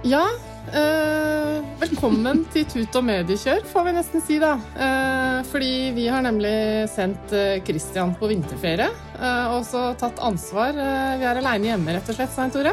Ja, 0.00 0.22
eh, 0.72 1.58
velkommen 1.76 2.46
til 2.54 2.64
Tut 2.64 2.94
og 2.96 3.02
mediekjør, 3.04 3.66
får 3.68 3.82
vi 3.84 3.92
nesten 3.92 4.22
si 4.24 4.38
da. 4.40 4.54
Eh, 4.56 5.40
fordi 5.44 5.90
vi 5.92 6.06
har 6.08 6.24
nemlig 6.24 6.88
sendt 6.88 7.34
eh, 7.36 7.60
Christian 7.66 8.14
på 8.16 8.30
vinterferie, 8.30 8.86
eh, 9.18 9.52
og 9.52 9.66
så 9.68 9.90
tatt 10.00 10.22
ansvar. 10.24 10.72
Vi 10.72 11.26
er 11.28 11.42
aleine 11.42 11.74
hjemme, 11.74 11.92
rett 11.92 12.08
og 12.08 12.16
slett, 12.16 12.32
Svein 12.32 12.54
Tore. 12.54 12.72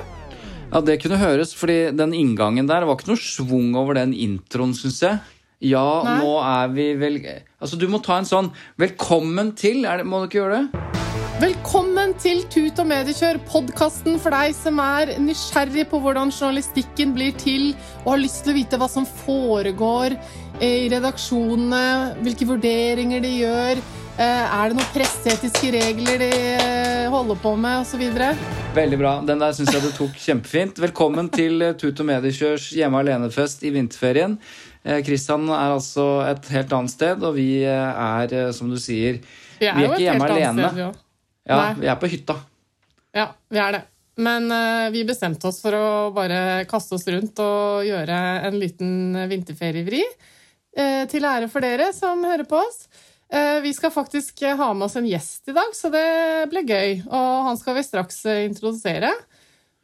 Ja, 0.71 0.79
det 0.79 1.01
kunne 1.03 1.19
høres, 1.19 1.51
fordi 1.51 1.91
den 1.99 2.15
inngangen 2.15 2.69
der 2.71 2.87
var 2.87 2.95
ikke 2.95 3.11
noe 3.11 3.19
svung 3.19 3.75
over 3.75 3.99
den 3.99 4.15
introen, 4.15 4.71
syns 4.77 5.03
jeg. 5.03 5.19
Ja, 5.67 5.83
Nei. 6.07 6.19
nå 6.21 6.31
er 6.45 6.71
vi 6.71 6.91
vel 6.95 7.19
Altså, 7.25 7.75
du 7.81 7.89
må 7.89 7.99
ta 8.05 8.19
en 8.21 8.29
sånn 8.29 8.53
'velkommen 8.79 9.51
til', 9.57 9.83
er 9.83 9.97
det, 9.97 10.07
må 10.07 10.21
du 10.21 10.29
ikke 10.29 10.45
gjøre 10.45 10.63
det? 10.63 11.06
Velkommen 11.37 12.15
til 12.17 12.39
Tut 12.49 12.79
og 12.81 12.87
mediekjør, 12.89 13.37
podkasten 13.45 14.15
for 14.17 14.33
deg 14.33 14.55
som 14.57 14.79
er 14.81 15.11
nysgjerrig 15.21 15.83
på 15.91 15.99
hvordan 16.01 16.31
journalistikken 16.33 17.11
blir 17.13 17.35
til, 17.37 17.75
og 18.01 18.15
har 18.15 18.23
lyst 18.23 18.41
til 18.41 18.55
å 18.55 18.57
vite 18.57 18.79
hva 18.81 18.87
som 18.89 19.05
foregår 19.05 20.15
eh, 20.17 20.87
i 20.87 20.89
redaksjonene, 20.89 21.83
hvilke 22.25 22.47
vurderinger 22.49 23.21
de 23.21 23.35
gjør. 23.43 23.83
eh, 24.17 24.57
Er 24.57 24.73
det 24.73 24.79
noen 24.79 24.89
presseetiske 24.95 25.71
regler 25.77 26.25
de 26.25 26.31
eh, 26.57 27.05
holder 27.13 27.37
på 27.45 27.53
med, 27.53 27.85
osv.? 27.85 28.01
Veldig 28.81 29.01
bra. 29.05 29.13
Den 29.29 29.45
der 29.45 29.53
syns 29.53 29.75
jeg 29.77 29.85
du 29.85 29.91
tok 29.93 30.17
kjempefint. 30.17 30.81
Velkommen 30.81 31.29
til 31.37 31.61
Tut 31.77 32.01
og 32.01 32.13
Mediekjørs 32.15 32.71
hjemme 32.81 33.05
alene-fest 33.05 33.61
i 33.61 33.75
vinterferien. 33.77 34.39
Kristian 35.05 35.45
er 35.51 35.73
altså 35.75 36.23
et 36.31 36.49
helt 36.55 36.73
annet 36.73 36.93
sted, 36.97 37.21
og 37.29 37.37
vi 37.37 37.51
er, 37.67 38.39
som 38.55 38.69
du 38.73 38.77
sier 38.81 39.19
Vi 39.59 39.65
er, 39.67 39.75
Vi 39.77 39.83
er 39.85 39.91
ikke 39.93 40.05
hjemme 40.05 40.29
alene. 40.33 40.69
sted, 40.71 40.87
også. 40.87 41.03
Ja, 41.47 41.57
Nei. 41.61 41.77
vi 41.79 41.87
er 41.87 41.99
på 41.99 42.09
hytta. 42.11 42.35
Ja, 43.15 43.31
vi 43.49 43.59
er 43.63 43.77
det. 43.77 43.83
Men 44.17 44.49
uh, 44.51 44.89
vi 44.93 45.05
bestemte 45.05 45.49
oss 45.49 45.59
for 45.61 45.75
å 45.77 45.87
bare 46.15 46.65
kaste 46.69 46.97
oss 46.97 47.05
rundt 47.09 47.37
og 47.43 47.85
gjøre 47.85 48.17
en 48.49 48.57
liten 48.57 49.19
vinterferievri. 49.29 50.01
Uh, 50.77 51.05
til 51.09 51.25
ære 51.25 51.49
for 51.51 51.65
dere 51.65 51.91
som 51.95 52.25
hører 52.25 52.47
på 52.49 52.59
oss. 52.59 52.87
Uh, 53.29 53.59
vi 53.61 53.73
skal 53.77 53.93
faktisk 53.93 54.41
ha 54.47 54.71
med 54.73 54.87
oss 54.87 54.97
en 54.97 55.07
gjest 55.07 55.51
i 55.51 55.55
dag, 55.55 55.69
så 55.77 55.91
det 55.93 56.07
ble 56.51 56.65
gøy. 56.65 57.03
Og 57.05 57.29
han 57.51 57.59
skal 57.61 57.77
vi 57.77 57.85
straks 57.85 58.23
introdusere. 58.47 59.13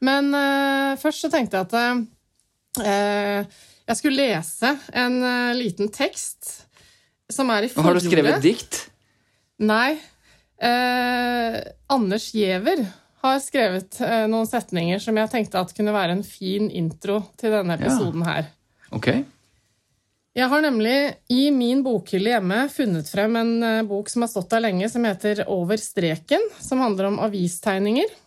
Men 0.03 0.33
først 0.99 1.23
så 1.23 1.29
tenkte 1.31 1.61
jeg 1.61 1.69
at 1.69 3.53
jeg 3.87 3.95
skulle 3.95 4.25
lese 4.25 4.73
en 4.99 5.15
liten 5.55 5.87
tekst 5.95 6.49
som 7.31 7.47
er 7.55 7.69
i 7.69 7.71
Og 7.71 7.87
Har 7.87 7.95
du 7.95 8.01
skrevet 8.03 8.43
dikt? 8.43 8.81
Nei. 9.63 9.93
Eh, 10.63 11.59
Anders 11.91 12.29
Giæver 12.35 12.85
har 13.23 13.39
skrevet 13.43 13.99
eh, 14.03 14.25
noen 14.31 14.47
setninger 14.47 15.01
som 15.03 15.17
jeg 15.19 15.31
tenkte 15.31 15.61
at 15.61 15.75
kunne 15.75 15.95
være 15.95 16.17
en 16.17 16.25
fin 16.27 16.69
intro 16.71 17.21
til 17.39 17.55
denne 17.55 17.77
episoden 17.79 18.25
her. 18.27 18.49
Ok. 18.95 19.11
Jeg 20.33 20.49
har 20.49 20.63
nemlig 20.65 20.95
i 21.29 21.51
min 21.53 21.83
bokhylle 21.85 22.31
hjemme 22.33 22.63
funnet 22.73 23.09
frem 23.11 23.37
en 23.37 23.53
eh, 23.63 23.85
bok 23.87 24.09
som 24.11 24.25
har 24.25 24.31
stått 24.31 24.49
der 24.55 24.65
lenge, 24.65 24.89
som 24.89 25.05
heter 25.05 25.45
Over 25.51 25.81
streken, 25.81 26.47
som 26.63 26.81
handler 26.83 27.11
om 27.11 27.19
avistegninger. 27.27 28.19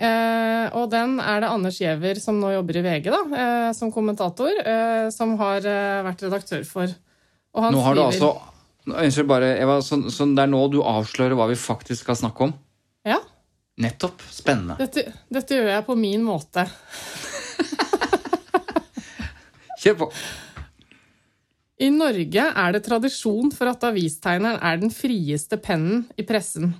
Eh, 0.00 0.66
og 0.80 0.88
den 0.94 1.18
er 1.20 1.42
det 1.42 1.50
Anders 1.52 1.76
Giæver, 1.82 2.20
som 2.22 2.38
nå 2.40 2.54
jobber 2.54 2.78
i 2.80 2.84
VG 2.86 3.10
da, 3.12 3.20
eh, 3.42 3.72
som 3.76 3.92
kommentator, 3.92 4.62
eh, 4.64 5.10
som 5.12 5.34
har 5.42 5.66
vært 6.06 6.24
redaktør 6.24 6.64
for. 6.64 6.94
Nå 7.52 7.82
har 7.84 7.98
du 7.98 8.02
altså 8.06 8.30
Unnskyld, 8.88 9.28
bare, 9.28 9.52
Eva, 9.60 9.80
så, 9.84 9.98
så 10.12 10.26
det 10.30 10.44
er 10.44 10.50
nå 10.50 10.60
du 10.72 10.80
avslører 10.80 11.36
hva 11.36 11.50
vi 11.50 11.58
faktisk 11.60 12.06
skal 12.06 12.18
snakke 12.18 12.48
om? 12.48 12.54
Ja, 13.06 13.20
Nettopp. 13.80 14.22
Spennende. 14.30 14.76
dette, 14.80 15.12
dette 15.32 15.56
gjør 15.56 15.70
jeg 15.72 15.86
på 15.86 15.96
min 15.96 16.24
måte. 16.24 16.66
Kjør 19.80 19.96
på. 20.02 20.10
I 21.80 21.88
Norge 21.94 22.44
er 22.44 22.74
det 22.76 22.82
tradisjon 22.84 23.48
for 23.56 23.70
at 23.70 23.86
avistegneren 23.88 24.60
er 24.60 24.82
den 24.82 24.92
frieste 24.92 25.56
pennen 25.64 26.04
i 26.20 26.26
pressen. 26.28 26.74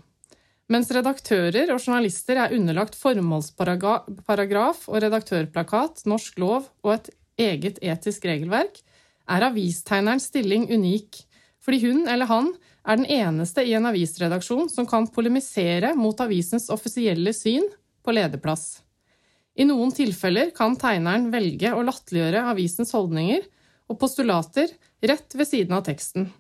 Mens 0.71 0.91
redaktører 0.93 1.73
og 1.73 1.81
journalister 1.81 2.37
er 2.39 2.53
underlagt 2.55 2.95
formålsparagraf 3.01 4.85
og 4.91 5.01
redaktørplakat, 5.03 6.05
norsk 6.07 6.37
lov 6.39 6.69
og 6.85 6.93
et 6.99 7.09
eget 7.41 7.81
etisk 7.81 8.29
regelverk, 8.29 8.83
er 9.31 9.49
avistegnerens 9.49 10.29
stilling 10.29 10.69
unik, 10.69 11.25
fordi 11.65 11.81
hun 11.85 12.05
eller 12.09 12.29
han 12.31 12.53
er 12.87 13.01
den 13.01 13.09
eneste 13.13 13.65
i 13.67 13.75
en 13.77 13.89
avisredaksjon 13.91 14.71
som 14.73 14.89
kan 14.89 15.09
polemisere 15.13 15.93
mot 15.99 16.21
avisens 16.25 16.71
offisielle 16.73 17.35
syn 17.37 17.67
på 18.05 18.15
lederplass. 18.17 18.81
I 19.61 19.67
noen 19.69 19.93
tilfeller 19.93 20.53
kan 20.57 20.77
tegneren 20.81 21.29
velge 21.33 21.73
å 21.75 21.83
latterliggjøre 21.85 22.47
avisens 22.53 22.95
holdninger 22.97 23.45
og 23.91 23.99
postulater 24.01 24.71
rett 25.05 25.35
ved 25.37 25.49
siden 25.49 25.77
av 25.77 25.85
teksten. 25.85 26.31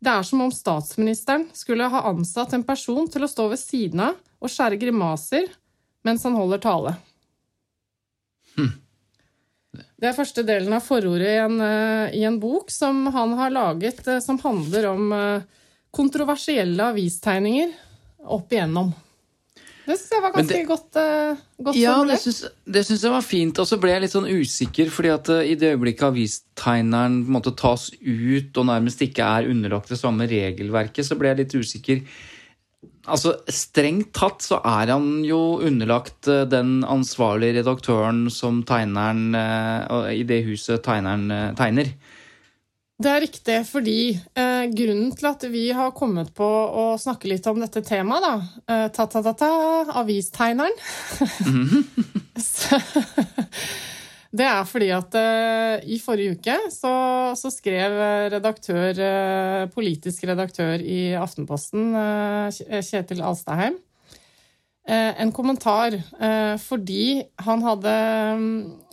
Det 0.00 0.08
er 0.08 0.24
som 0.24 0.40
om 0.40 0.52
statsministeren 0.54 1.50
skulle 1.52 1.90
ha 1.92 2.06
ansatt 2.08 2.54
en 2.56 2.64
person 2.64 3.08
til 3.12 3.26
å 3.26 3.28
stå 3.28 3.50
ved 3.52 3.60
siden 3.60 4.06
av 4.06 4.16
og 4.40 4.48
skjære 4.48 4.78
grimaser 4.80 5.50
mens 6.06 6.24
han 6.24 6.38
holder 6.38 6.62
tale. 6.64 6.94
Det 9.70 10.08
er 10.08 10.16
første 10.16 10.42
delen 10.46 10.72
av 10.74 10.82
forordet 10.82 11.28
i 11.30 11.36
en, 11.44 11.60
eh, 11.62 12.16
i 12.18 12.24
en 12.26 12.40
bok 12.42 12.72
som 12.74 13.04
han 13.14 13.36
har 13.38 13.52
laget, 13.54 14.00
eh, 14.08 14.18
som 14.20 14.38
handler 14.42 14.88
om 14.90 15.12
eh, 15.12 15.42
kontroversielle 15.94 16.90
avistegninger 16.90 17.70
opp 18.26 18.50
igjennom. 18.50 18.90
Det 19.86 19.96
syns 19.98 20.10
jeg 20.10 20.22
var 20.22 20.32
ganske 20.32 20.54
det- 20.54 20.66
godt, 20.68 20.98
godt 21.64 21.76
Ja, 21.76 22.04
det 22.04 22.18
formulert. 22.20 22.52
det 22.66 22.82
syns 22.86 23.02
jeg 23.02 23.10
var 23.10 23.22
fint. 23.22 23.58
Og 23.58 23.66
så 23.66 23.80
ble 23.80 23.90
jeg 23.90 24.02
litt 24.02 24.12
sånn 24.12 24.28
usikker, 24.28 24.90
fordi 24.90 25.10
at 25.14 25.28
i 25.28 25.54
det 25.54 25.72
øyeblikket 25.74 26.06
avistegneren 26.12 27.24
på 27.24 27.30
en 27.30 27.34
måte 27.42 27.56
tas 27.56 27.90
ut 27.90 28.56
og 28.56 28.66
nærmest 28.66 29.00
ikke 29.02 29.24
er 29.24 29.48
underlagt 29.50 29.88
det 29.88 29.98
samme 29.98 30.28
regelverket, 30.28 31.04
så 31.04 31.18
ble 31.18 31.28
jeg 31.28 31.38
litt 31.38 31.54
usikker. 31.54 32.02
Altså, 33.08 33.32
Strengt 33.48 34.10
tatt 34.16 34.44
så 34.44 34.58
er 34.60 34.90
han 34.92 35.22
jo 35.24 35.58
underlagt 35.64 36.28
eh, 36.28 36.42
den 36.50 36.82
ansvarlige 36.84 37.60
redaktøren 37.62 38.26
som 38.32 38.60
tegneren 38.68 39.30
eh, 39.34 40.10
i 40.20 40.24
det 40.28 40.42
huset 40.48 40.82
tegneren 40.84 41.30
eh, 41.32 41.46
tegner. 41.58 41.94
Det 43.00 43.08
er 43.08 43.22
riktig, 43.24 43.54
fordi 43.64 43.94
eh, 44.36 44.66
grunnen 44.76 45.14
til 45.16 45.30
at 45.30 45.46
vi 45.48 45.62
har 45.72 45.94
kommet 45.96 46.34
på 46.36 46.44
å 46.44 46.82
snakke 47.00 47.30
litt 47.32 47.46
om 47.48 47.62
dette 47.64 47.80
temaet, 47.88 48.26
da 48.26 48.34
eh, 48.68 48.88
Ta-ta-ta-ta, 48.92 49.48
avistegneren 50.02 50.76
Så- 52.36 52.82
Det 54.30 54.46
er 54.46 54.66
fordi 54.68 54.88
at 54.94 55.14
uh, 55.18 55.82
i 55.90 55.98
forrige 55.98 56.36
uke 56.38 56.56
så, 56.70 56.92
så 57.38 57.50
skrev 57.50 57.96
eh, 57.98 58.26
redaktør, 58.36 58.94
uh, 58.94 59.64
politisk 59.74 60.22
redaktør 60.30 60.78
i 60.78 61.16
Aftenposten, 61.18 61.90
uh, 61.96 62.82
Kjetil 62.86 63.24
Alstaheim, 63.26 63.78
en 64.90 65.30
kommentar 65.30 65.92
fordi 66.58 67.20
han 67.44 67.60
hadde, 67.62 67.90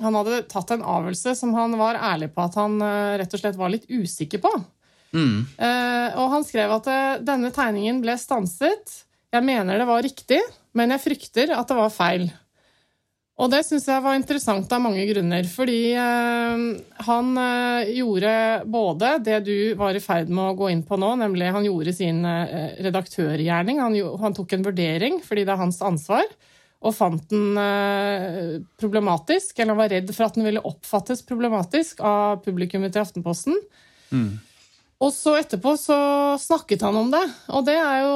han 0.04 0.18
hadde 0.19 0.42
tatt 0.51 0.74
en 0.75 0.84
avgjørelse 0.86 1.31
som 1.40 1.56
han 1.56 1.74
var 1.80 1.98
ærlig 2.12 2.28
på 2.36 2.44
at 2.44 2.57
han 2.60 2.75
rett 3.18 3.33
og 3.33 3.42
slett 3.42 3.57
var 3.57 3.72
litt 3.74 3.88
usikker 3.90 4.44
på. 4.44 4.51
Mm. 5.16 5.48
Og 6.19 6.28
han 6.36 6.45
skrev 6.45 6.75
at 6.75 6.92
denne 7.25 7.50
tegningen 7.56 8.04
ble 8.04 8.13
stanset. 8.22 8.94
Jeg 9.33 9.48
mener 9.48 9.80
det 9.80 9.88
var 9.90 10.06
riktig, 10.06 10.44
men 10.78 10.94
jeg 10.94 11.06
frykter 11.07 11.56
at 11.56 11.72
det 11.72 11.80
var 11.80 11.95
feil. 11.95 12.28
Og 13.38 13.51
det 13.54 13.60
syns 13.68 13.86
jeg 13.86 14.01
var 14.01 14.16
interessant 14.18 14.72
av 14.74 14.81
mange 14.81 15.04
grunner. 15.12 15.45
Fordi 15.45 15.92
eh, 15.94 16.63
han 17.06 17.28
eh, 17.38 17.92
gjorde 18.00 18.31
både 18.66 19.12
det 19.28 19.38
du 19.45 19.57
var 19.78 19.98
i 19.98 20.01
ferd 20.01 20.31
med 20.31 20.42
å 20.44 20.56
gå 20.57 20.72
inn 20.74 20.81
på 20.86 20.98
nå, 20.98 21.12
nemlig 21.22 21.51
han 21.54 21.68
gjorde 21.68 21.94
sin 21.94 22.24
eh, 22.25 22.80
redaktørgjerning. 22.88 23.81
Han, 23.84 23.98
han 24.24 24.38
tok 24.38 24.57
en 24.57 24.66
vurdering, 24.66 25.22
fordi 25.25 25.45
det 25.45 25.54
er 25.54 25.62
hans 25.62 25.78
ansvar, 25.86 26.25
og 26.81 26.94
fant 26.94 27.30
den 27.30 27.57
problematisk. 28.81 29.54
Eller 29.57 29.74
han 29.74 29.81
var 29.83 29.94
redd 29.94 30.10
for 30.13 30.28
at 30.28 30.38
den 30.38 30.45
ville 30.45 30.66
oppfattes 30.66 31.22
problematisk 31.25 32.01
av 32.06 32.42
publikummet 32.45 32.94
til 32.94 33.06
Aftenposten. 33.06 33.57
Og 34.97 35.11
så 35.13 35.35
etterpå 35.38 35.75
så 35.77 35.95
snakket 36.41 36.81
han 36.81 36.95
om 36.97 37.11
det, 37.13 37.21
og 37.53 37.65
det 37.67 37.75
er 37.77 37.99
jo, 38.01 38.13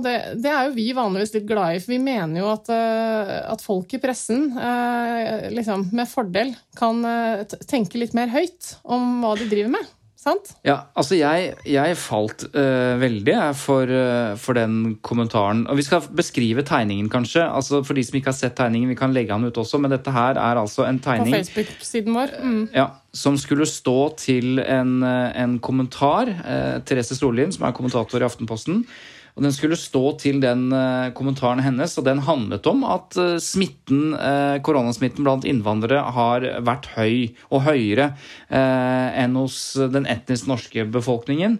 det, 0.00 0.14
det 0.40 0.48
er 0.48 0.68
jo 0.68 0.76
vi 0.78 0.86
vanligvis 0.96 1.34
litt 1.34 1.48
glad 1.48 1.76
i, 1.76 1.82
for 1.82 1.92
vi 1.92 1.98
mener 2.00 2.40
jo 2.40 2.46
at, 2.54 2.70
eh, 2.72 3.32
at 3.52 3.64
folk 3.64 3.92
i 3.92 4.00
pressen 4.00 4.46
eh, 4.56 5.50
liksom 5.52 5.90
med 5.92 6.08
fordel 6.08 6.54
kan 6.78 7.04
eh, 7.04 7.44
tenke 7.68 8.00
litt 8.00 8.16
mer 8.16 8.32
høyt 8.32 8.78
om 8.80 9.20
hva 9.20 9.34
de 9.36 9.50
driver 9.50 9.74
med. 9.76 9.92
Sant? 10.22 10.52
Ja, 10.62 10.76
altså 10.94 11.16
jeg, 11.18 11.56
jeg 11.66 11.96
falt 11.98 12.44
uh, 12.54 12.94
veldig 13.02 13.34
for, 13.58 13.90
uh, 13.90 14.36
for 14.38 14.54
den 14.54 15.00
kommentaren. 15.02 15.64
Og 15.66 15.80
vi 15.80 15.86
skal 15.86 16.04
beskrive 16.14 16.62
tegningen, 16.62 17.08
kanskje. 17.10 17.42
Altså 17.42 17.80
For 17.82 17.98
de 17.98 18.04
som 18.06 18.18
ikke 18.20 18.30
har 18.30 18.38
sett 18.38 18.54
tegningen, 18.58 18.92
vi 18.92 18.98
kan 18.98 19.14
legge 19.14 19.34
den 19.34 19.50
ut 19.50 19.58
også, 19.58 19.80
men 19.82 19.90
dette 19.90 20.14
her 20.14 20.38
er 20.38 20.60
altså 20.60 20.86
en 20.86 21.00
tegning 21.02 21.34
På 21.34 21.40
Facebook-siden 21.40 22.14
vår. 22.14 22.36
Mm. 22.38 22.62
ja, 22.70 22.86
som 23.12 23.36
skulle 23.40 23.66
stå 23.68 23.96
til 24.16 24.62
en, 24.62 25.02
eh, 25.02 25.42
en 25.42 25.58
kommentar. 25.58 26.30
Eh, 26.30 26.78
Therese 26.86 27.18
Storlien, 27.18 27.52
som 27.52 27.66
er 27.66 27.74
kommentator 27.76 28.22
i 28.22 28.28
Aftenposten. 28.28 28.86
Og 29.32 29.46
Den 29.46 29.54
skulle 29.54 29.78
stå 29.80 30.02
til 30.20 30.42
den 30.42 30.66
eh, 30.76 31.08
kommentaren 31.16 31.62
hennes, 31.64 31.94
og 31.96 32.04
den 32.04 32.20
handlet 32.26 32.66
om 32.68 32.82
at 32.84 33.16
eh, 33.20 33.38
smitten, 33.40 34.12
eh, 34.12 34.58
koronasmitten 34.64 35.24
blant 35.24 35.46
innvandrere 35.48 36.02
har 36.12 36.44
vært 36.60 36.90
høy, 36.98 37.32
og 37.48 37.64
høyere 37.64 38.12
enn 38.52 39.36
hos 39.38 39.56
den 39.92 40.04
etnisk 40.10 40.48
norske 40.50 40.84
befolkningen. 40.92 41.56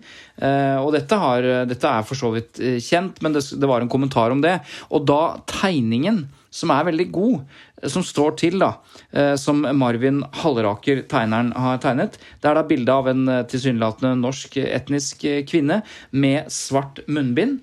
Og 0.83 0.89
dette, 0.95 1.17
har, 1.19 1.47
dette 1.69 1.89
er 1.89 2.05
for 2.07 2.19
så 2.19 2.33
vidt 2.35 2.61
kjent, 2.85 3.21
men 3.25 3.37
det, 3.37 3.45
det 3.57 3.69
var 3.69 3.85
en 3.85 3.91
kommentar 3.93 4.35
om 4.35 4.43
det. 4.45 4.59
Og 4.93 5.07
da 5.09 5.39
tegningen 5.49 6.25
som 6.53 6.73
er 6.75 6.89
veldig 6.91 7.07
god, 7.15 7.61
som 7.91 8.05
står 8.07 8.37
til, 8.39 8.59
da, 8.63 8.75
eh, 9.11 9.35
som 9.41 9.65
Marvin 9.79 10.23
Halleraker, 10.43 11.03
tegneren, 11.11 11.53
har 11.57 11.83
tegnet. 11.83 12.19
Det 12.41 12.51
er 12.51 12.59
da 12.59 12.67
bilde 12.67 12.95
av 12.95 13.11
en 13.11 13.27
eh, 13.29 13.43
tilsynelatende 13.51 14.15
norsk 14.23 14.57
eh, 14.61 14.71
etnisk 14.77 15.27
kvinne 15.51 15.83
med 16.11 16.51
svart 16.53 17.03
munnbind. 17.09 17.61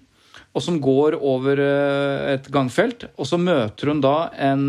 Og 0.57 0.63
som 0.65 0.79
går 0.81 1.13
over 1.21 1.59
et 1.61 2.47
gangfelt, 2.49 3.03
og 3.21 3.27
så 3.29 3.37
møter 3.37 3.91
hun 3.91 3.99
da 4.01 4.31
en, 4.41 4.63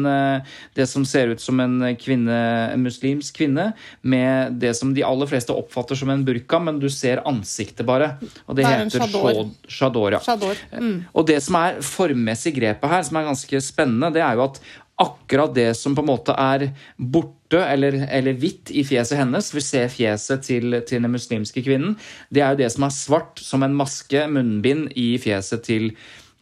det 0.76 0.85
som 0.87 1.06
ser 1.08 1.32
ut 1.32 1.41
som 1.41 1.56
en 1.64 1.97
kvinne, 1.97 2.37
en 2.75 2.85
muslimsk 2.85 3.38
kvinne, 3.41 3.70
med 4.05 4.58
det 4.61 4.75
som 4.76 4.93
de 4.94 5.02
aller 5.08 5.31
fleste 5.31 5.56
oppfatter 5.56 5.97
som 5.97 6.12
en 6.12 6.23
burka, 6.26 6.61
men 6.61 6.82
du 6.82 6.85
ser 6.93 7.25
ansiktet 7.25 7.88
bare. 7.88 8.11
Og 8.44 8.58
det, 8.58 8.67
Det 8.67 8.69
er 8.69 8.85
heter 8.85 9.06
chador. 9.08 9.41
chador 9.67 10.19
ja. 10.19 10.20
Shador. 10.20 10.61
Mm. 10.76 11.08
Og 11.17 11.26
det 11.32 11.41
som 11.49 11.56
er 11.62 11.81
formmessig 11.81 12.52
grepet 12.61 12.93
her, 12.93 13.02
som 13.08 13.17
er 13.17 13.31
ganske 13.32 13.64
spennende, 13.64 14.12
det 14.12 14.20
er 14.20 14.37
jo 14.37 14.50
at 14.50 14.61
akkurat 15.00 15.55
det 15.56 15.70
som 15.79 15.94
på 15.97 16.05
en 16.05 16.11
måte 16.11 16.35
er 16.37 16.69
borte 16.97 17.61
eller, 17.64 17.97
eller 18.12 18.37
hvitt 18.38 18.70
i 18.70 18.85
fjeset 18.87 19.19
hennes, 19.19 19.50
vi 19.55 19.62
ser 19.64 19.88
fjeset 19.93 20.44
til, 20.47 20.76
til 20.87 21.02
den 21.02 21.14
muslimske 21.14 21.64
kvinnen, 21.67 21.97
det 22.31 22.44
er 22.44 22.55
jo 22.55 22.61
det 22.62 22.73
som 22.75 22.87
er 22.87 22.94
svart 22.94 23.41
som 23.43 23.64
en 23.67 23.76
maske, 23.76 24.26
munnbind, 24.31 24.91
i 25.00 25.14
fjeset 25.23 25.64
til, 25.67 25.91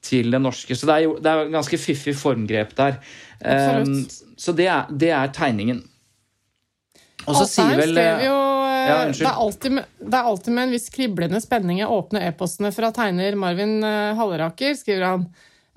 til 0.04 0.34
den 0.34 0.44
norske. 0.48 0.76
Så 0.76 0.90
det 0.90 0.96
er 0.96 1.06
jo 1.06 1.14
det 1.22 1.32
er 1.32 1.54
ganske 1.54 1.80
fiffig 1.80 2.16
formgrep 2.18 2.74
der. 2.78 2.98
Um, 3.38 4.02
så 4.38 4.54
det 4.56 4.66
er, 4.66 4.90
det 4.90 5.14
er 5.14 5.32
tegningen. 5.34 5.84
Og 7.28 7.34
så 7.36 7.48
sier 7.50 7.76
vel 7.78 7.98
jo 7.98 8.36
eh, 8.64 8.86
Ja, 8.88 9.00
det, 9.10 9.26
er 9.26 9.40
alltid 9.42 9.74
det 9.98 10.14
er 10.16 10.28
alltid 10.30 10.54
med 10.54 10.68
en 10.68 10.72
viss 10.72 10.86
kriblende 10.94 11.40
spenning 11.44 11.82
jeg 11.82 11.90
åpner 11.92 12.24
e-postene 12.28 12.70
fra 12.72 12.88
tegner 12.94 13.36
Marvin 13.36 13.82
eh, 13.84 14.14
Halleraker, 14.16 14.72
skriver 14.78 15.04
han. 15.12 15.26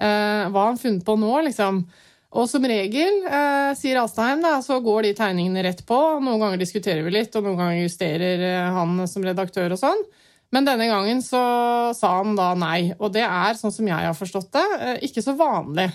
Uh, 0.02 0.48
hva 0.50 0.64
har 0.64 0.72
han 0.72 0.80
funnet 0.82 1.06
på 1.06 1.18
nå, 1.20 1.34
liksom? 1.50 1.84
Og 2.32 2.48
som 2.48 2.64
regel, 2.64 3.26
eh, 3.28 3.74
sier 3.76 4.00
Alstheim, 4.00 4.40
da, 4.44 4.62
så 4.64 4.80
går 4.80 5.04
de 5.04 5.16
tegningene 5.18 5.66
rett 5.66 5.82
på. 5.86 5.98
Noen 6.24 6.40
ganger 6.40 6.62
diskuterer 6.62 7.04
vi 7.04 7.12
litt, 7.12 7.36
og 7.36 7.44
noen 7.44 7.60
ganger 7.60 7.82
justerer 7.84 8.44
eh, 8.48 8.70
han 8.72 9.04
som 9.08 9.26
redaktør 9.28 9.76
og 9.76 9.82
sånn. 9.82 10.06
Men 10.52 10.68
denne 10.68 10.88
gangen 10.88 11.20
så 11.24 11.42
sa 11.96 12.14
han 12.22 12.38
da 12.40 12.54
nei. 12.56 12.94
Og 13.00 13.12
det 13.16 13.24
er, 13.28 13.60
sånn 13.60 13.76
som 13.76 13.88
jeg 13.88 14.08
har 14.08 14.16
forstått 14.16 14.52
det, 14.56 14.66
eh, 14.80 15.04
ikke 15.08 15.24
så 15.24 15.36
vanlig. 15.40 15.90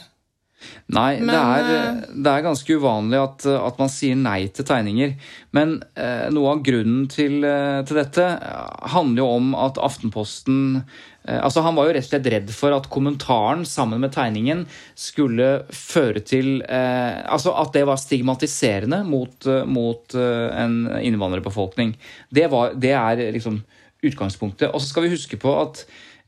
Nei, 0.87 1.19
Men, 1.21 1.29
det, 1.29 1.41
er, 1.41 1.67
eh, 1.75 2.15
det 2.25 2.33
er 2.33 2.45
ganske 2.47 2.77
uvanlig 2.79 3.19
at, 3.21 3.47
at 3.51 3.81
man 3.81 3.91
sier 3.93 4.17
nei 4.19 4.47
til 4.55 4.67
tegninger. 4.67 5.13
Men 5.57 5.77
eh, 5.99 6.29
noe 6.33 6.55
av 6.55 6.63
grunnen 6.67 7.05
til, 7.13 7.45
eh, 7.47 7.83
til 7.87 8.01
dette 8.01 8.25
eh, 8.25 8.89
handler 8.95 9.23
jo 9.23 9.29
om 9.37 9.53
at 9.67 9.81
Aftenposten 9.83 10.59
eh, 10.79 11.39
Altså 11.43 11.65
Han 11.67 11.77
var 11.77 11.89
jo 11.89 11.97
rett 11.97 12.07
og 12.07 12.11
slett 12.13 12.31
redd 12.33 12.53
for 12.55 12.77
at 12.77 12.89
kommentaren 12.93 13.67
sammen 13.69 14.03
med 14.03 14.15
tegningen 14.17 14.65
skulle 14.99 15.51
føre 15.75 16.23
til 16.25 16.61
eh, 16.65 17.21
Altså 17.27 17.55
at 17.61 17.75
det 17.77 17.85
var 17.89 18.01
stigmatiserende 18.01 19.03
mot, 19.07 19.49
mot 19.67 20.17
en 20.17 20.77
innvandrerbefolkning. 21.03 21.97
Det, 22.33 22.47
var, 22.53 22.77
det 22.79 22.95
er 22.97 23.27
liksom 23.35 23.61
utgangspunktet. 24.07 24.71
Og 24.73 24.81
så 24.81 24.91
skal 24.91 25.07
vi 25.07 25.15
huske 25.17 25.39
på 25.41 25.53
at 25.59 25.85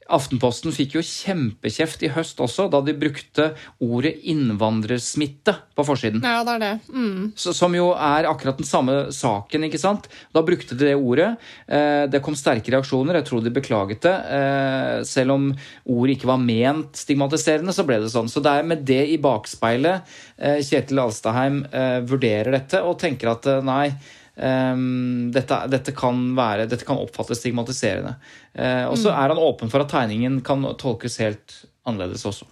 Aftenposten 0.09 0.73
fikk 0.73 0.97
jo 0.97 1.03
kjempekjeft 1.05 2.03
i 2.07 2.13
høst 2.15 2.39
også, 2.41 2.69
da 2.73 2.81
de 2.85 2.95
brukte 2.97 3.51
ordet 3.85 4.15
innvandrersmitte 4.33 5.53
på 5.77 5.85
forsiden. 5.85 6.25
Ja, 6.25 6.41
det 6.47 6.55
er 6.57 6.63
det. 6.63 6.73
Mm. 6.89 7.27
Så, 7.37 7.53
som 7.57 7.77
jo 7.77 7.91
er 7.93 8.29
akkurat 8.31 8.57
den 8.57 8.69
samme 8.69 8.97
saken, 9.15 9.67
ikke 9.69 9.81
sant? 9.81 10.09
Da 10.33 10.43
brukte 10.47 10.79
de 10.79 10.89
det 10.89 10.97
ordet. 10.97 11.29
Eh, 11.67 12.07
det 12.11 12.23
kom 12.25 12.37
sterke 12.39 12.73
reaksjoner, 12.73 13.21
jeg 13.21 13.29
tror 13.29 13.45
de 13.45 13.53
beklaget 13.55 14.05
det. 14.07 14.17
Eh, 14.39 14.95
selv 15.09 15.37
om 15.37 15.49
ordet 15.85 16.17
ikke 16.17 16.31
var 16.33 16.41
ment 16.43 16.99
stigmatiserende, 16.99 17.75
så 17.77 17.85
ble 17.89 18.01
det 18.03 18.13
sånn. 18.15 18.31
Så 18.33 18.43
det 18.45 18.55
er 18.55 18.69
med 18.69 18.87
det 18.89 19.03
i 19.13 19.21
bakspeilet 19.23 20.09
eh, 20.37 20.63
Kjetil 20.65 21.05
Alstaheim 21.05 21.61
vurderer 22.09 22.55
dette 22.55 22.81
og 22.85 22.97
tenker 23.01 23.31
at 23.33 23.47
nei, 23.65 23.91
ehm, 24.39 25.31
dette, 25.35 25.61
dette, 25.73 25.95
kan 25.97 26.21
være, 26.39 26.69
dette 26.71 26.87
kan 26.89 27.01
oppfattes 27.01 27.43
stigmatiserende. 27.43 28.15
Uh, 28.55 28.87
og 28.91 28.97
så 29.01 29.13
er 29.15 29.35
han 29.35 29.43
åpen 29.43 29.73
for 29.73 29.85
at 29.85 29.93
tegningen 29.93 30.41
kan 30.47 30.65
tolkes 30.81 31.19
helt 31.23 31.61
annerledes 31.89 32.27
også. 32.29 32.49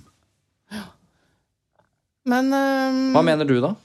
Men 2.26 2.50
um, 2.50 3.02
Hva 3.14 3.22
mener 3.26 3.46
du, 3.46 3.58
da? 3.62 3.76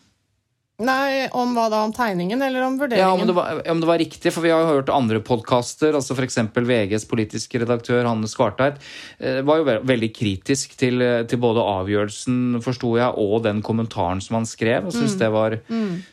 Nei, 0.81 1.27
Om 1.37 1.53
hva 1.55 1.67
da? 1.69 1.83
Om 1.85 1.93
tegningen, 1.93 2.41
eller 2.41 2.65
om 2.65 2.77
vurderingen? 2.79 3.05
Ja, 3.05 3.13
om 3.13 3.27
det, 3.27 3.35
var, 3.37 3.61
om 3.69 3.81
det 3.83 3.89
var 3.89 4.01
riktig, 4.01 4.33
for 4.33 4.45
vi 4.45 4.51
har 4.53 4.63
jo 4.63 4.71
hørt 4.77 4.89
andre 4.93 5.21
podkaster, 5.23 5.93
altså 5.97 6.15
f.eks. 6.17 6.39
VGs 6.57 7.05
politiske 7.09 7.61
redaktør 7.61 8.07
Hanne 8.09 8.29
Skvarteit, 8.29 8.79
eh, 9.19 9.41
var 9.45 9.61
jo 9.61 9.67
ve 9.67 9.77
veldig 9.91 10.09
kritisk 10.15 10.73
til, 10.79 11.01
eh, 11.05 11.21
til 11.29 11.41
både 11.43 11.65
avgjørelsen, 11.75 12.61
forsto 12.65 12.95
jeg, 12.97 13.13
og 13.21 13.43
den 13.45 13.61
kommentaren 13.65 14.23
som 14.25 14.39
han 14.39 14.49
skrev. 14.49 14.87
og 14.89 14.95
syntes 14.95 15.17
det 15.19 15.29
var, 15.33 15.59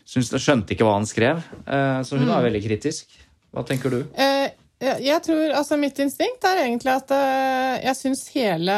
synes, 0.04 0.32
Skjønte 0.38 0.74
ikke 0.74 0.86
hva 0.86 0.98
han 0.98 1.08
skrev, 1.08 1.40
eh, 1.66 2.00
så 2.04 2.18
hun 2.20 2.28
er 2.28 2.44
veldig 2.44 2.64
kritisk. 2.64 3.08
Hva 3.54 3.64
tenker 3.66 3.94
du? 3.94 4.02
Eh, 4.20 4.50
jeg 4.78 5.22
tror, 5.24 5.48
altså 5.58 5.78
Mitt 5.80 5.98
instinkt 5.98 6.44
er 6.46 6.60
egentlig 6.62 6.92
at 6.92 7.10
jeg 7.82 7.96
syns 7.98 8.28
hele 8.30 8.76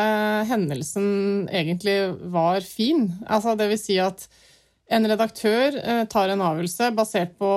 hendelsen 0.49 1.49
egentlig 1.53 2.15
var 2.33 2.65
fin. 2.65 3.11
Altså 3.29 3.53
Det 3.59 3.69
vil 3.69 3.83
si 3.83 3.99
at 4.01 4.25
en 4.91 5.07
redaktør 5.07 5.77
eh, 5.79 6.03
tar 6.11 6.33
en 6.33 6.41
avgjørelse 6.43 6.89
basert 6.97 7.37
på 7.39 7.51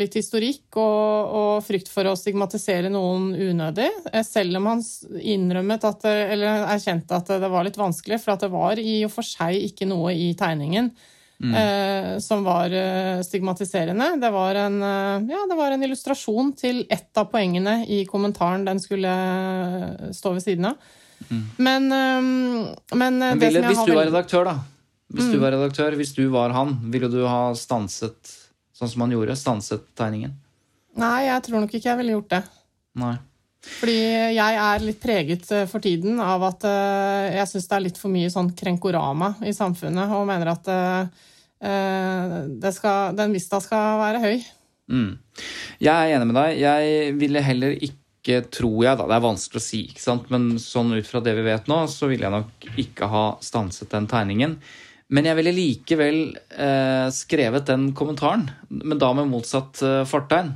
litt 0.00 0.16
historikk 0.18 0.78
og, 0.82 1.34
og 1.38 1.52
frykt 1.66 1.86
for 1.92 2.08
å 2.10 2.16
stigmatisere 2.18 2.90
noen 2.90 3.30
unødig, 3.38 3.86
eh, 4.10 4.24
selv 4.26 4.58
om 4.58 4.66
han 4.72 4.82
innrømmet 5.20 5.86
at, 5.88 6.02
det- 6.02 6.28
eller 6.34 6.66
erkjente 6.74 7.14
at 7.20 7.30
det 7.42 7.50
var 7.52 7.64
litt 7.68 7.78
vanskelig, 7.78 8.18
for 8.24 8.34
at 8.34 8.42
det 8.46 8.50
var 8.52 8.82
i 8.82 8.96
og 9.06 9.12
for 9.14 9.22
seg 9.26 9.60
ikke 9.70 9.86
noe 9.90 10.10
i 10.16 10.32
tegningen 10.38 10.90
eh, 11.42 12.18
som 12.22 12.44
var 12.46 12.70
eh, 12.70 13.20
stigmatiserende. 13.26 14.12
Det 14.22 14.28
var, 14.34 14.54
en, 14.66 14.76
eh, 14.82 15.30
ja, 15.32 15.40
det 15.50 15.56
var 15.58 15.70
en 15.74 15.82
illustrasjon 15.86 16.52
til 16.58 16.84
ett 16.90 17.18
av 17.18 17.30
poengene 17.32 17.80
i 17.90 18.02
kommentaren 18.10 18.66
den 18.66 18.78
skulle 18.82 19.10
eh, 19.10 20.10
stå 20.14 20.34
ved 20.36 20.44
siden 20.44 20.68
av. 20.70 20.76
Men, 21.58 21.86
eh, 21.94 22.20
men, 22.22 23.22
eh, 23.22 23.34
Men 23.34 23.38
ville, 23.42 23.62
hvis 23.70 23.84
du 23.86 23.94
var 23.94 24.06
redaktør, 24.10 24.44
da. 24.50 24.58
Hvis 25.12 25.28
du 25.32 25.38
var 25.42 25.52
redaktør, 25.54 25.96
hvis 25.98 26.14
du 26.16 26.24
var 26.32 26.54
han, 26.56 26.78
ville 26.92 27.10
du 27.12 27.20
ha 27.28 27.52
stanset 27.58 28.32
sånn 28.76 28.90
som 28.90 29.04
han 29.04 29.12
gjorde? 29.14 29.36
Stanset 29.38 29.84
tegningen? 29.98 30.32
Nei, 30.98 31.28
jeg 31.28 31.44
tror 31.46 31.62
nok 31.62 31.74
ikke 31.76 31.90
jeg 31.90 32.00
ville 32.00 32.16
gjort 32.16 32.32
det. 32.32 32.42
Nei. 33.00 33.14
Fordi 33.62 33.98
jeg 34.34 34.56
er 34.58 34.82
litt 34.82 34.98
preget 35.02 35.46
eh, 35.54 35.68
for 35.70 35.82
tiden 35.84 36.18
av 36.22 36.42
at 36.48 36.64
eh, 36.66 37.36
jeg 37.38 37.50
syns 37.52 37.68
det 37.70 37.76
er 37.76 37.84
litt 37.84 38.00
for 38.00 38.10
mye 38.12 38.30
sånn 38.32 38.50
krenkorama 38.58 39.36
i 39.46 39.54
samfunnet, 39.54 40.10
og 40.16 40.26
mener 40.26 40.50
at 40.56 40.70
eh, 40.72 41.22
det 42.58 42.72
skal, 42.74 43.14
den 43.14 43.36
lista 43.36 43.62
skal 43.62 44.00
være 44.02 44.22
høy. 44.24 44.46
Mm. 44.90 45.10
Jeg 45.78 45.92
er 45.92 46.16
enig 46.16 46.28
med 46.32 46.38
deg. 46.40 46.56
Jeg 46.58 47.12
ville 47.20 47.44
heller 47.46 47.76
ikke, 47.78 48.40
tror 48.50 48.80
jeg, 48.82 48.98
da, 48.98 49.06
det 49.06 49.14
er 49.16 49.28
vanskelig 49.28 49.62
å 49.62 49.64
si, 49.64 49.84
ikke 49.92 50.02
sant? 50.02 50.26
men 50.34 50.56
sånn 50.62 50.90
ut 50.96 51.06
fra 51.06 51.22
det 51.22 51.36
vi 51.38 51.46
vet 51.46 51.70
nå, 51.70 51.84
så 51.90 52.10
ville 52.10 52.26
jeg 52.26 52.34
nok 52.34 52.66
ikke 52.82 53.08
ha 53.14 53.24
stanset 53.42 53.94
den 53.94 54.10
tegningen. 54.10 54.58
Men 55.12 55.28
jeg 55.28 55.36
ville 55.38 55.52
likevel 55.52 56.20
eh, 56.32 57.08
skrevet 57.12 57.68
den 57.68 57.90
kommentaren, 57.96 58.46
men 58.72 59.00
da 59.00 59.10
med 59.16 59.28
motsatt 59.28 59.82
eh, 59.84 60.02
fortegn. 60.08 60.54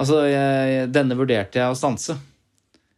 Altså, 0.00 0.22
jeg, 0.26 0.88
denne 0.94 1.18
vurderte 1.18 1.60
jeg 1.60 1.72
å 1.72 1.76
stanse, 1.76 2.16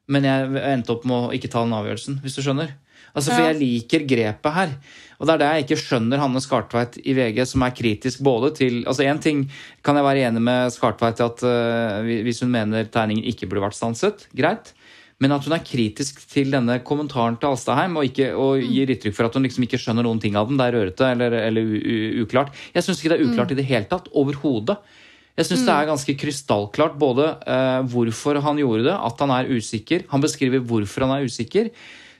men 0.06 0.26
jeg 0.28 0.62
endte 0.70 0.94
opp 0.94 1.06
med 1.08 1.16
å 1.16 1.32
ikke 1.34 1.50
ta 1.50 1.64
den 1.64 1.74
avgjørelsen, 1.74 2.20
hvis 2.22 2.38
du 2.38 2.44
skjønner. 2.44 2.76
Altså, 3.14 3.30
For 3.30 3.46
jeg 3.46 3.58
liker 3.60 4.06
grepet 4.10 4.54
her. 4.54 4.72
Og 5.18 5.26
det 5.26 5.34
er 5.34 5.40
det 5.40 5.48
jeg 5.48 5.64
ikke 5.64 5.80
skjønner 5.84 6.20
Hanne 6.22 6.42
Skartveit 6.42 6.96
i 7.06 7.14
VG, 7.14 7.44
som 7.46 7.62
er 7.62 7.74
kritisk 7.76 8.24
både 8.26 8.50
til 8.58 8.80
Altså 8.90 9.06
Én 9.06 9.20
ting 9.22 9.44
kan 9.86 9.94
jeg 9.94 10.06
være 10.06 10.24
enig 10.26 10.42
med 10.42 10.74
Skartveit 10.74 11.22
i 11.22 11.26
at 11.26 11.44
uh, 11.46 12.10
hvis 12.26 12.42
hun 12.42 12.50
mener 12.50 12.90
tegningen 12.90 13.26
ikke 13.30 13.46
burde 13.46 13.68
vært 13.68 13.78
stanset, 13.78 14.26
greit. 14.34 14.72
Men 15.25 15.33
at 15.33 15.47
hun 15.49 15.54
er 15.57 15.64
kritisk 15.64 16.19
til 16.28 16.50
denne 16.52 16.76
kommentaren 16.85 17.38
til 17.40 17.54
Alstaheim 17.54 17.97
og, 17.97 18.11
ikke, 18.11 18.28
og 18.37 18.61
gir 18.61 18.93
uttrykk 18.93 19.16
for 19.16 19.31
at 19.31 19.38
hun 19.38 19.47
liksom 19.47 19.64
ikke 19.64 19.81
skjønner 19.81 20.04
noen 20.04 20.21
ting 20.21 20.37
av 20.37 20.50
den, 20.50 20.59
det 20.61 20.66
er 20.69 20.76
rørete 20.76 21.09
eller, 21.14 21.38
eller 21.47 21.71
uklart. 22.21 22.52
Jeg 22.76 22.85
syns 22.85 23.00
ikke 23.00 23.14
det 23.14 23.23
er 23.23 23.31
uklart 23.31 23.54
i 23.54 23.57
det 23.57 23.64
hele 23.71 23.88
tatt. 23.88 24.11
Overhodet. 24.12 24.76
Jeg 25.35 25.49
syns 25.49 25.64
det 25.66 25.75
er 25.75 25.88
ganske 25.88 26.14
krystallklart 26.21 26.99
både 27.00 27.31
uh, 27.43 27.81
hvorfor 27.90 28.38
han 28.45 28.61
gjorde 28.61 28.85
det, 28.90 28.95
at 29.09 29.23
han 29.25 29.33
er 29.35 29.49
usikker. 29.50 30.04
Han 30.12 30.23
beskriver 30.23 30.61
hvorfor 30.62 31.07
han 31.07 31.16
er 31.16 31.25
usikker. 31.25 31.73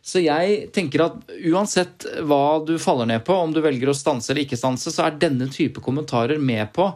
Så 0.05 0.21
jeg 0.21 0.73
tenker 0.75 1.05
at 1.05 1.37
uansett 1.53 2.09
hva 2.25 2.59
du 2.65 2.75
faller 2.81 3.09
ned 3.09 3.23
på, 3.25 3.37
om 3.37 3.53
du 3.53 3.61
velger 3.65 3.93
å 3.93 3.97
stanse 3.97 4.33
eller 4.33 4.45
ikke 4.45 4.59
stanse, 4.61 4.93
så 4.93 5.07
er 5.07 5.21
denne 5.21 5.47
type 5.53 5.85
kommentarer 5.85 6.41
med 6.41 6.73
på 6.77 6.91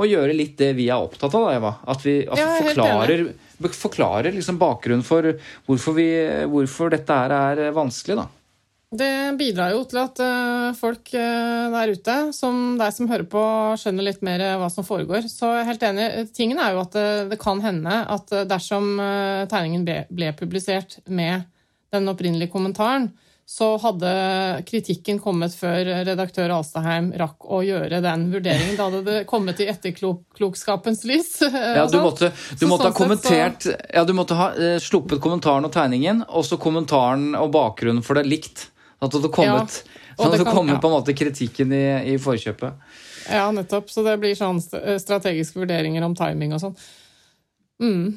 å 0.00 0.08
gjøre 0.08 0.34
litt 0.36 0.58
det 0.60 0.74
vi 0.76 0.90
er 0.90 1.00
opptatt 1.00 1.36
av, 1.36 1.46
da, 1.46 1.54
Eva. 1.56 1.72
At 1.92 2.04
vi 2.04 2.18
at 2.24 2.40
Ja, 2.40 2.50
forklarer 2.60 3.14
er 3.14 3.30
forklarer 3.60 4.32
liksom 4.32 4.58
bakgrunnen 4.60 5.04
for 5.06 5.32
hvorfor, 5.66 5.96
vi, 5.96 6.10
hvorfor 6.50 6.92
dette 6.92 7.16
er 7.30 7.66
vanskelig, 7.76 8.22
da. 8.22 8.28
Det 8.90 9.36
bidrar 9.38 9.70
jo 9.70 9.84
til 9.86 10.00
at 10.02 10.18
eh, 10.18 10.72
folk 10.74 11.12
eh, 11.14 11.66
der 11.70 11.92
ute, 11.94 12.14
som 12.34 12.74
deg 12.80 12.90
som 12.90 13.06
hører 13.06 13.28
på, 13.30 13.42
skjønner 13.78 14.02
litt 14.08 14.24
mer 14.26 14.42
hva 14.58 14.66
som 14.72 14.86
foregår. 14.86 15.28
Så 15.30 15.46
jeg 15.46 15.62
er 15.62 15.68
helt 15.68 15.84
enig. 15.86 16.06
Tingen 16.34 16.58
er 16.58 16.74
jo 16.74 16.82
at 16.82 16.98
det, 17.30 17.38
kan 17.38 17.62
hende 17.62 18.00
at 18.10 18.34
eh, 18.34 18.48
dersom 18.50 18.96
eh, 18.98 19.46
tegningen 19.52 19.86
ble 20.10 20.32
publisert 20.34 20.98
med 21.06 21.46
den 21.94 22.10
opprinnelige 22.10 22.50
kommentaren, 22.50 23.12
så 23.50 23.66
hadde 23.82 24.10
kritikken 24.68 25.18
kommet 25.18 25.56
før 25.58 25.88
redaktør 26.06 26.52
Alstaheim 26.54 27.08
rakk 27.18 27.48
å 27.50 27.58
gjøre 27.66 27.98
den 28.04 28.28
vurderingen. 28.30 28.76
Da 28.78 28.86
hadde 28.86 29.00
det 29.08 29.16
kommet 29.26 29.58
i 29.58 29.66
etterklokskapens 29.72 31.02
lys. 31.10 31.32
Ja, 31.50 31.88
du 31.90 31.98
måtte, 31.98 32.30
du 32.60 32.66
måtte 32.70 32.86
sånn 32.86 32.92
ha 32.92 32.94
kommentert 32.94 33.66
så- 33.66 33.74
Ja, 33.94 34.04
du 34.06 34.12
måtte 34.14 34.38
ha 34.38 34.52
eh, 34.54 34.76
sluppet 34.78 35.18
kommentaren 35.24 35.66
og 35.66 35.74
tegningen, 35.74 36.22
og 36.28 36.46
så 36.46 36.60
kommentaren 36.62 37.32
og 37.34 37.50
bakgrunnen 37.56 38.06
for 38.06 38.14
det 38.20 38.28
likt. 38.30 38.68
At 39.02 39.10
det 39.10 39.18
hadde 39.18 39.32
kommet, 39.34 39.82
Ja, 40.14 40.30
det 40.30 40.44
kan- 40.44 40.54
kommet 40.54 40.76
ja. 40.76 40.80
på 40.80 40.86
en 40.92 40.94
måte 41.00 41.16
kritikken 41.18 41.72
i, 41.74 41.84
i 42.14 42.16
forkjøpet. 42.22 42.72
Ja, 43.30 43.50
nettopp. 43.50 43.90
Så 43.90 44.06
det 44.06 44.14
blir 44.22 44.38
sånn 44.38 44.62
strategiske 44.62 45.58
vurderinger 45.58 46.06
om 46.06 46.14
timing 46.14 46.54
og 46.54 46.62
sånn. 46.62 46.76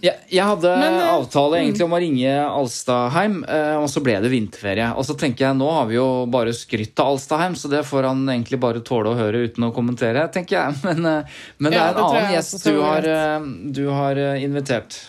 Jeg, 0.03 0.20
jeg 0.27 0.43
hadde 0.43 0.72
Men, 0.75 0.98
eh, 1.00 1.12
avtale 1.13 1.62
egentlig 1.62 1.86
om 1.86 1.96
å 1.96 2.00
ringe 2.03 2.34
Alstaheim, 2.43 3.38
eh, 3.48 3.75
og 3.79 3.88
så 3.91 4.03
ble 4.03 4.17
det 4.24 4.32
vinterferie. 4.34 4.89
Og 5.00 5.08
så 5.08 5.15
tenker 5.20 5.48
jeg, 5.48 5.58
nå 5.60 5.70
har 5.72 5.88
vi 5.88 5.96
jo 5.96 6.08
bare 6.32 6.55
skrytt 6.58 7.00
av 7.00 7.13
Alstaheim, 7.13 7.55
så 7.60 7.72
det 7.72 7.86
får 7.88 8.10
han 8.10 8.25
egentlig 8.27 8.60
bare 8.63 8.84
tåle 8.84 9.13
å 9.13 9.20
høre 9.20 9.46
uten 9.48 9.70
å 9.70 9.72
kommentere, 9.75 10.27
tenker 10.36 10.60
jeg. 10.60 10.79
Men, 10.88 11.08
eh, 11.08 11.39
men 11.58 11.72
det 11.72 11.79
er 11.79 11.93
en 11.93 11.96
det 11.96 12.03
tror 12.03 12.20
annen 12.20 12.36
gjest 12.36 12.67
du 12.67 12.82
har, 12.84 13.10
du 13.79 13.86
har 13.93 14.20
invitert. 14.36 15.00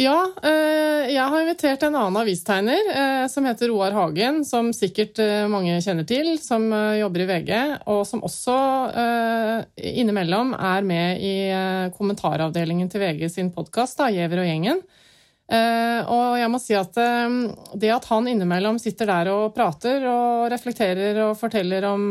Ja, 0.00 0.24
eh, 0.40 1.10
jeg 1.12 1.20
har 1.20 1.42
invitert 1.42 1.82
en 1.84 1.96
annen 1.98 2.16
avistegner 2.22 2.86
eh, 2.94 3.26
som 3.28 3.44
heter 3.44 3.68
Roar 3.68 3.92
Hagen, 3.92 4.38
som 4.48 4.70
sikkert 4.72 5.20
eh, 5.20 5.44
mange 5.52 5.74
kjenner 5.84 6.06
til, 6.08 6.30
som 6.40 6.64
jobber 6.96 7.26
i 7.26 7.26
VG, 7.28 7.52
og 7.92 8.00
som 8.08 8.24
også 8.24 8.56
innimellom 9.76 10.54
er 10.56 10.88
med 10.88 11.20
i 11.20 11.34
kommentaravdelingen 11.96 12.88
til 12.88 13.04
VG 13.04 13.28
sin 13.34 13.52
podkast, 13.52 14.00
Gjever 14.12 14.40
og 14.42 14.48
gjengen. 14.48 14.80
Og 15.52 16.36
jeg 16.40 16.48
må 16.48 16.58
si 16.62 16.74
at 16.78 16.96
det 17.76 17.90
at 17.92 18.06
han 18.08 18.28
innimellom 18.30 18.78
sitter 18.80 19.10
der 19.10 19.30
og 19.32 19.52
prater 19.56 20.06
og 20.08 20.46
reflekterer 20.52 21.18
og 21.26 21.36
forteller 21.40 21.84
om 21.90 22.06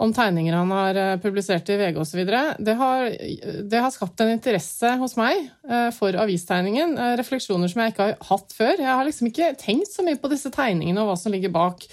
om 0.00 0.12
tegninger 0.16 0.54
han 0.56 0.70
har 0.72 0.96
eh, 0.96 1.16
publisert 1.20 1.68
i 1.68 1.76
VG 1.76 1.98
osv. 2.00 2.20
Det, 2.24 2.74
har- 2.78 3.16
det 3.68 3.80
har 3.84 3.92
skapt 3.92 4.20
en 4.24 4.32
interesse 4.32 4.94
hos 5.00 5.16
meg 5.20 5.42
eh, 5.68 5.90
for 5.92 6.16
avistegningen. 6.22 6.94
eh, 6.96 7.16
Refleksjoner 7.20 7.68
som 7.68 7.82
jeg 7.84 7.92
ikke 7.92 8.06
har 8.08 8.16
hatt 8.30 8.54
før. 8.56 8.78
Jeg 8.80 8.88
har 8.96 9.04
liksom 9.08 9.28
ikke 9.28 9.50
tenkt 9.60 9.92
så 9.92 10.04
mye 10.06 10.16
på 10.22 10.30
disse 10.32 10.52
tegningene 10.54 11.02
og 11.04 11.10
hva 11.12 11.18
som 11.20 11.34
ligger 11.34 11.52
bak. 11.52 11.84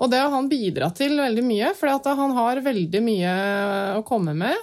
Og 0.00 0.08
det 0.10 0.22
har 0.22 0.32
han 0.32 0.48
bidratt 0.48 0.96
til 1.02 1.18
veldig 1.20 1.44
mye, 1.44 1.74
for 1.76 1.92
han 1.92 2.32
har 2.38 2.62
veldig 2.64 3.02
mye 3.04 3.34
å 3.98 4.02
komme 4.08 4.32
med. 4.34 4.56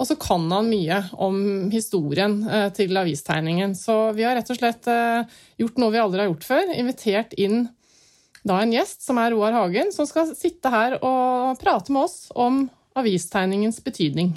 Og 0.00 0.06
så 0.08 0.14
kan 0.16 0.46
han 0.54 0.70
mye 0.70 1.00
om 1.20 1.34
historien 1.74 2.38
til 2.78 2.96
avistegningen. 2.96 3.74
Så 3.76 4.14
vi 4.16 4.22
har 4.24 4.38
rett 4.38 4.48
og 4.54 4.56
slett 4.56 4.86
gjort 5.60 5.82
noe 5.82 5.92
vi 5.92 6.00
aldri 6.00 6.22
har 6.22 6.30
gjort 6.30 6.46
før. 6.46 6.70
Invitert 6.78 7.34
inn 7.36 7.66
da 8.46 8.60
en 8.62 8.72
gjest, 8.72 9.02
som 9.04 9.18
er 9.20 9.32
Roar 9.34 9.52
Hagen, 9.52 9.90
som 9.92 10.06
skal 10.08 10.30
sitte 10.34 10.70
her 10.72 10.98
og 11.04 11.58
prate 11.60 11.92
med 11.92 12.06
oss 12.06 12.30
om 12.34 12.62
avistegningens 12.96 13.80
betydning. 13.84 14.32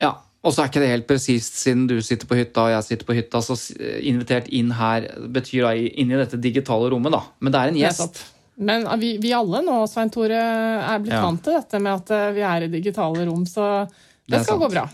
Ja, 0.00 0.14
og 0.44 0.54
så 0.54 0.62
er 0.64 0.70
ikke 0.70 0.80
det 0.84 0.90
helt 0.92 1.08
presist, 1.10 1.58
siden 1.60 1.86
du 1.90 1.98
sitter 2.04 2.26
på 2.30 2.38
hytta 2.38 2.62
og 2.68 2.70
jeg 2.76 2.86
sitter 2.86 3.08
på 3.10 3.16
hytta. 3.18 3.42
Så 3.44 3.56
invitert 4.00 4.48
inn 4.48 4.70
her 4.78 5.08
betyr 5.34 5.66
da 5.66 5.72
inn 5.76 6.12
i 6.14 6.20
dette 6.20 6.38
digitale 6.40 6.88
rommet, 6.94 7.12
da. 7.12 7.22
Men 7.40 7.52
det 7.52 7.60
er 7.60 7.72
en 7.74 7.80
gjest. 7.82 8.22
Men 8.60 8.84
vi, 9.00 9.14
vi 9.22 9.32
alle 9.32 9.62
nå, 9.64 9.76
Svein 9.88 10.10
Tore, 10.12 10.36
er 10.36 10.98
blitt 11.00 11.14
Ja. 11.16 11.22
vant 11.24 11.42
til 11.44 11.54
dette 11.56 11.78
med 11.80 11.92
at 11.94 12.10
eh, 12.12 12.32
vi 12.36 12.42
er 12.44 12.66
i 12.66 12.72
digitale 12.72 13.24
rom, 13.28 13.46
så 13.48 13.86
Det 13.88 14.36
det 14.36 14.42
skal 14.44 14.58
sant. 14.58 14.64
gå 14.66 14.70
bra. 14.74 14.86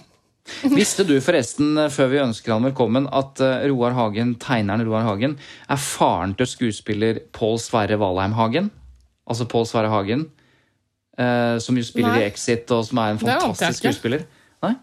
Visste 0.63 1.05
du 1.07 1.17
forresten, 1.23 1.77
eh, 1.79 1.91
før 1.93 2.11
vi 2.13 2.23
ønsker 2.23 2.55
han 2.55 2.67
velkommen, 2.69 3.09
at 3.15 3.41
eh, 3.45 3.67
Roar 3.73 3.97
Hagen, 3.97 4.35
tegneren 4.43 4.85
Roar 4.87 5.07
Hagen 5.07 5.37
er 5.69 5.83
faren 5.83 6.35
til 6.39 6.49
skuespiller 6.51 7.21
Pål 7.37 7.59
Sverre 7.63 7.99
Valheim 8.01 8.37
Hagen? 8.39 8.71
Altså 9.27 9.49
Pål 9.51 9.67
Sverre 9.69 9.91
Hagen, 9.93 10.27
eh, 11.19 11.59
som 11.63 11.79
jo 11.79 11.87
spiller 11.87 12.15
Nei. 12.15 12.25
i 12.25 12.31
Exit, 12.31 12.71
og 12.71 12.87
som 12.89 13.03
er 13.03 13.15
en 13.15 13.23
fantastisk 13.23 13.83
skuespiller. 13.83 14.27
Nei? 14.65 14.75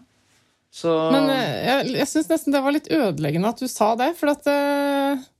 Så 0.74 0.94
Men 1.14 1.30
jeg, 1.30 1.92
jeg 1.94 2.10
syns 2.10 2.32
nesten 2.32 2.54
det 2.54 2.64
var 2.64 2.74
litt 2.74 2.90
ødeleggende 2.92 3.54
at 3.54 3.62
du 3.62 3.70
sa 3.70 3.94
det, 4.00 4.14
for 4.18 4.34
at 4.34 4.50
uh... 4.50 5.30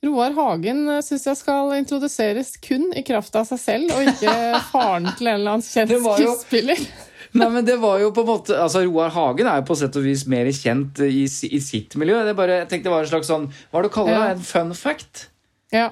Roar 0.00 0.32
Hagen 0.32 0.86
syns 1.04 1.26
jeg 1.28 1.36
skal 1.36 1.74
introduseres 1.76 2.54
kun 2.64 2.86
i 2.96 3.02
kraft 3.04 3.34
av 3.36 3.44
seg 3.50 3.60
selv, 3.60 3.90
og 3.92 4.08
ikke 4.14 4.32
faren 4.72 5.10
til 5.18 5.28
en 5.28 5.42
eller 5.42 5.58
annen 5.58 5.66
kjent 5.66 5.92
skuespiller. 5.92 6.80
Nei, 7.32 7.46
men 7.54 7.64
det 7.66 7.76
var 7.78 8.00
jo 8.02 8.08
på 8.10 8.24
en 8.24 8.30
måte 8.32 8.56
Altså, 8.58 8.80
Roar 8.88 9.12
Hagen 9.14 9.46
er 9.46 9.60
jo 9.60 9.66
på 9.68 9.76
sett 9.78 9.94
og 10.00 10.02
vis 10.02 10.24
mer 10.30 10.48
kjent 10.50 10.98
i, 11.06 11.22
i 11.28 11.60
sitt 11.62 11.94
miljø. 12.00 12.16
Det 12.26 12.34
bare, 12.38 12.56
jeg 12.64 12.70
tenkte 12.72 12.88
det 12.88 12.94
var 12.96 13.06
en 13.06 13.12
slags 13.12 13.30
sånn 13.30 13.44
Hva 13.70 13.78
er 13.78 13.86
det 13.86 13.90
du 13.90 13.94
kaller 13.94 14.16
Ja. 14.16 14.22
det? 14.24 14.38
En 14.38 14.46
fun 14.48 14.72
fact? 14.74 15.26
Ja. 15.70 15.88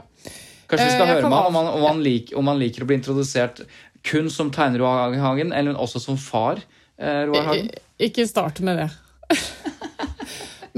Kanskje 0.68 0.84
vi 0.84 0.90
Eh, 0.90 0.96
skal 0.96 1.06
jeg 1.06 1.14
høre 1.20 1.28
med 1.30 1.38
om, 1.52 1.54
han, 1.60 1.68
om, 1.78 1.84
han 1.86 2.02
lik, 2.04 2.32
om 2.36 2.50
han 2.50 2.58
liker 2.60 2.82
å 2.84 2.88
bli 2.90 2.98
introdusert 2.98 3.62
kun 4.08 4.28
som 4.30 4.50
tegner 4.54 4.82
Roar 4.82 5.14
Hagen, 5.22 5.52
eller 5.52 5.78
også 5.78 6.00
som 6.02 6.18
far 6.20 6.58
eh, 6.98 7.22
Roar 7.30 7.46
Hagen. 7.52 7.70
Ikke 8.02 8.26
start 8.28 8.60
med 8.66 8.82
det. 8.82 8.88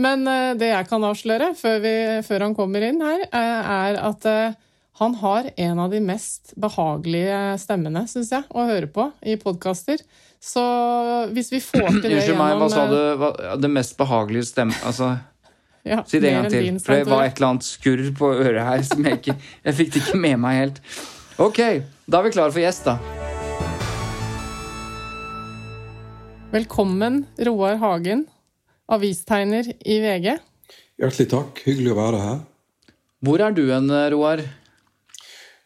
Men 0.00 0.24
eh, 0.28 0.54
det 0.60 0.70
jeg 0.70 0.88
kan 0.88 1.04
avsløre 1.04 1.52
før, 1.58 1.78
vi, 1.84 1.94
før 2.26 2.46
han 2.46 2.56
kommer 2.56 2.84
inn 2.86 3.00
her, 3.04 3.24
eh, 3.26 3.72
er 3.74 3.98
at 4.10 4.26
eh, 4.30 4.58
han 5.00 5.14
har 5.20 5.50
en 5.56 5.78
av 5.80 5.92
de 5.92 6.00
mest 6.04 6.52
behagelige 6.60 7.40
stemmene, 7.62 8.04
syns 8.10 8.32
jeg, 8.34 8.44
å 8.52 8.66
høre 8.68 8.88
på 8.92 9.10
i 9.24 9.36
podkaster. 9.40 10.02
Så 10.40 10.62
hvis 11.36 11.50
vi 11.52 11.58
får 11.60 11.90
til 12.00 12.06
det 12.06 12.14
Unnskyld 12.16 12.38
meg, 12.38 12.54
hva 12.56 12.68
sa 12.72 12.84
eh, 12.86 12.92
du? 12.92 13.00
Hva, 13.20 13.28
det 13.60 13.68
mest 13.68 13.92
behagelige 13.98 14.46
stemme... 14.48 14.72
Altså, 14.88 15.10
ja, 15.84 15.98
si 16.08 16.16
det 16.16 16.30
en 16.30 16.38
gang 16.38 16.48
til. 16.48 16.64
din, 16.64 16.78
For 16.80 16.96
det 16.96 17.10
var 17.10 17.26
et 17.26 17.36
eller 17.36 17.48
annet 17.50 17.68
skurr 17.68 18.00
på 18.16 18.30
øret 18.38 18.64
her 18.64 18.84
som 18.88 19.04
jeg 19.04 19.18
ikke 19.20 19.34
Jeg 19.36 19.76
fikk 19.76 19.92
det 19.92 20.00
ikke 20.00 20.20
med 20.22 20.40
meg 20.40 20.56
helt. 20.62 20.80
Ok, 21.40 21.60
da 22.08 22.22
er 22.22 22.24
vi 22.24 22.32
klare 22.38 22.54
for 22.56 22.60
gjest, 22.64 22.88
da. 22.88 22.96
Velkommen, 26.56 27.20
Roar 27.46 27.76
Hagen, 27.84 28.24
avistegner 28.88 29.68
i 29.84 30.00
VG. 30.00 30.32
Hjertelig 31.00 31.30
takk. 31.36 31.64
Hyggelig 31.68 31.92
å 31.92 32.00
være 32.00 32.24
her. 32.24 32.42
Hvor 33.28 33.44
er 33.44 33.52
du 33.60 33.66
hen, 33.68 33.92
Roar? 34.16 34.40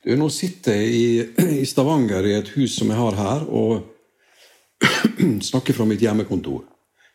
Du, 0.02 0.12
nå 0.18 0.28
sitter 0.34 0.82
jeg 0.82 0.94
i, 0.98 1.58
i 1.62 1.66
Stavanger 1.66 2.26
i 2.26 2.38
et 2.42 2.56
hus 2.58 2.74
som 2.80 2.90
jeg 2.90 2.98
har 2.98 3.22
her, 3.22 3.46
og 3.48 3.93
snakker 5.50 5.76
fra 5.76 5.86
mitt 5.88 6.02
hjemmekontor. 6.02 6.64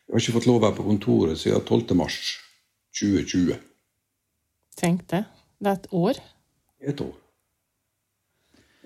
Jeg 0.07 0.15
har 0.15 0.23
ikke 0.23 0.37
fått 0.39 0.47
lov 0.49 0.59
å 0.59 0.65
være 0.65 0.77
på 0.79 0.85
kontoret 0.87 1.39
siden 1.39 1.61
12. 1.61 1.95
mars 1.97 2.19
2020. 2.97 3.57
Tenk 4.79 5.03
det. 5.11 5.23
Det 5.59 5.69
er 5.69 5.77
et 5.77 5.89
år. 5.91 6.21
Et 6.79 7.01
år. 7.03 7.15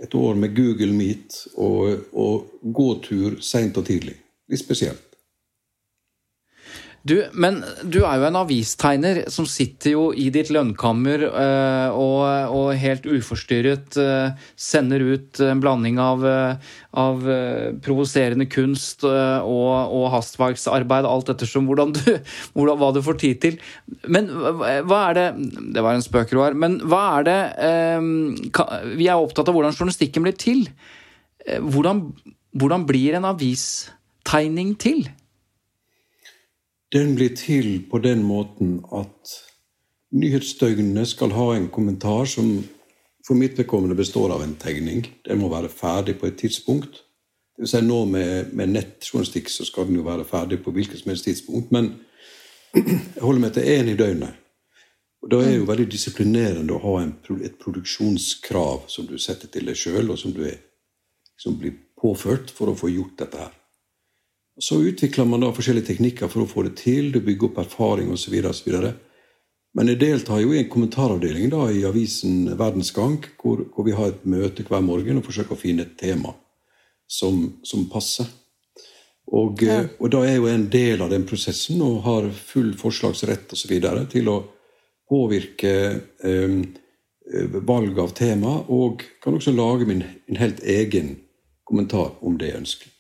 Et 0.03 0.15
år 0.17 0.35
med 0.35 0.55
Google 0.57 0.91
Meet 0.91 1.37
og, 1.53 2.09
og 2.11 2.73
gåtur 2.75 3.37
seint 3.45 3.77
og 3.77 3.85
tidlig. 3.87 4.17
Litt 4.49 4.59
spesielt. 4.59 5.12
Du, 7.03 7.17
men 7.35 7.57
du 7.83 7.97
er 8.07 8.15
jo 8.15 8.27
en 8.29 8.37
avistegner 8.39 9.25
som 9.31 9.43
sitter 9.49 9.91
jo 9.91 10.03
i 10.15 10.29
ditt 10.31 10.47
lønnkammer 10.55 11.25
øh, 11.27 11.95
og, 11.99 12.19
og, 12.47 12.67
helt 12.79 13.03
uforstyrret 13.11 13.97
øh, 13.99 14.29
sender 14.55 15.03
ut 15.03 15.41
en 15.43 15.59
blanding 15.59 15.97
av, 15.99 16.23
øh, 16.23 16.69
av 17.03 17.25
provoserende 17.83 18.47
kunst 18.47 19.03
og, 19.03 19.73
og 19.91 20.05
hastverksarbeid, 20.13 21.07
alt 21.09 21.31
ettersom 21.33 21.67
hvordan 21.67 21.91
du, 21.97 22.05
hvordan, 22.55 22.79
hva 22.79 22.91
du 22.95 23.01
får 23.03 23.19
tid 23.19 23.41
til. 23.43 23.57
Men 24.07 24.29
hva 24.87 25.01
er 25.09 25.17
det 25.17 25.25
Det 25.75 25.83
var 25.83 25.97
en 25.97 26.05
spøk, 26.05 26.31
Roar. 26.37 26.55
Men 26.55 26.77
hva 26.87 27.01
er 27.17 27.27
det 27.27 27.39
Vi 28.95 29.09
er 29.09 29.19
opptatt 29.19 29.51
av 29.51 29.57
hvordan 29.57 29.75
journalistikken 29.75 30.23
blir 30.23 30.37
til. 30.39 30.63
Hvordan, 31.43 32.05
hvordan 32.55 32.87
blir 32.87 33.19
en 33.19 33.27
avistegning 33.33 34.77
til? 34.79 35.03
Den 36.93 37.15
blir 37.15 37.33
til 37.35 37.87
på 37.89 37.97
den 37.97 38.21
måten 38.23 38.83
at 38.93 39.31
nyhetsdøgnet 40.13 41.07
skal 41.09 41.33
ha 41.33 41.55
en 41.55 41.71
kommentar 41.73 42.27
som 42.29 42.59
for 43.25 43.39
mitt 43.39 43.57
vedkommende 43.57 43.95
består 43.97 44.33
av 44.35 44.43
en 44.43 44.53
tegning. 44.61 45.07
Den 45.25 45.39
må 45.41 45.49
være 45.49 45.71
ferdig 45.73 46.19
på 46.19 46.27
et 46.27 46.37
tidspunkt. 46.37 47.01
Det 47.55 47.63
vil 47.63 47.71
si 47.71 47.81
nå 47.81 48.03
med, 48.09 48.53
med 48.53 48.73
nettjournalistikk 48.75 49.49
så 49.49 49.65
skal 49.65 49.87
den 49.89 49.97
jo 50.01 50.05
være 50.05 50.27
ferdig 50.27 50.59
på 50.61 50.73
hvilket 50.75 51.01
som 51.01 51.13
helst 51.13 51.25
tidspunkt. 51.29 51.71
Men 51.73 51.95
jeg 52.75 53.21
holder 53.21 53.41
meg 53.41 53.55
til 53.55 53.69
én 53.73 53.89
i 53.89 53.97
døgnet. 53.97 54.37
Og 55.23 55.31
Da 55.31 55.39
er 55.39 55.49
det 55.49 55.57
jo 55.61 55.67
veldig 55.69 55.89
disiplinerende 55.89 56.75
å 56.75 56.83
ha 56.83 56.93
en, 57.01 57.13
et 57.41 57.57
produksjonskrav 57.57 58.89
som 58.91 59.07
du 59.07 59.15
setter 59.17 59.47
til 59.47 59.69
deg 59.69 59.79
sjøl, 59.79 60.11
og 60.11 60.19
som 60.19 60.33
du 60.35 60.43
er, 60.45 60.59
som 61.39 61.55
blir 61.57 61.77
påført 61.97 62.51
for 62.51 62.69
å 62.69 62.75
få 62.77 62.91
gjort 62.91 63.21
dette 63.23 63.39
her. 63.39 63.53
Så 64.61 64.83
utvikler 64.85 65.25
man 65.25 65.41
da 65.41 65.49
forskjellige 65.53 65.89
teknikker 65.89 66.29
for 66.29 66.43
å 66.43 66.49
få 66.49 66.67
det 66.67 66.75
til. 66.83 67.09
Du 67.13 67.19
bygger 67.25 67.49
opp 67.49 67.63
erfaring 67.63 68.11
osv. 68.13 68.35
Men 69.73 69.89
jeg 69.89 70.01
deltar 70.03 70.43
jo 70.43 70.53
i 70.53 70.59
en 70.61 70.69
kommentaravdeling 70.69 71.49
da, 71.49 71.65
i 71.73 71.81
avisen 71.89 72.51
Verdens 72.59 72.93
Gang, 72.93 73.17
hvor, 73.41 73.65
hvor, 73.73 73.87
vi 73.87 73.95
har 73.97 74.11
et 74.11 74.27
møte 74.29 74.65
hver 74.67 74.85
morgen 74.85 75.17
og 75.17 75.25
forsøker 75.25 75.55
å 75.55 75.59
finne 75.59 75.87
et 75.87 75.97
tema 75.97 76.35
som, 77.09 77.47
som 77.65 77.87
passer. 77.89 78.29
Og, 79.33 79.63
ja. 79.65 79.79
og, 79.97 80.11
da 80.13 80.21
er 80.21 80.35
jeg 80.35 80.43
jo 80.43 80.51
en 80.51 80.69
del 80.69 81.01
av 81.01 81.09
den 81.13 81.25
prosessen 81.25 81.81
og 81.81 82.03
har 82.05 82.29
full 82.37 82.73
forslagsrett 82.77 83.55
osv. 83.57 83.73
til 84.13 84.29
å 84.29 84.37
påvirke 85.09 85.73
eh, 86.21 86.57
valg 87.65 87.99
av 88.03 88.13
tema, 88.13 88.59
og 88.69 89.01
kan 89.23 89.33
også 89.39 89.55
lage 89.55 89.89
min, 89.89 90.03
min 90.27 90.41
helt 90.41 90.61
egen 90.61 91.15
kommentar 91.65 92.19
om 92.21 92.37
det 92.37 92.51
er 92.51 92.61
ønskelig. 92.61 92.92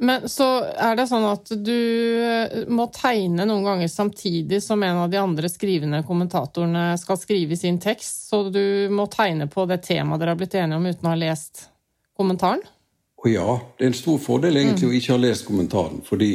Men 0.00 0.28
så 0.30 0.46
er 0.78 0.94
det 0.94 1.08
sånn 1.10 1.24
at 1.26 1.50
du 1.50 1.74
eh, 2.22 2.68
må 2.70 2.86
tegne 2.94 3.42
noen 3.48 3.64
ganger 3.66 3.90
samtidig 3.90 4.60
som 4.62 4.82
en 4.86 5.00
av 5.02 5.10
de 5.10 5.18
andre 5.18 5.50
skrivende 5.50 6.04
kommentatorene 6.06 6.92
skal 7.00 7.18
skrive 7.18 7.58
sin 7.58 7.80
tekst, 7.82 8.28
så 8.30 8.44
du 8.54 8.86
må 8.94 9.08
tegne 9.10 9.48
på 9.50 9.66
det 9.66 9.80
temaet 9.88 10.22
dere 10.22 10.36
har 10.36 10.38
blitt 10.38 10.54
enige 10.54 10.78
om 10.78 10.86
uten 10.86 11.08
å 11.08 11.14
ha 11.14 11.18
lest 11.18 11.64
kommentaren? 12.18 12.62
Å 13.18 13.32
ja. 13.32 13.56
Det 13.74 13.88
er 13.88 13.90
en 13.90 13.98
stor 13.98 14.20
fordel 14.22 14.60
egentlig 14.60 14.86
mm. 14.86 14.92
å 14.92 14.98
ikke 15.00 15.16
ha 15.16 15.22
lest 15.24 15.46
kommentaren, 15.48 16.04
fordi 16.06 16.30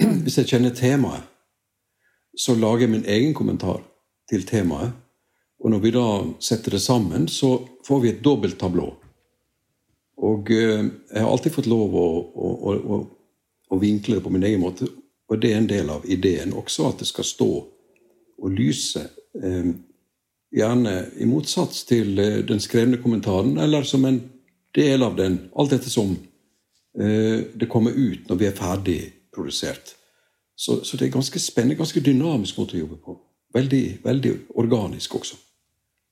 hvis 0.24 0.40
jeg 0.40 0.50
kjenner 0.50 0.74
temaet, 0.74 1.28
så 2.34 2.56
lager 2.58 2.86
jeg 2.86 2.94
min 2.96 3.06
egen 3.10 3.36
kommentar 3.36 3.84
til 4.30 4.42
temaet. 4.48 4.94
Og 5.60 5.70
når 5.70 5.82
vi 5.84 5.92
da 5.94 6.06
setter 6.42 6.74
det 6.74 6.82
sammen, 6.82 7.26
så 7.28 7.58
får 7.86 8.02
vi 8.02 8.10
et 8.10 8.22
dobbelt 8.24 8.58
tablå. 8.58 8.88
Og 10.20 10.50
eh, 10.52 10.86
jeg 11.10 11.22
har 11.22 11.30
alltid 11.30 11.54
fått 11.54 11.68
lov 11.70 11.96
å, 11.96 12.06
å, 12.20 12.49
å, 12.78 12.98
og 13.70 13.82
vinkle 13.82 14.18
det 14.18 14.24
på 14.24 14.32
min 14.32 14.46
egen 14.46 14.62
måte. 14.62 14.88
Og 15.30 15.38
det 15.42 15.52
er 15.52 15.60
en 15.60 15.68
del 15.70 15.90
av 15.90 16.06
ideen 16.10 16.54
også, 16.56 16.88
at 16.90 17.02
det 17.02 17.08
skal 17.10 17.26
stå 17.26 17.50
og 18.40 18.50
lyse. 18.56 19.02
Eh, 19.36 19.70
gjerne 20.56 20.94
i 21.20 21.28
motsats 21.30 21.84
til 21.88 22.18
eh, 22.18 22.40
den 22.46 22.62
skrevne 22.62 23.02
kommentaren, 23.02 23.58
eller 23.58 23.86
som 23.86 24.04
en 24.08 24.20
del 24.74 25.02
av 25.02 25.16
den, 25.18 25.38
alt 25.58 25.76
dette 25.76 25.90
som 25.90 26.16
det 26.90 27.68
kommer 27.70 27.94
ut 27.94 28.26
når 28.26 28.38
vi 28.40 28.46
er 28.48 28.54
ferdig 28.58 28.96
produsert. 29.30 29.92
Så, 30.58 30.80
så 30.84 30.96
det 30.98 31.06
er 31.06 31.12
ganske 31.14 31.38
spennende, 31.38 31.78
ganske 31.78 32.02
dynamisk 32.02 32.58
måte 32.58 32.74
å 32.74 32.80
jobbe 32.80 32.98
på. 32.98 33.14
Veldig, 33.54 33.84
veldig 34.02 34.32
organisk 34.58 35.14
også. 35.20 35.38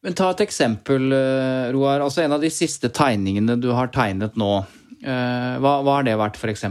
Men 0.03 0.15
Ta 0.15 0.31
et 0.31 0.45
eksempel, 0.47 1.13
eh, 1.13 1.73
Roar. 1.75 2.01
Altså 2.01 2.23
En 2.23 2.33
av 2.33 2.41
de 2.41 2.51
siste 2.51 2.89
tegningene 2.89 3.59
du 3.61 3.71
har 3.75 3.91
tegnet 3.95 4.37
nå. 4.39 4.65
Eh, 5.03 5.55
hva, 5.63 5.79
hva 5.85 5.99
har 5.99 6.07
det 6.09 6.17
vært, 6.19 6.39
f.eks.? 6.41 6.65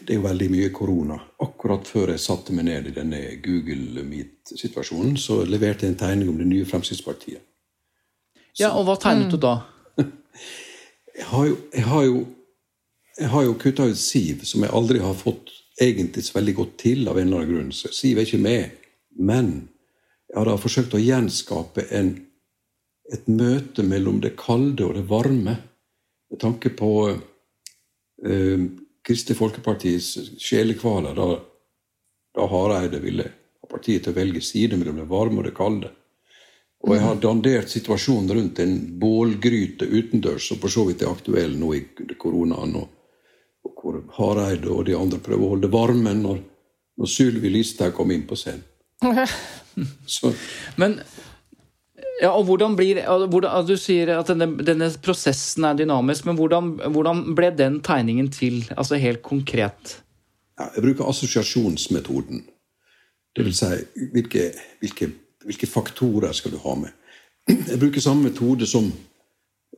Det 0.00 0.14
er 0.14 0.18
jo 0.18 0.24
veldig 0.24 0.48
mye 0.50 0.70
korona. 0.74 1.18
Akkurat 1.44 1.86
før 1.86 2.14
jeg 2.14 2.22
satte 2.22 2.54
meg 2.56 2.66
ned 2.70 2.88
i 2.90 2.94
denne 2.96 3.20
Google 3.44 4.04
Meet-situasjonen, 4.06 5.16
så 5.20 5.42
leverte 5.46 5.86
jeg 5.86 5.94
en 5.94 6.00
tegning 6.00 6.32
om 6.32 6.38
det 6.40 6.48
nye 6.48 6.66
Fremskrittspartiet. 6.68 7.42
Så, 8.50 8.64
ja, 8.64 8.72
Og 8.74 8.86
hva 8.88 8.96
tegnet 8.98 9.28
mm. 9.28 9.32
du 9.34 9.38
da? 9.44 9.54
jeg 11.20 11.28
har 11.30 11.48
jo, 11.50 11.56
jeg 11.76 11.86
har 11.86 12.06
jo, 12.08 12.22
jeg 13.20 13.32
har 13.34 13.46
jo 13.46 13.58
kutta 13.60 13.86
ut 13.90 14.00
Siv, 14.00 14.46
som 14.48 14.64
jeg 14.64 14.74
aldri 14.74 15.02
har 15.04 15.18
fått 15.18 15.52
egentlig 15.80 16.24
så 16.26 16.38
veldig 16.38 16.56
godt 16.56 16.74
til 16.80 17.06
av 17.08 17.18
en 17.18 17.28
eller 17.28 17.42
annen 17.44 17.52
grunn. 17.52 17.70
Så 17.76 17.92
Siv 17.94 18.18
er 18.18 18.28
ikke 18.28 18.42
med. 18.42 18.80
Men 19.20 19.52
jeg 20.30 20.38
har 20.38 20.48
da 20.48 20.58
forsøkt 20.60 20.96
å 20.96 21.02
gjenskape 21.02 21.86
en, 21.96 22.14
et 23.12 23.26
møte 23.28 23.84
mellom 23.86 24.20
det 24.24 24.36
kalde 24.40 24.86
og 24.86 24.96
det 24.96 25.06
varme, 25.10 25.56
med 26.30 26.40
tanke 26.40 26.70
på 26.70 26.92
eh, 27.10 28.66
Kristelig 29.06 29.38
Folkepartis 29.38 30.12
sjelekvaler 30.38 31.16
da, 31.16 31.28
da 32.36 32.46
Hareide 32.50 33.00
ville 33.02 33.26
ha 33.26 33.70
partiet 33.70 34.04
til 34.04 34.14
å 34.14 34.18
velge 34.20 34.42
side 34.44 34.78
mellom 34.78 35.00
det 35.00 35.08
varme 35.10 35.42
og 35.42 35.48
det 35.48 35.56
kalde. 35.56 35.90
Og 36.80 36.94
jeg 36.94 37.04
har 37.04 37.18
dandert 37.20 37.68
situasjonen 37.68 38.32
rundt 38.36 38.60
en 38.62 38.76
bålgryte 39.00 39.84
utendørs, 39.84 40.46
som 40.48 40.60
for 40.62 40.72
så 40.72 40.86
vidt 40.88 41.02
er 41.04 41.10
aktuell 41.12 41.58
nå 41.60 41.74
i 41.76 41.82
koronaen, 42.16 42.76
og, 42.80 42.86
og 43.66 43.82
hvor 43.82 43.98
Hareide 44.16 44.70
og 44.72 44.86
de 44.88 44.96
andre 44.96 45.20
prøver 45.20 45.44
å 45.44 45.54
holde 45.56 45.72
varmen 45.72 46.22
når, 46.24 46.40
når 47.00 47.10
Sylvi 47.10 47.52
Listhaug 47.52 47.96
kom 47.98 48.14
inn 48.14 48.24
på 48.28 48.38
scenen. 48.38 48.64
Så. 50.06 50.32
Men 50.80 50.98
ja, 52.20 52.30
og 52.30 52.44
hvordan 52.44 52.76
blir, 52.76 53.00
hvordan, 53.06 53.66
Du 53.66 53.76
sier 53.80 54.12
at 54.18 54.28
denne, 54.28 54.50
denne, 54.64 54.90
prosessen 55.02 55.64
er 55.64 55.78
dynamisk, 55.78 56.26
men 56.28 56.36
hvordan, 56.36 56.70
hvordan, 56.92 57.24
ble 57.36 57.50
den 57.56 57.80
tegningen 57.80 58.30
til? 58.30 58.62
Altså 58.76 59.00
helt 59.00 59.22
konkret? 59.22 60.00
Ja, 60.58 60.68
jeg 60.76 60.84
bruker 60.84 61.08
assosiasjonsmetoden. 61.08 62.44
Det 63.36 63.44
vil 63.46 63.54
si, 63.56 63.70
hvilke, 64.12 64.50
hvilke, 64.80 65.10
hvilke, 65.44 65.66
faktorer 65.66 66.32
skal 66.36 66.52
du 66.52 66.58
ha 66.64 66.74
med? 66.74 66.92
Jeg 67.48 67.80
bruker 67.80 68.00
samme 68.00 68.28
metode 68.28 68.66
som 68.66 68.90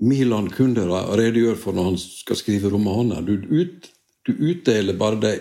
Milan 0.01 0.51
Kundera 0.51 1.05
redegjør 1.17 1.59
for 1.61 1.77
når 1.77 1.93
han 1.93 1.99
skal 2.01 2.37
skrive 2.37 2.73
romaner. 2.73 3.23
Du, 3.23 3.37
ut, 3.53 3.87
du 4.27 4.33
utdeler 4.35 4.99
bare 4.99 5.21
de 5.21 5.35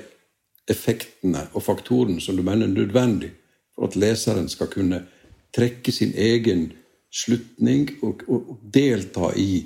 effektene 0.70 1.48
og 1.56 1.64
faktorene 1.66 2.22
som 2.22 2.38
du 2.38 2.44
mener 2.46 2.68
er 2.68 2.76
nødvendig 2.76 3.32
for 3.76 3.90
at 3.90 3.98
leseren 3.98 4.50
skal 4.52 4.70
kunne 4.70 5.02
trekke 5.56 5.92
sin 5.92 6.14
egen 6.14 6.70
slutning 7.12 7.90
og, 8.02 8.24
og, 8.28 8.54
og 8.54 8.62
delta 8.74 9.34
i, 9.36 9.64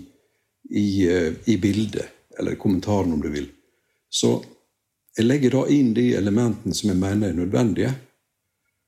i, 0.70 0.88
uh, 1.08 1.34
i, 1.46 1.58
bildet, 1.62 2.08
eller 2.40 2.58
kommentaren, 2.60 3.14
om 3.14 3.22
du 3.22 3.30
vil. 3.34 3.48
Så 4.10 4.38
jeg 5.16 5.28
legger 5.28 5.56
da 5.56 5.68
inn 5.72 5.94
de 5.96 6.10
elementene 6.18 6.76
som 6.76 6.92
jeg 6.92 7.00
mener 7.00 7.32
er 7.32 7.38
nødvendige. 7.38 7.94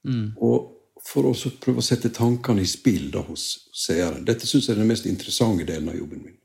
Mm. 0.07 0.33
Og 0.43 0.73
for 1.07 1.29
å 1.29 1.33
prøve 1.61 1.79
å 1.79 1.85
sette 1.85 2.11
tankene 2.11 2.63
i 2.63 2.67
spill 2.67 3.07
da 3.13 3.21
hos 3.23 3.69
seeren. 3.75 4.25
Dette 4.27 4.47
syns 4.49 4.67
jeg 4.67 4.75
er 4.75 4.81
den 4.81 4.91
mest 4.91 5.07
interessante 5.07 5.67
delen 5.67 5.91
av 5.91 5.99
jobben 5.99 6.25
min. 6.25 6.35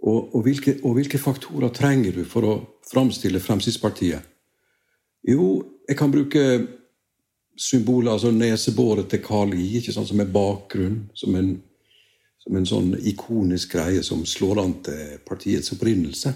Og, 0.00 0.34
og, 0.34 0.40
hvilke, 0.46 0.78
og, 0.80 0.94
hvilke, 0.96 1.20
faktorer 1.20 1.72
trenger 1.76 2.16
du 2.16 2.22
for 2.24 2.46
å 2.48 2.54
framstille 2.88 3.42
Fremskrittspartiet? 3.42 4.24
Jo, 5.28 5.48
jeg 5.88 5.98
kan 5.98 6.12
bruke 6.12 6.44
symboler, 7.60 8.14
altså 8.14 8.30
nesebåret 8.32 9.10
til 9.10 9.20
Carl 9.24 9.52
I, 9.54 9.80
sant, 9.84 10.08
som 10.08 10.22
er 10.22 10.32
bakgrunn, 10.32 11.02
som 11.14 11.36
en, 11.36 11.52
som 12.40 12.56
en 12.56 12.68
sånn 12.68 12.94
ikonisk 13.10 13.76
greie 13.76 14.02
som 14.06 14.24
slår 14.28 14.62
an 14.62 14.78
til 14.86 15.18
partiets 15.28 15.74
opprinnelse. 15.76 16.32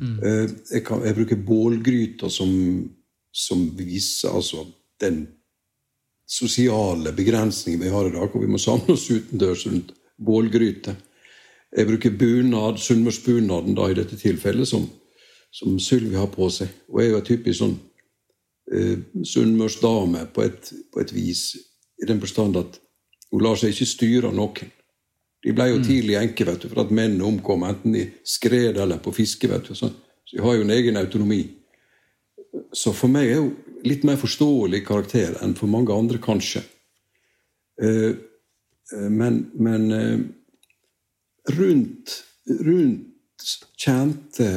Mm. 0.00 0.16
Eh, 0.24 0.46
jeg, 0.70 0.84
kan, 0.88 1.04
jeg, 1.04 1.16
bruker 1.18 1.44
bålgryter 1.46 2.32
som, 2.32 2.50
som, 3.28 3.66
viser 3.76 4.32
altså 4.32 4.64
den 5.02 5.26
sosiale 6.24 7.12
begrensningen 7.12 7.82
vi 7.82 7.92
har 7.92 8.08
i 8.08 8.14
dag, 8.14 8.32
hvor 8.32 8.40
vi 8.40 8.48
må 8.48 8.60
samle 8.62 8.96
oss 8.96 9.10
utendørs 9.12 9.66
rundt 9.68 9.92
bålgryter. 10.16 10.96
Jeg 11.76 11.88
bruker 11.88 12.16
bunad, 12.16 12.80
sunnmørsbunaden 12.80 13.76
i 13.76 13.96
dette 14.00 14.16
tilfellet, 14.16 14.68
som, 14.68 14.88
som 15.52 15.76
Sylvi 15.80 16.16
har 16.16 16.32
på 16.32 16.48
seg. 16.52 16.72
Og 16.88 17.00
jeg 17.00 17.10
er 17.10 17.16
jo 17.18 17.26
typisk 17.28 17.60
sånn 17.60 17.76
sunnmørsdame 18.72 20.26
på, 20.32 20.46
på, 20.92 21.00
et 21.02 21.12
vis, 21.12 21.42
i 22.00 22.06
den 22.08 22.20
forstand 22.22 22.56
at 22.56 22.78
hun 23.32 23.42
lar 23.44 23.58
seg 23.60 23.74
ikke 23.74 23.88
styre 23.88 24.30
av 24.30 24.36
noen. 24.36 24.70
De 25.42 25.52
ble 25.56 25.66
jo 25.70 25.80
mm. 25.80 25.84
tidlig 25.86 26.16
enke 26.20 26.46
vet 26.46 26.62
du, 26.62 26.68
for 26.70 26.84
at 26.84 26.94
mennene 26.94 27.26
omkom 27.26 27.64
enten 27.66 27.96
i 27.98 28.06
skred 28.24 28.78
eller 28.80 29.02
på 29.02 29.12
fiske. 29.16 29.48
vet 29.50 29.68
du, 29.68 29.74
så, 29.74 29.90
så 30.24 30.36
de 30.36 30.42
har 30.44 30.56
jo 30.56 30.66
en 30.66 30.74
egen 30.76 31.00
autonomi. 31.00 31.42
så 32.72 32.92
for 32.92 33.08
meg 33.08 33.30
er 33.30 33.40
hun 33.40 33.54
litt 33.84 34.04
mer 34.06 34.20
forståelig 34.20 34.82
karakter 34.86 35.38
enn 35.42 35.56
for 35.58 35.70
mange 35.70 35.94
andre, 35.94 36.20
kanskje. 36.22 36.62
Eh, 37.82 38.12
eh, 38.92 39.08
men, 39.10 39.40
men 39.58 39.88
eh, 39.96 40.20
rundt, 41.56 42.14
rundt 42.60 43.08
kjente 43.80 44.48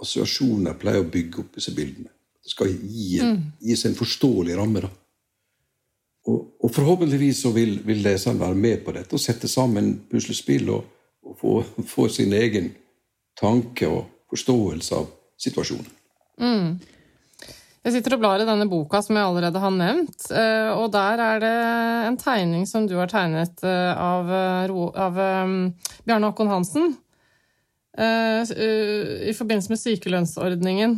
assosiasjoner 0.00 0.78
pleier 0.80 1.04
å 1.04 1.10
bygge 1.12 1.42
opp 1.42 1.58
disse 1.58 1.74
bildene. 1.76 2.12
Det 2.40 2.52
skal 2.54 2.72
gi, 2.72 3.20
mm. 3.20 3.40
gis 3.68 3.84
en 3.84 3.98
forståelig 3.98 4.56
ramme. 4.56 4.84
da. 4.86 4.90
Og, 6.28 6.40
og 6.60 6.72
forhåpentligvis 6.74 7.42
så 7.44 7.52
vil, 7.54 7.78
vil 7.86 8.02
leseren 8.04 8.40
være 8.40 8.56
med 8.56 8.84
på 8.84 8.92
dette 8.96 9.16
og 9.16 9.22
sette 9.22 9.48
sammen 9.48 9.92
puslespill 10.10 10.68
og, 10.74 10.86
og 11.24 11.36
få, 11.40 11.56
få, 11.88 12.08
sin 12.12 12.32
egen 12.36 12.70
tanke 13.40 13.88
og 13.88 14.04
forståelse 14.30 14.96
av 15.00 15.08
situasjonen. 15.40 15.92
Mm. 16.40 16.80
Jeg 17.80 17.94
sitter 17.94 18.16
og 18.16 18.20
blar 18.20 18.42
i 18.42 18.48
denne 18.48 18.68
boka 18.68 19.00
som 19.00 19.16
jeg 19.16 19.24
allerede 19.24 19.60
har 19.62 19.72
nevnt, 19.72 20.26
eh, 20.36 20.68
og 20.76 20.90
der 20.92 21.22
er 21.24 21.38
det 21.40 21.52
en 22.10 22.18
tegning 22.20 22.66
som 22.68 22.84
du 22.88 22.98
har 22.98 23.08
tegnet 23.08 23.64
eh, 23.64 23.92
av, 23.96 24.28
eh, 24.28 24.74
av 25.00 25.20
Bjarne 26.04 26.28
Håkon 26.28 26.52
Hansen 26.52 26.92
i 28.00 29.32
forbindelse 29.36 29.72
med 29.72 29.80
sykelønnsordningen. 29.80 30.92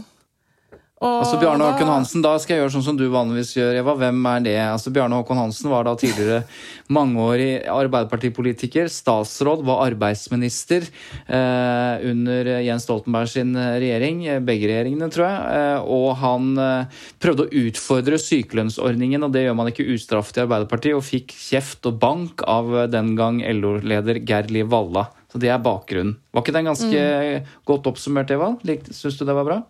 Og 1.03 1.25
altså 1.25 1.38
Bjarne 1.41 1.67
Håkon 1.67 1.91
Hansen, 1.91 2.23
Da 2.23 2.37
skal 2.38 2.55
jeg 2.55 2.62
gjøre 2.62 2.73
sånn 2.77 2.85
som 2.87 2.99
du 2.99 3.09
vanligvis 3.11 3.57
gjør. 3.57 3.79
Eva, 3.81 3.95
hvem 3.99 4.21
er 4.31 4.45
det? 4.45 4.59
Altså 4.62 4.93
Bjarne 4.95 5.19
Håkon 5.19 5.41
Hansen 5.41 5.71
var 5.73 5.87
da 5.88 5.97
tidligere 5.99 6.45
mangeårig 6.93 7.65
arbeiderpartipolitiker, 7.73 8.87
statsråd, 8.93 9.65
var 9.67 9.83
arbeidsminister 9.88 10.87
eh, 10.87 12.05
under 12.07 12.53
Jens 12.62 12.87
Stoltenberg 12.87 13.33
sin 13.33 13.57
regjering, 13.57 14.23
begge 14.47 14.71
regjeringene, 14.71 15.11
tror 15.11 15.27
jeg. 15.27 15.59
Eh, 15.59 15.91
og 15.97 16.09
han 16.23 16.53
eh, 16.62 17.03
prøvde 17.23 17.49
å 17.49 17.65
utfordre 17.65 18.21
sykelønnsordningen, 18.23 19.27
og 19.27 19.35
det 19.35 19.47
gjør 19.49 19.59
man 19.59 19.73
ikke 19.73 19.88
ustraffet 19.97 20.38
i 20.38 20.45
Arbeiderpartiet, 20.47 20.99
og 20.99 21.07
fikk 21.07 21.35
kjeft 21.35 21.91
og 21.91 21.99
bank 22.03 22.47
av 22.47 22.71
den 22.93 23.17
gang 23.19 23.43
LO-leder 23.59 24.23
Geir 24.23 24.55
Liv 24.55 24.71
Valla. 24.71 25.09
Så 25.33 25.41
det 25.41 25.49
er 25.49 25.62
bakgrunnen. 25.65 26.19
Var 26.31 26.45
ikke 26.45 26.55
den 26.55 26.69
ganske 26.69 27.05
mm. 27.09 27.53
godt 27.69 27.87
oppsummert, 27.88 28.31
Eva? 28.35 28.53
Syns 28.93 29.17
du 29.17 29.25
det 29.25 29.35
var 29.35 29.49
bra? 29.49 29.62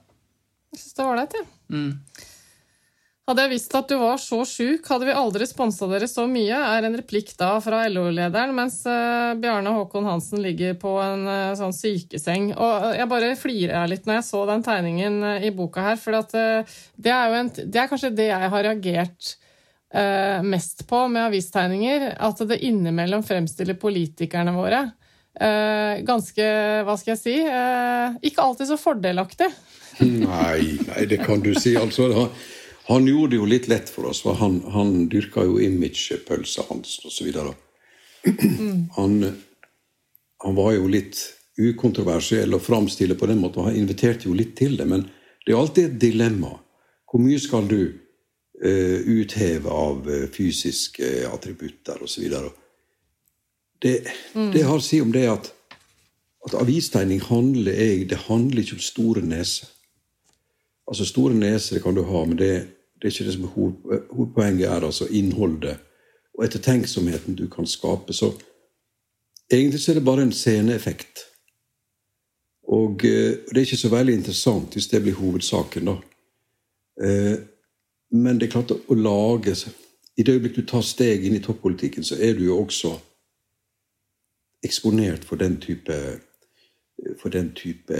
Jeg 0.73 0.81
syns 0.81 0.95
det 0.97 1.05
var 1.05 1.13
ålreit, 1.15 1.35
jeg. 1.37 1.49
Ja. 1.49 1.77
Mm. 1.77 2.31
Hadde 3.23 3.45
jeg 3.45 3.53
visst 3.53 3.75
at 3.79 3.87
du 3.87 3.95
var 4.01 4.17
så 4.19 4.41
sjuk, 4.43 4.89
hadde 4.91 5.07
vi 5.07 5.13
aldri 5.15 5.47
sponsa 5.47 5.87
dere 5.87 6.09
så 6.11 6.25
mye, 6.27 6.57
er 6.59 6.85
en 6.89 6.97
replikk 6.99 7.29
da 7.39 7.53
fra 7.63 7.85
LO-lederen, 7.87 8.51
mens 8.57 8.81
uh, 8.83 9.37
Bjarne 9.39 9.71
Håkon 9.77 10.09
Hansen 10.11 10.43
ligger 10.43 10.75
på 10.81 10.97
en 10.99 11.23
uh, 11.29 11.53
sånn 11.57 11.75
sykeseng. 11.77 12.51
Og 12.57 12.89
uh, 12.89 12.89
jeg 12.99 13.07
bare 13.13 13.29
flirer 13.39 13.87
litt 13.93 14.09
når 14.09 14.19
jeg 14.19 14.27
så 14.27 14.41
den 14.51 14.65
tegningen 14.67 15.21
i 15.39 15.53
boka 15.55 15.85
her, 15.87 16.01
for 16.03 16.19
at, 16.19 16.35
det, 16.35 17.13
er 17.15 17.37
en, 17.39 17.53
det, 17.55 17.79
er 17.79 17.93
kanskje 17.93 18.11
det 18.17 18.27
jeg 18.33 18.51
har 18.57 18.67
reagert 18.69 19.37
mest 20.49 20.87
på 20.89 21.03
med 21.13 21.27
avistegninger, 21.27 22.07
at 22.17 22.39
det 22.49 22.63
innimellom 22.65 23.21
fremstiller 23.29 23.77
politikerne 23.77 24.55
våre 24.57 24.87
ganske, 26.09 26.47
hva 26.87 26.95
skal 26.97 27.13
jeg 27.13 27.21
si, 27.21 27.35
ikke 28.25 28.47
alltid 28.47 28.71
så 28.71 28.79
fordelaktig. 28.81 29.51
Nei, 30.01 30.79
nei, 30.87 31.05
det 31.07 31.21
kan 31.27 31.43
du 31.45 31.53
si. 31.55 31.75
Altså, 31.77 32.09
han, 32.17 32.29
han, 32.89 33.07
gjorde 33.07 33.35
det 33.35 33.41
jo 33.41 33.51
litt 33.51 33.69
lett 33.69 33.93
for 33.93 34.09
oss, 34.11 34.23
for 34.25 34.39
han, 34.41 34.61
han 34.73 35.07
dyrka 35.13 35.45
jo 35.47 35.61
imagepølsa 35.63 36.67
hans 36.71 36.99
osv. 37.07 37.29
Han, 38.97 39.17
han 40.45 40.59
var 40.59 40.75
jo 40.77 40.91
litt 40.91 41.21
ukontroversiell 41.61 42.55
å 42.55 42.63
framstille 42.63 43.17
på 43.19 43.29
den 43.31 43.43
måten. 43.43 43.67
Han 43.69 43.77
inviterte 43.77 44.29
jo 44.29 44.37
litt 44.37 44.57
til 44.59 44.77
det, 44.81 44.87
men 44.89 45.07
det 45.45 45.53
er 45.53 45.61
alltid 45.61 45.91
et 45.91 46.01
dilemma. 46.01 46.55
Hvor 47.11 47.21
mye 47.21 47.41
skal 47.43 47.67
du 47.69 47.81
uh, 47.83 48.99
utheve 49.05 49.71
av 49.71 50.09
uh, 50.09 50.29
fysiske 50.33 51.27
attributter 51.29 52.03
osv.? 52.03 52.25
Det, 53.83 53.97
mm. 54.35 54.51
det 54.55 54.63
har 54.65 54.79
å 54.79 54.85
si 54.85 55.03
om 55.03 55.13
det 55.13 55.27
at, 55.29 55.51
at 56.47 56.57
avistegning 56.57 57.21
handler, 57.27 57.77
det 58.09 58.25
handler 58.29 58.63
ikke 58.63 58.79
om 58.79 58.85
store 58.87 59.25
neser. 59.27 59.69
Altså 60.89 61.05
Store 61.05 61.35
neser 61.35 61.81
kan 61.81 61.95
du 61.95 62.03
ha, 62.03 62.25
men 62.25 62.39
det, 62.39 62.53
det 62.97 63.09
er 63.09 63.15
ikke 63.15 63.25
det 63.25 63.35
som 63.35 63.45
er 63.45 63.55
hoved, 63.57 64.09
hovedpoenget. 64.11 64.69
er 64.69 64.87
altså 64.87 65.07
Innholdet 65.11 65.77
og 66.39 66.45
ettertenksomheten 66.45 67.37
du 67.37 67.49
kan 67.49 67.67
skape. 67.67 68.13
Så 68.13 68.33
egentlig 69.51 69.81
så 69.81 69.93
er 69.93 69.95
det 69.95 70.05
bare 70.05 70.23
en 70.23 70.33
sceneeffekt. 70.33 71.27
Og 72.63 72.93
og 72.93 73.03
det 73.03 73.57
er 73.57 73.61
ikke 73.67 73.77
så 73.77 73.89
veldig 73.89 74.15
interessant 74.15 74.75
hvis 74.75 74.87
det 74.87 75.03
blir 75.03 75.15
hovedsaken, 75.15 75.89
da. 75.89 75.97
Eh, 77.05 77.39
men 78.11 78.39
det 78.39 78.47
er 78.47 78.53
klart 78.53 78.73
å 78.73 78.95
lage 78.95 79.55
I 80.17 80.23
det 80.23 80.35
øyeblikk 80.35 80.57
du 80.57 80.67
tar 80.67 80.83
steg 80.85 81.25
inn 81.25 81.37
i 81.37 81.41
toppolitikken, 81.41 82.05
så 82.05 82.19
er 82.21 82.35
du 82.37 82.45
jo 82.45 82.59
også 82.61 82.93
eksponert 84.63 85.25
for 85.25 85.37
den 85.37 85.57
type, 85.61 85.97
for 87.21 87.29
den 87.29 87.55
type 87.55 87.97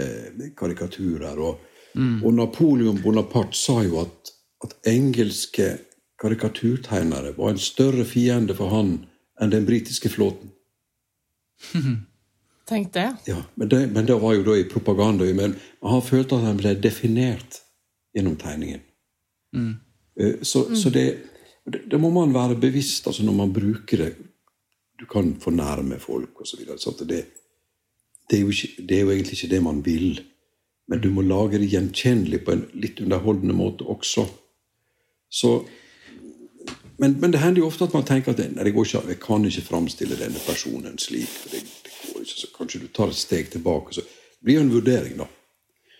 karikaturer. 0.57 1.39
og 1.39 1.59
Mm. 1.95 2.23
Og 2.25 2.33
Napoleon 2.33 3.01
Bonaparte 3.01 3.57
sa 3.57 3.81
jo 3.83 3.99
at, 4.01 4.33
at 4.65 4.75
engelske 4.89 5.77
karikaturtegnere 6.21 7.35
var 7.37 7.53
en 7.53 7.61
større 7.61 8.05
fiende 8.07 8.55
for 8.57 8.73
han 8.73 8.95
enn 9.41 9.53
den 9.53 9.65
britiske 9.67 10.09
flåten. 10.13 10.53
Tenk 12.69 12.93
det. 12.93 13.09
Ja, 13.27 13.43
men 13.55 13.69
det, 13.69 13.87
men 13.91 14.05
det 14.05 14.15
var 14.21 14.33
jo 14.37 14.43
da 14.47 14.55
i 14.57 14.63
propaganda. 14.69 15.27
Men 15.35 15.55
han 15.81 16.01
følte 16.01 16.37
at 16.39 16.47
han 16.47 16.59
ble 16.59 16.75
definert 16.79 17.59
gjennom 18.15 18.37
tegningen. 18.39 18.83
Mm. 19.55 19.73
Eh, 20.19 20.35
så, 20.41 20.63
mm. 20.69 20.75
så 20.79 20.89
det, 20.93 21.07
det, 21.65 21.99
må 21.99 22.09
man 22.13 22.33
være 22.33 22.55
bevisst 22.61 23.07
altså 23.07 23.25
når 23.27 23.35
man 23.41 23.53
bruker 23.53 24.05
det. 24.05 24.11
Du 24.99 25.05
kan 25.09 25.33
fornærme 25.41 25.99
folk 25.99 26.41
osv. 26.41 26.63
Det, 26.63 27.07
det, 27.09 27.19
er 28.39 28.45
det 28.87 28.97
er 28.97 29.01
jo 29.01 29.11
egentlig 29.11 29.35
ikke 29.37 29.51
det 29.55 29.63
man 29.63 29.83
vil. 29.85 30.21
Men 30.91 31.01
du 31.03 31.09
må 31.15 31.23
lage 31.23 31.61
det 31.61 31.71
gjenkjennelig 31.71 32.41
på 32.45 32.55
en 32.55 32.65
litt 32.75 32.99
underholdende 33.03 33.55
måte 33.55 33.87
også. 33.87 34.25
Så, 35.33 35.53
men, 36.99 37.15
men, 37.21 37.31
det 37.31 37.41
hender 37.41 37.63
jo 37.63 37.69
ofte 37.69 37.87
at 37.87 37.95
man 37.95 38.05
tenker 38.07 38.33
at 38.33 38.41
nei, 38.43 38.65
det 38.67 38.73
går 38.75 38.89
ikke, 38.89 39.03
jeg 39.13 39.21
kan 39.23 39.47
ikke 39.47 39.65
framstille 39.69 40.19
denne 40.19 40.41
personen 40.45 40.99
slik. 41.01 41.31
Det, 41.51 41.63
det 41.85 41.95
går 42.01 42.25
ikke, 42.25 42.41
så 42.41 42.51
Kanskje 42.57 42.83
du 42.83 42.91
tar 42.93 43.13
et 43.13 43.21
steg 43.21 43.49
tilbake. 43.55 43.95
Så 43.95 44.03
det 44.03 44.45
blir 44.45 44.59
jo 44.59 44.65
en 44.67 44.75
vurdering, 44.75 45.15
da. 45.23 45.29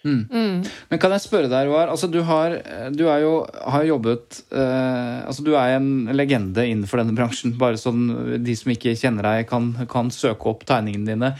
Mm. 0.03 0.25
Mm. 0.27 0.55
Men 0.89 0.99
kan 0.99 1.13
jeg 1.15 1.23
spørre 1.23 1.47
deg, 1.47 1.69
Roar. 1.69 1.87
Altså, 1.93 2.09
du, 2.11 2.19
har, 2.27 2.57
du 2.91 3.05
er 3.07 3.21
jo, 3.23 3.31
har 3.71 3.85
jobbet 3.87 4.41
eh, 4.51 5.19
altså, 5.23 5.45
Du 5.45 5.53
er 5.55 5.77
en 5.77 6.09
legende 6.11 6.65
innenfor 6.67 6.99
denne 6.99 7.15
bransjen. 7.15 7.55
Bare 7.59 7.79
sånn 7.79 8.09
de 8.43 8.55
som 8.59 8.73
ikke 8.73 8.95
kjenner 8.99 9.27
deg, 9.29 9.47
kan, 9.51 9.71
kan 9.91 10.11
søke 10.13 10.51
opp 10.51 10.65
tegningene 10.67 11.13
dine. 11.13 11.31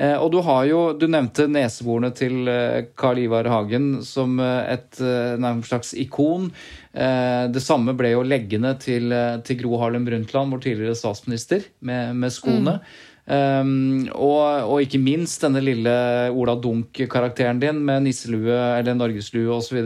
Eh, 0.00 0.16
og 0.16 0.30
du 0.32 0.40
har 0.46 0.64
jo 0.68 0.80
Du 0.96 1.06
nevnte 1.10 1.48
neseborene 1.50 2.12
til 2.16 2.48
eh, 2.52 2.88
Carl 2.96 3.20
Ivar 3.20 3.48
Hagen 3.52 3.98
som 4.06 4.40
eh, 4.40 4.76
et 4.76 5.00
nærmest 5.00 5.72
slags 5.72 5.92
ikon. 6.00 6.48
Eh, 6.96 7.44
det 7.52 7.60
samme 7.64 7.92
ble 7.98 8.14
jo 8.14 8.24
leggene 8.24 8.72
til, 8.80 9.12
til 9.44 9.60
Gro 9.60 9.76
Harlem 9.82 10.06
Brundtland, 10.08 10.54
vår 10.54 10.64
tidligere 10.64 10.96
statsminister, 10.96 11.68
med, 11.84 12.16
med 12.16 12.32
skoene. 12.32 12.78
Mm. 12.80 13.12
Um, 13.26 14.06
og, 14.14 14.70
og, 14.70 14.76
ikke 14.84 15.00
minst 15.02 15.42
denne 15.42 15.58
lille 15.58 15.92
Ola 16.30 16.54
Dunk-karakteren 16.62 17.58
din 17.58 17.80
med 17.82 18.04
nisselue 18.04 18.54
eller 18.78 18.94
norgeslue 18.94 19.50
osv. 19.56 19.80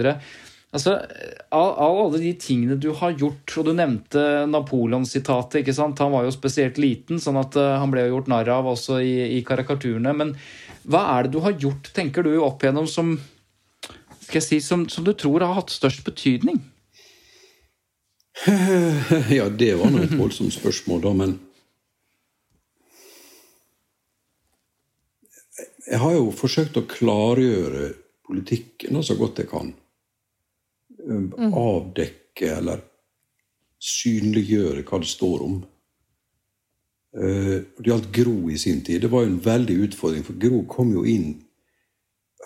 Altså, 0.70 0.98
av, 1.48 1.70
av 1.72 2.00
alle 2.02 2.20
de 2.20 2.34
tingene 2.38 2.76
du 2.78 2.90
har 3.00 3.16
gjort, 3.16 3.56
og 3.56 3.66
du 3.66 3.72
nevnte 3.74 4.26
Napoleon-sitatet 4.50 5.62
ikke 5.62 5.74
sant? 5.74 6.02
Han 6.04 6.12
var 6.12 6.28
jo 6.28 6.36
spesielt 6.36 6.76
liten, 6.78 7.18
sånn 7.22 7.40
at 7.40 7.56
uh, 7.56 7.78
han 7.80 7.90
ble 7.90 8.04
jo 8.04 8.18
gjort 8.18 8.30
narr 8.30 8.52
av 8.60 8.68
også 8.74 9.00
i, 9.00 9.14
i, 9.38 9.40
karikaturene. 9.46 10.12
Men 10.20 10.36
hva 10.84 11.06
er 11.16 11.26
det 11.26 11.34
du 11.34 11.40
har 11.46 11.56
gjort, 11.56 11.90
tenker 11.96 12.28
du, 12.28 12.36
opp 12.44 12.60
igjennom 12.62 12.86
som, 12.92 13.16
skal 14.20 14.42
jeg 14.42 14.48
si, 14.50 14.60
som, 14.62 14.84
som 14.92 15.06
du 15.06 15.14
tror 15.16 15.46
har 15.46 15.56
hatt 15.56 15.72
størst 15.72 16.04
betydning? 16.06 16.60
Ja, 19.32 19.48
det 19.48 19.74
var 19.80 19.90
nå 19.92 20.04
et 20.04 20.14
voldsomt 20.16 20.54
spørsmål, 20.54 21.02
da, 21.04 21.10
men 21.16 21.38
Jeg 25.90 25.98
har 25.98 26.14
jo 26.14 26.30
forsøkt 26.34 26.78
å 26.78 26.86
klargjøre 26.86 27.90
politikken 28.26 29.00
så 29.02 29.16
godt 29.18 29.42
jeg 29.42 29.50
kan. 29.50 29.72
Mm. 31.00 31.50
Avdekke 31.50 32.52
eller 32.60 32.84
synliggjøre 33.80 34.84
hva 34.86 35.00
det 35.02 35.10
står 35.10 35.44
om. 35.46 35.60
Uh, 37.10 37.56
det 37.80 37.90
gjaldt 37.90 38.10
Gro 38.14 38.36
i 38.52 38.58
sin 38.60 38.84
tid. 38.86 39.02
Det 39.02 39.10
var 39.10 39.24
jo 39.24 39.32
en 39.32 39.42
veldig 39.42 39.78
utfordring, 39.88 40.22
for 40.26 40.38
Gro 40.38 40.62
kom 40.70 40.92
jo 40.94 41.06
inn 41.06 41.40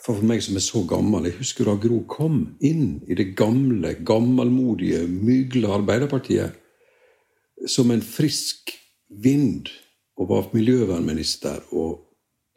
For 0.04 0.20
meg 0.26 0.42
som 0.42 0.56
er 0.58 0.64
så 0.64 0.82
gammel, 0.88 1.28
jeg 1.28 1.38
husker 1.38 1.68
da 1.68 1.76
Gro 1.80 2.00
kom 2.10 2.56
inn 2.64 2.98
i 3.08 3.14
det 3.16 3.30
gamle, 3.38 3.94
gammelmodige, 4.04 5.04
mygle 5.06 5.70
Arbeiderpartiet 5.72 6.58
som 7.70 7.92
en 7.94 8.02
frisk 8.02 8.74
vind 9.08 9.70
og 10.18 10.28
var 10.28 10.50
miljøvernminister 10.52 11.62
og 11.72 12.03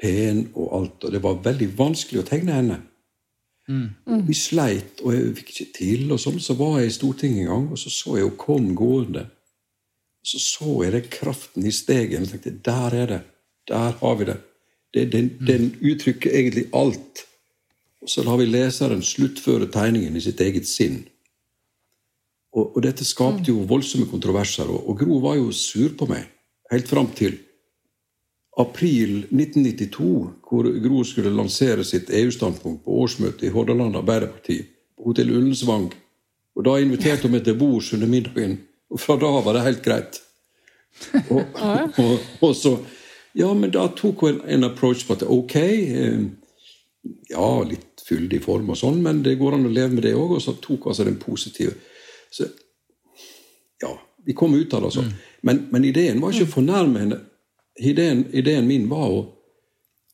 pen 0.02 0.48
og 0.56 0.68
alt. 0.78 1.08
Og 1.08 1.16
det 1.16 1.24
var 1.24 1.42
veldig 1.46 1.72
vanskelig 1.78 2.22
å 2.22 2.28
tegne 2.28 2.60
henne. 2.60 2.80
Vi 4.28 4.36
sleit, 4.38 5.02
og 5.04 5.12
jeg 5.12 5.32
fikk 5.42 5.50
ikke 5.54 5.72
til. 5.76 6.12
og 6.12 6.22
sånn. 6.24 6.40
Så 6.40 6.56
var 6.60 6.80
jeg 6.80 6.92
i 6.92 6.96
Stortinget 6.96 7.46
en 7.46 7.52
gang, 7.52 7.66
og 7.72 7.80
så 7.82 7.92
så 7.92 8.18
jeg 8.18 8.30
henne 8.30 8.38
kom 8.40 8.74
gående. 8.76 9.28
Så 10.24 10.40
så 10.44 10.84
jeg 10.84 10.94
den 10.96 11.10
kraften 11.12 11.66
i 11.66 11.72
stegen 11.72 12.24
og 12.24 12.32
tenkte 12.32 12.56
der 12.64 12.96
er 12.96 13.08
det. 13.08 13.22
Der 13.68 13.92
har 14.00 14.16
vi 14.16 14.26
det. 14.26 14.38
det 14.94 15.12
den, 15.12 15.30
den 15.48 15.72
uttrykker 15.82 16.32
egentlig 16.32 16.68
alt. 16.74 17.26
Og 18.02 18.10
så 18.10 18.24
lar 18.24 18.38
vi 18.40 18.48
leseren 18.48 19.04
sluttføre 19.04 19.68
tegningen 19.72 20.16
i 20.16 20.24
sitt 20.24 20.40
eget 20.42 20.68
sinn. 20.68 21.06
Og, 22.56 22.76
og 22.76 22.84
dette 22.84 23.06
skapte 23.06 23.52
jo 23.52 23.68
voldsomme 23.68 24.08
kontroverser, 24.08 24.68
og, 24.72 24.88
og 24.90 25.00
Gro 25.00 25.20
var 25.20 25.36
jo 25.36 25.52
sur 25.52 25.92
på 25.98 26.08
meg 26.10 26.24
helt 26.72 26.88
fram 26.88 27.12
til 27.16 27.36
april 28.58 29.18
1992, 29.30 30.30
hvor 30.50 30.70
Gro 30.82 31.04
skulle 31.06 31.34
lansere 31.34 31.84
sitt 31.86 32.10
EU-standpunkt 32.10 32.84
på 32.86 33.00
årsmøtet 33.04 33.50
i 33.50 33.54
Hordaland 33.54 34.00
Arbeiderparti 34.00 34.62
på 34.98 35.12
Hotell 35.12 35.32
Ullensvang. 35.32 35.92
Og 36.58 36.66
Da 36.66 36.80
inviterte 36.82 37.28
hun 37.28 37.36
meg 37.38 37.44
til 37.46 37.58
bords 37.58 37.92
under 37.94 38.10
middagen, 38.10 38.58
og 38.90 39.00
fra 39.00 39.18
da 39.22 39.30
var 39.46 39.54
det 39.54 39.66
helt 39.68 39.84
greit. 39.86 40.22
Og, 41.30 41.44
og, 42.04 42.18
og 42.42 42.56
så, 42.58 42.74
ja, 43.38 43.52
men 43.54 43.72
da 43.72 43.86
tok 43.94 44.26
hun 44.26 44.34
en, 44.34 44.42
en 44.58 44.70
approach 44.72 45.06
på 45.06 45.14
at 45.14 45.28
ok, 45.28 45.56
eh, 45.62 46.24
ja, 47.30 47.50
litt 47.62 48.02
fyldig 48.08 48.42
form 48.42 48.72
og 48.74 48.80
sånn, 48.80 49.02
men 49.04 49.22
det 49.26 49.38
går 49.38 49.58
an 49.58 49.70
å 49.70 49.74
leve 49.74 49.94
med 49.94 50.08
det 50.08 50.16
òg. 50.18 50.38
Og 50.40 50.42
så 50.42 50.56
tok 50.58 50.88
hun 50.88 50.96
altså 50.96 51.06
den 51.06 51.22
positive. 51.22 51.78
Så 52.34 52.50
ja, 53.84 53.94
vi 54.26 54.34
kom 54.34 54.56
ut 54.58 54.74
av 54.74 54.82
det, 54.82 54.90
altså. 54.90 55.06
Men, 55.46 55.68
men 55.72 55.86
ideen 55.86 56.22
var 56.24 56.34
ikke 56.34 56.50
å 56.50 56.56
fornærme 56.58 57.04
henne. 57.06 57.20
Ideen, 57.78 58.26
ideen 58.34 58.68
min 58.68 58.88
var 58.90 59.12
å, 59.14 59.20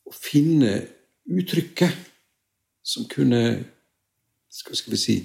å 0.04 0.12
finne 0.12 0.76
uttrykket 1.24 2.10
som 2.84 3.06
kunne 3.08 3.40
skal, 4.52 4.76
skal 4.76 4.94
vi 4.94 5.00
si 5.00 5.16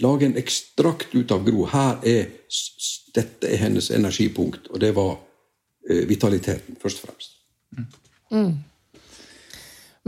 Lage 0.00 0.26
en 0.26 0.36
ekstrakt 0.40 1.12
ut 1.14 1.30
av 1.30 1.44
Gro. 1.46 1.66
Her 1.70 2.00
er, 2.08 2.30
dette 3.14 3.46
er 3.46 3.60
hennes 3.60 3.90
energipunkt, 3.94 4.66
og 4.72 4.80
det 4.82 4.90
var 4.96 5.12
eh, 5.86 6.02
vitaliteten, 6.08 6.74
først 6.80 7.02
og 7.04 7.04
fremst. 7.04 7.36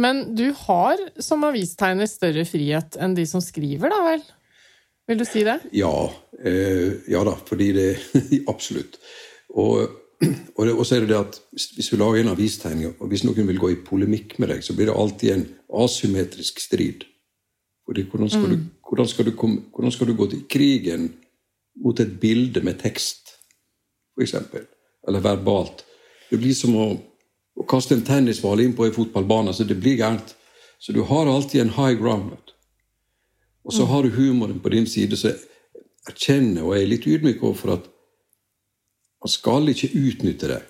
Men 0.00 0.22
du 0.34 0.48
har 0.64 1.00
som 1.22 1.44
avistegner 1.46 2.08
større 2.10 2.46
frihet 2.48 2.98
enn 2.98 3.14
de 3.14 3.28
som 3.28 3.44
skriver, 3.44 3.92
da 3.92 4.00
vel? 4.08 4.24
Vil 5.10 5.20
du 5.20 5.26
si 5.28 5.44
det? 5.46 5.58
Ja, 5.76 5.92
eh, 6.40 7.00
ja 7.12 7.22
da, 7.26 7.36
fordi 7.46 7.70
det 7.76 7.88
Absolutt. 8.52 8.98
Og, 9.50 9.86
og, 10.56 10.86
så 10.86 10.96
er 10.96 11.04
det 11.04 11.12
det 11.12 11.18
at 11.18 11.38
hvis, 11.52 11.92
vi 11.92 11.98
lager 12.00 12.20
en 12.20 12.32
avistegning, 12.34 12.94
og 13.00 13.08
hvis 13.08 13.24
noen 13.24 13.48
vil 13.48 13.60
gå 13.60 13.70
i 13.72 13.80
polemikk 13.84 14.36
med 14.38 14.52
deg, 14.52 14.64
så 14.64 14.76
blir 14.76 14.90
det 14.90 14.96
alltid 14.96 15.32
en 15.34 15.46
asymmetrisk 15.84 16.60
strid. 16.60 17.06
Fordi 17.88 18.04
hvordan 18.10 18.30
skal, 18.30 18.50
du, 18.52 18.66
hvordan, 18.88 19.08
skal 19.08 19.26
du 19.26 19.32
komme, 19.34 19.62
hvordan 19.74 19.94
skal 19.94 20.10
du 20.10 20.14
gå 20.18 20.26
til 20.30 20.42
krigen 20.50 21.08
mot 21.82 22.00
et 22.00 22.12
bilde 22.20 22.62
med 22.62 22.78
tekst, 22.82 23.32
eksempel? 24.20 24.68
Eller 25.08 25.24
verbalt? 25.24 25.84
Det 26.30 26.38
blir 26.38 26.54
som 26.54 26.76
å, 26.76 26.90
å 27.56 27.66
kaste 27.66 27.96
en 27.96 28.04
tennisball 28.06 28.62
inn 28.62 28.76
på 28.76 28.86
en 28.86 28.94
fotballbane. 28.94 29.54
så 29.56 29.64
Det 29.64 29.80
blir 29.80 29.98
gærent. 29.98 30.36
Så 30.78 30.92
du 30.92 31.02
har 31.08 31.26
alltid 31.26 31.64
en 31.64 31.74
high 31.74 31.96
ground. 31.98 32.52
Og 33.64 33.72
så 33.74 33.84
har 33.84 34.02
du 34.02 34.14
humoren 34.14 34.60
på 34.60 34.68
din 34.72 34.86
side, 34.86 35.16
så 35.16 35.32
jeg 35.32 35.40
erkjenner 36.08 36.64
og 36.64 36.76
er 36.78 36.88
litt 36.88 37.04
ydmyk 37.06 37.42
overfor 37.42 37.74
at 37.74 37.89
man 39.20 39.32
skal 39.32 39.72
ikke 39.72 39.92
utnytte 39.94 40.50
det. 40.50 40.60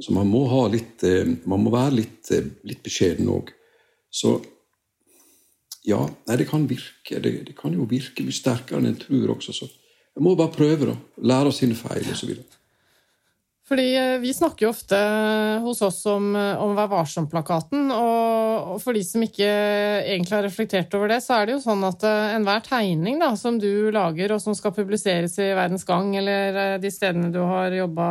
Så 0.00 0.12
man 0.12 0.28
må, 0.28 0.44
litt, 0.72 1.02
eh, 1.04 1.24
man 1.48 1.62
må 1.64 1.72
være 1.72 1.96
litt, 1.96 2.30
eh, 2.30 2.44
litt 2.68 2.82
beskjeden 2.84 3.30
òg. 3.32 3.52
Så 4.12 4.36
ja, 5.86 6.00
nei, 6.26 6.36
det 6.36 6.48
kan 6.50 6.66
virke. 6.68 7.20
Det, 7.22 7.32
det 7.46 7.56
kan 7.56 7.72
jo 7.72 7.86
virke 7.88 8.24
mye 8.26 8.36
sterkere 8.36 8.82
enn 8.82 8.90
en 8.90 9.00
tror 9.00 9.36
også. 9.36 9.54
Så 9.54 9.68
jeg 9.68 10.24
må 10.24 10.34
bare 10.36 10.52
prøve, 10.52 10.90
da. 10.90 10.96
Lære 11.22 11.52
av 11.52 11.56
sine 11.56 11.76
feil 11.78 12.08
osv. 12.12 12.34
Fordi 13.66 13.86
eh, 13.98 14.18
vi 14.22 14.30
snakker 14.30 14.66
jo 14.66 14.70
ofte 14.70 14.98
hos 15.64 15.80
oss 15.82 15.96
om, 16.06 16.28
eh, 16.38 16.60
om 16.62 16.76
Vær 16.78 16.86
varsom-plakaten, 16.92 17.88
og, 17.90 18.68
og 18.76 18.76
for 18.84 18.94
de 18.94 19.00
som 19.02 19.24
ikke 19.26 19.48
egentlig 20.06 20.36
har 20.36 20.44
reflektert 20.46 20.94
over 20.94 21.10
det, 21.10 21.16
så 21.24 21.40
er 21.40 21.48
det 21.48 21.56
jo 21.56 21.62
sånn 21.64 21.82
at 21.88 22.04
eh, 22.06 22.34
enhver 22.36 22.62
tegning 22.62 23.18
da, 23.18 23.32
som 23.40 23.58
du 23.58 23.88
lager, 23.90 24.36
og 24.36 24.42
som 24.44 24.54
skal 24.54 24.70
publiseres 24.76 25.34
i 25.42 25.48
Verdens 25.58 25.82
Gang 25.88 26.12
eller 26.20 26.60
eh, 26.62 26.76
de 26.82 26.92
stedene 26.94 27.32
du 27.34 27.40
har 27.42 27.74
jobba 27.74 28.06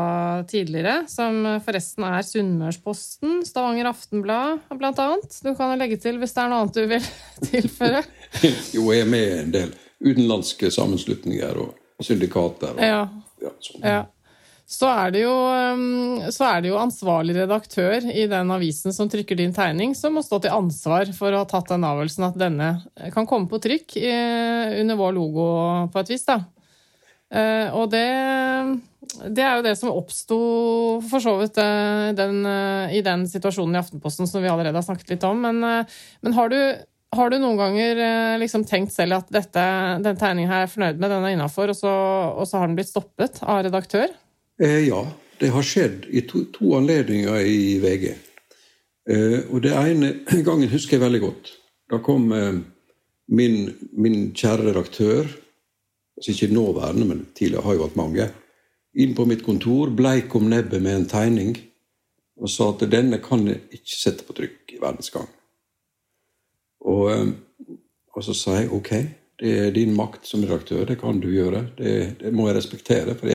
tidligere, 0.52 0.98
som 1.12 1.40
eh, 1.48 1.62
forresten 1.64 2.04
er 2.10 2.28
Sunnmørsposten, 2.28 3.38
Stavanger 3.48 3.88
Aftenblad 3.94 4.60
blant 4.76 5.00
annet. 5.00 5.38
Du 5.40 5.54
kan 5.56 5.72
jo 5.72 5.80
legge 5.80 6.02
til 6.04 6.20
hvis 6.20 6.36
det 6.36 6.44
er 6.44 6.52
noe 6.52 6.66
annet 6.66 6.82
du 6.82 6.84
vil 6.92 7.08
tilføre. 7.54 8.04
Jo, 8.76 8.90
jeg 8.92 9.06
er 9.06 9.08
med 9.08 9.24
i 9.24 9.40
en 9.46 9.56
del 9.56 9.72
utenlandske 10.04 10.68
sammenslutninger 10.76 11.64
og 11.64 12.04
syndikater. 12.04 12.76
Og, 12.76 12.84
Ja. 12.84 13.06
ja, 13.42 13.54
sånn. 13.64 13.88
Ja. 13.88 14.02
Så 14.66 14.88
er, 14.90 15.12
det 15.14 15.22
jo, 15.22 15.34
um, 15.78 16.24
så 16.34 16.48
er 16.48 16.64
det 16.64 16.72
jo 16.72 16.80
ansvarlig 16.82 17.36
redaktør 17.38 18.08
i 18.10 18.26
den 18.32 18.50
avisen 18.50 18.96
som 18.96 19.12
trykker 19.12 19.38
din 19.38 19.54
tegning, 19.54 19.94
som 19.94 20.18
må 20.18 20.24
stå 20.26 20.40
til 20.42 20.56
ansvar 20.56 21.12
for 21.14 21.30
å 21.30 21.44
ha 21.44 21.50
tatt 21.50 21.70
den 21.70 21.86
avgjørelsen 21.86 22.26
at 22.26 22.40
denne 22.42 22.72
kan 23.14 23.30
komme 23.30 23.46
på 23.52 23.62
trykk 23.62 23.94
under 24.82 24.98
vår 24.98 25.14
logo 25.20 25.46
på 25.94 26.02
et 26.02 26.14
vis. 26.16 26.26
da. 26.26 26.42
Eh, 27.34 27.70
og 27.74 27.90
det, 27.92 28.08
det 29.34 29.44
er 29.44 29.58
jo 29.58 29.66
det 29.66 29.76
som 29.80 29.94
oppsto 29.94 30.40
for 31.10 31.24
så 31.24 31.36
vidt 31.40 31.58
eh, 31.62 32.12
den, 32.18 32.44
eh, 32.48 32.98
i 33.00 33.02
den 33.06 33.26
situasjonen 33.30 33.76
i 33.76 33.82
Aftenposten 33.82 34.30
som 34.30 34.44
vi 34.44 34.52
allerede 34.52 34.78
har 34.78 34.86
snakket 34.86 35.16
litt 35.16 35.26
om. 35.28 35.42
Men, 35.48 35.64
eh, 35.66 35.96
men 36.26 36.38
har, 36.38 36.54
du, 36.54 36.60
har 37.18 37.32
du 37.32 37.40
noen 37.42 37.60
ganger 37.60 38.04
eh, 38.08 38.36
liksom 38.44 38.68
tenkt 38.70 38.94
selv 38.96 39.20
at 39.20 39.34
dette, 39.34 39.66
den 40.06 40.22
tegningen 40.22 40.54
her 40.54 40.68
er 40.68 40.72
fornøyd 40.72 41.02
med, 41.02 41.12
den 41.12 41.26
er 41.26 41.36
innafor, 41.36 41.74
og, 41.74 41.90
og 42.40 42.48
så 42.48 42.62
har 42.62 42.70
den 42.70 42.78
blitt 42.78 42.94
stoppet 42.94 43.42
av 43.44 43.66
redaktør? 43.68 44.14
Eh, 44.62 44.88
ja, 44.88 45.02
det 45.40 45.52
har 45.52 45.64
skjedd 45.64 46.06
i 46.10 46.22
to, 46.30 46.46
to 46.54 46.76
anledninger 46.78 47.42
i 47.44 47.80
VG. 47.84 48.06
Eh, 49.10 49.40
og 49.52 49.62
det 49.66 49.74
ene 49.76 50.14
gangen 50.48 50.72
husker 50.72 50.98
jeg 50.98 51.04
veldig 51.04 51.22
godt. 51.26 51.52
Da 51.92 52.00
kom 52.04 52.32
eh, 52.32 52.62
min, 53.36 53.58
min 53.92 54.32
kjære 54.32 54.70
redaktør, 54.70 55.28
altså 56.16 56.32
ikke 56.32 56.54
nåværende, 56.56 57.10
men 57.10 57.26
tidligere 57.36 57.66
har 57.68 57.76
jo 57.76 57.84
vært 57.84 58.00
mange, 58.00 58.30
inn 58.96 59.12
på 59.18 59.28
mitt 59.28 59.44
kontor, 59.44 59.92
bleik 59.92 60.36
om 60.40 60.48
nebbet 60.48 60.82
med 60.82 61.02
en 61.02 61.10
tegning, 61.12 61.58
og 62.40 62.52
sa 62.52 62.70
at 62.72 62.88
denne 62.92 63.20
kan 63.24 63.44
jeg 63.48 63.60
ikke 63.76 64.00
sette 64.00 64.24
på 64.28 64.36
trykk 64.36 64.76
i 64.78 64.80
Verdens 64.80 65.12
Gang. 65.12 65.28
Og, 66.88 67.06
eh, 67.12 67.76
og 68.16 68.24
så 68.24 68.32
sa 68.32 68.62
jeg 68.62 68.72
ok, 68.72 68.92
det 69.44 69.56
er 69.60 69.72
din 69.76 69.92
makt 69.92 70.24
som 70.32 70.48
redaktør, 70.48 70.86
det 70.88 71.02
kan 71.02 71.20
du 71.20 71.28
gjøre. 71.28 71.66
Det, 71.76 71.96
det 72.24 72.32
må 72.32 72.48
jeg 72.48 72.62
respektere. 72.64 73.20
for 73.20 73.35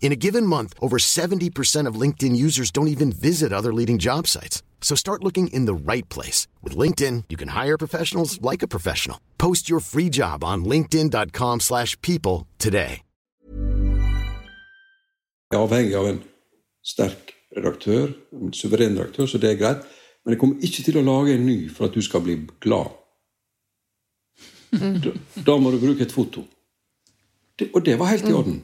In 0.00 0.12
a 0.12 0.16
given 0.16 0.46
month, 0.46 0.72
over 0.80 0.98
70% 0.98 1.88
of 1.88 2.00
LinkedIn 2.00 2.36
users 2.36 2.70
don't 2.70 2.88
even 2.88 3.10
visit 3.10 3.52
other 3.52 3.72
leading 3.74 3.98
job 3.98 4.26
sites. 4.28 4.62
So 4.80 4.94
start 4.94 5.24
looking 5.24 5.48
in 5.48 5.66
the 5.66 5.74
right 5.74 6.08
place. 6.08 6.46
With 6.62 6.76
LinkedIn, 6.76 7.24
you 7.28 7.36
can 7.36 7.48
hire 7.48 7.76
professionals 7.76 8.40
like 8.40 8.62
a 8.62 8.68
professional. 8.68 9.18
Post 9.36 9.68
your 9.68 9.80
free 9.80 10.08
job 10.08 10.44
on 10.44 10.64
linkedin.com 10.64 11.60
slash 11.60 12.00
people 12.02 12.46
today. 12.58 13.02
Jeg 15.46 15.60
er 15.60 15.62
avhengig 15.62 15.94
av 15.94 16.06
en 16.10 16.16
sterk 16.82 17.28
redaktør, 17.54 18.08
en 18.34 18.50
suveren 18.50 18.96
redaktør, 18.98 19.28
så 19.30 19.38
det 19.38 19.52
er 19.52 19.58
greit. 19.60 19.84
Men 20.24 20.34
jeg 20.34 20.40
kommer 20.40 20.64
ikke 20.66 20.82
til 20.82 20.98
å 20.98 21.04
lage 21.06 21.36
en 21.36 21.44
ny 21.46 21.68
for 21.70 21.86
at 21.86 21.94
du 21.94 22.02
skal 22.02 22.24
bli 22.24 22.34
glad. 22.60 22.90
Da, 24.74 25.12
da 25.46 25.54
må 25.62 25.70
du 25.70 25.78
bruke 25.78 26.02
et 26.02 26.12
foto. 26.12 26.42
Det, 27.54 27.70
og 27.70 27.84
det 27.86 27.94
var 28.00 28.10
helt 28.10 28.26
i 28.26 28.34
orden. 28.34 28.58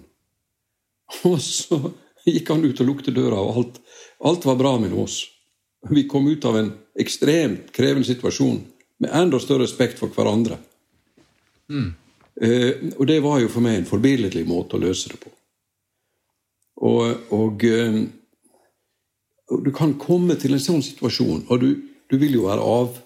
Og 1.29 1.39
så 1.43 1.79
gikk 2.25 2.51
han 2.53 2.65
ut 2.65 2.81
og 2.81 2.89
lukte 2.89 3.15
døra, 3.15 3.41
og 3.41 3.57
alt, 3.59 3.81
alt 4.23 4.45
var 4.47 4.59
bra 4.61 4.77
med 4.79 4.95
oss. 4.95 5.25
Vi 5.91 6.05
kom 6.09 6.29
ut 6.31 6.45
av 6.47 6.57
en 6.59 6.71
ekstremt 7.03 7.73
krevende 7.75 8.07
situasjon 8.07 8.61
med 9.03 9.11
enda 9.19 9.41
større 9.43 9.67
respekt 9.67 9.99
for 9.99 10.13
hverandre. 10.15 10.61
Eh, 12.41 12.93
og 12.97 13.07
det 13.11 13.19
var 13.25 13.41
jo 13.43 13.51
for 13.51 13.65
meg 13.65 13.81
en 13.81 13.89
forbilledlig 13.89 14.45
måte 14.49 14.79
å 14.79 14.83
løse 14.83 15.11
det 15.11 15.19
på. 15.23 15.33
Og, 16.87 17.33
og, 17.35 17.65
eh, 17.67 17.99
og 19.51 19.65
du 19.67 19.73
kan 19.75 19.97
komme 20.01 20.39
til 20.41 20.55
en 20.57 20.63
sånn 20.63 20.85
situasjon, 20.87 21.49
og 21.51 21.63
du, 21.63 21.71
du 22.11 22.17
vil 22.23 22.39
jo 22.41 22.47
være 22.49 22.69
av 22.79 23.01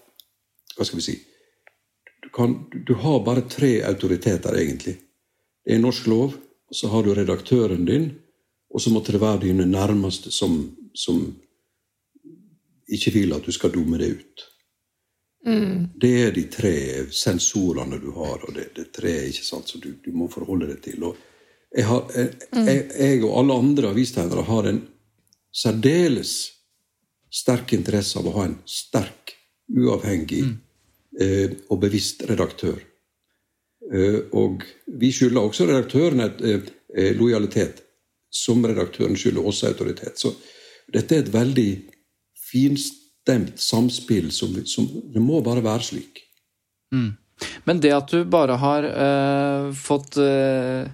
Hva 0.77 0.85
skal 0.85 1.01
vi 1.01 1.07
si 1.07 1.15
du, 2.21 2.29
kan, 2.35 2.53
du, 2.69 2.83
du 2.85 2.95
har 3.01 3.23
bare 3.25 3.47
tre 3.49 3.79
autoriteter, 3.89 4.59
egentlig. 4.61 4.99
Det 5.65 5.73
er 5.73 5.81
norsk 5.81 6.09
lov, 6.13 6.35
og 6.69 6.77
så 6.77 6.91
har 6.93 7.03
du 7.03 7.15
redaktøren 7.15 7.85
din, 7.87 8.11
og 8.75 8.83
så 8.83 8.91
måtte 8.91 9.15
det 9.15 9.23
være 9.23 9.45
dine 9.47 9.67
nærmeste 9.67 10.33
som, 10.35 10.59
som 10.95 11.23
ikke 12.93 13.13
vil 13.15 13.35
at 13.37 13.47
du 13.47 13.55
skal 13.55 13.73
dumme 13.75 13.99
det 13.99 14.11
ut. 14.19 14.47
Det 16.03 16.11
er 16.25 16.35
de 16.35 16.43
tre 16.51 16.75
sensorene 17.15 18.01
du 18.03 18.11
har, 18.17 18.43
og 18.49 18.55
det, 18.55 18.73
det 18.75 18.91
tre 18.95 19.15
ikke 19.29 19.47
sant, 19.47 19.71
som 19.71 19.81
du, 19.81 19.93
du 20.03 20.11
må 20.11 20.27
forholde 20.33 20.67
deg 20.73 20.83
til. 20.83 21.05
Og 21.07 21.17
jeg, 21.71 21.87
har, 21.87 22.03
jeg, 22.17 22.33
jeg, 22.67 22.83
jeg 22.99 23.23
og 23.23 23.39
alle 23.41 23.59
andre 23.63 23.93
avistegnere 23.95 24.43
har 24.49 24.71
en 24.73 24.83
særdeles 25.55 26.35
sterk 27.31 27.77
interesse 27.77 28.19
av 28.19 28.27
å 28.27 28.35
ha 28.41 28.49
en 28.49 28.59
sterk, 28.67 29.37
uavhengig 29.71 30.43
eh, 31.21 31.55
og 31.71 31.81
bevisst 31.83 32.27
redaktør. 32.27 32.79
Eh, 33.93 34.19
og 34.35 34.65
vi 34.99 35.13
skylder 35.15 35.43
også 35.43 35.67
redaktøren 35.69 36.25
et, 36.25 36.41
eh, 36.43 36.71
eh, 36.97 37.13
lojalitet, 37.17 37.83
som 38.31 38.65
redaktøren 38.67 39.17
skylder 39.17 39.47
oss 39.47 39.65
autoritet. 39.65 40.19
Så 40.19 40.35
dette 40.93 41.15
er 41.15 41.25
et 41.25 41.33
veldig 41.33 41.71
finstemt 42.51 43.59
samspill 43.59 44.31
som, 44.33 44.55
som 44.67 44.87
Det 45.13 45.23
må 45.23 45.41
bare 45.43 45.65
være 45.65 45.83
slik. 45.83 46.23
Men 47.65 47.81
det 47.81 47.93
at 47.93 48.11
du 48.11 48.25
bare 48.25 48.57
har 48.57 48.87
øh, 48.87 49.73
fått 49.75 50.17
øh, 50.23 50.87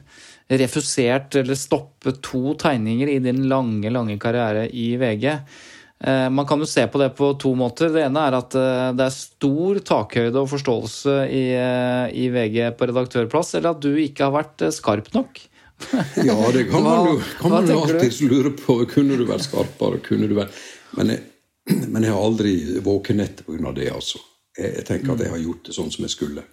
refusert 0.48 1.36
eller 1.36 1.54
stoppet 1.54 2.22
to 2.24 2.54
tegninger 2.58 3.08
i 3.08 3.18
din 3.22 3.44
lange, 3.48 3.90
lange 3.90 4.18
karriere 4.18 4.68
i 4.68 4.96
VG 4.96 5.28
Man 6.02 6.46
kan 6.46 6.58
jo 6.58 6.66
se 6.66 6.82
på 6.90 6.98
det 6.98 7.12
på 7.14 7.28
to 7.38 7.52
måter. 7.54 7.92
Det 7.94 8.02
ene 8.02 8.24
er 8.26 8.34
at 8.34 8.56
eh, 8.58 8.88
det 8.98 9.04
er 9.06 9.14
stor 9.14 9.78
takhøyde 9.86 10.40
og 10.40 10.48
forståelse 10.50 11.14
i, 11.30 11.42
eh, 11.54 12.06
i 12.18 12.24
VG 12.34 12.72
på 12.78 12.88
redaktørplass, 12.90 13.54
eller 13.58 13.76
at 13.76 13.84
du 13.84 13.92
ikke 14.02 14.26
har 14.26 14.34
vært 14.34 14.64
eh, 14.66 14.74
skarp 14.74 15.12
nok. 15.14 15.42
Ja, 16.28 16.36
det 16.54 16.64
kan 16.70 16.82
man 16.82 17.08
jo, 17.08 17.14
kan 17.40 17.50
man 17.50 17.70
jo 17.70 17.80
alltids 17.82 18.20
lure 18.26 18.52
på. 18.54 18.80
Kunne 18.90 19.18
du 19.18 19.24
vært 19.26 19.46
skarpere? 19.46 19.98
Kunne 20.02 20.28
du 20.30 20.36
vært... 20.38 20.58
Men, 20.98 21.14
jeg, 21.14 21.22
men 21.92 22.06
jeg 22.06 22.14
har 22.14 22.22
aldri 22.22 22.54
våken 22.82 23.22
etter 23.22 23.46
pga. 23.46 23.74
det. 23.74 23.88
altså. 23.94 24.18
Jeg, 24.58 24.74
jeg 24.80 24.86
tenker 24.88 25.14
at 25.14 25.24
jeg 25.26 25.34
har 25.34 25.42
gjort 25.42 25.68
det 25.68 25.76
sånn 25.78 25.94
som 25.94 26.06
jeg 26.06 26.14
skulle. 26.14 26.46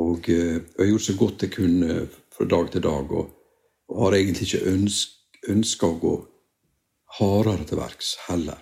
Og 0.00 0.28
eh, 0.32 0.58
jeg 0.60 0.80
har 0.80 0.92
gjort 0.92 1.06
så 1.08 1.16
godt 1.20 1.46
jeg 1.46 1.56
kunne 1.56 2.02
fra 2.32 2.48
dag 2.48 2.68
til 2.72 2.84
dag, 2.84 3.16
og, 3.16 3.32
og 3.92 4.04
har 4.06 4.18
egentlig 4.20 4.48
ikke 4.48 4.76
ønsk, 4.76 5.16
ønska 5.52 5.88
å 5.88 5.98
gå 6.00 6.14
hardere 7.18 7.66
til 7.68 7.80
verks 7.80 8.14
heller. 8.28 8.60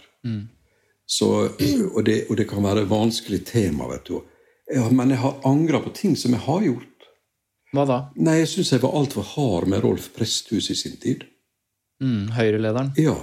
Så, 1.10 1.28
og, 1.96 2.04
det, 2.06 2.24
og 2.28 2.36
det 2.40 2.48
kan 2.50 2.64
være 2.64 2.84
et 2.84 2.92
vanskelig 2.92 3.42
tema, 3.48 3.88
vet 3.92 4.06
du. 4.10 4.20
Jeg, 4.70 4.92
men 4.94 5.10
jeg 5.14 5.22
har 5.24 5.40
angra 5.48 5.80
på 5.82 5.92
ting 5.96 6.16
som 6.18 6.34
jeg 6.36 6.44
har 6.46 6.62
gjort. 6.66 6.86
Hva 7.74 7.84
da? 7.86 7.98
Nei, 8.18 8.40
jeg 8.40 8.50
syns 8.50 8.72
jeg 8.74 8.82
var 8.82 8.94
altfor 8.98 9.26
hard 9.34 9.68
med 9.70 9.82
Rolf 9.84 10.08
Presthus 10.14 10.70
i 10.74 10.78
sin 10.78 10.96
tid. 11.02 11.22
Mm, 12.02 12.30
Høyrelederen. 12.34 12.94
Ja, 12.98 13.18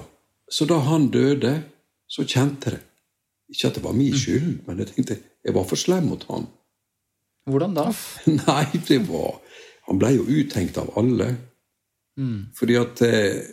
Så 0.49 0.63
da 0.63 0.77
han 0.79 1.09
døde, 1.11 1.63
så 2.07 2.23
kjente 2.23 2.69
jeg 2.69 2.77
det. 2.77 2.83
Ikke 3.51 3.67
at 3.67 3.75
det 3.75 3.83
var 3.83 3.95
min 3.95 4.15
skyld, 4.15 4.53
men 4.67 4.79
jeg 4.79 4.93
tenkte 4.93 5.17
jeg 5.43 5.55
var 5.55 5.65
for 5.67 5.79
slem 5.79 6.07
mot 6.11 6.23
han. 6.29 6.47
Hvordan 7.47 7.75
da? 7.75 7.85
Nei, 8.47 8.65
det 8.87 9.01
var 9.07 9.37
Han 9.87 9.99
ble 9.99 10.09
jo 10.17 10.25
uttenkt 10.27 10.77
av 10.79 10.89
alle. 10.99 11.29
Fordi 12.57 12.75
at 12.79 13.01
eh, 13.07 13.43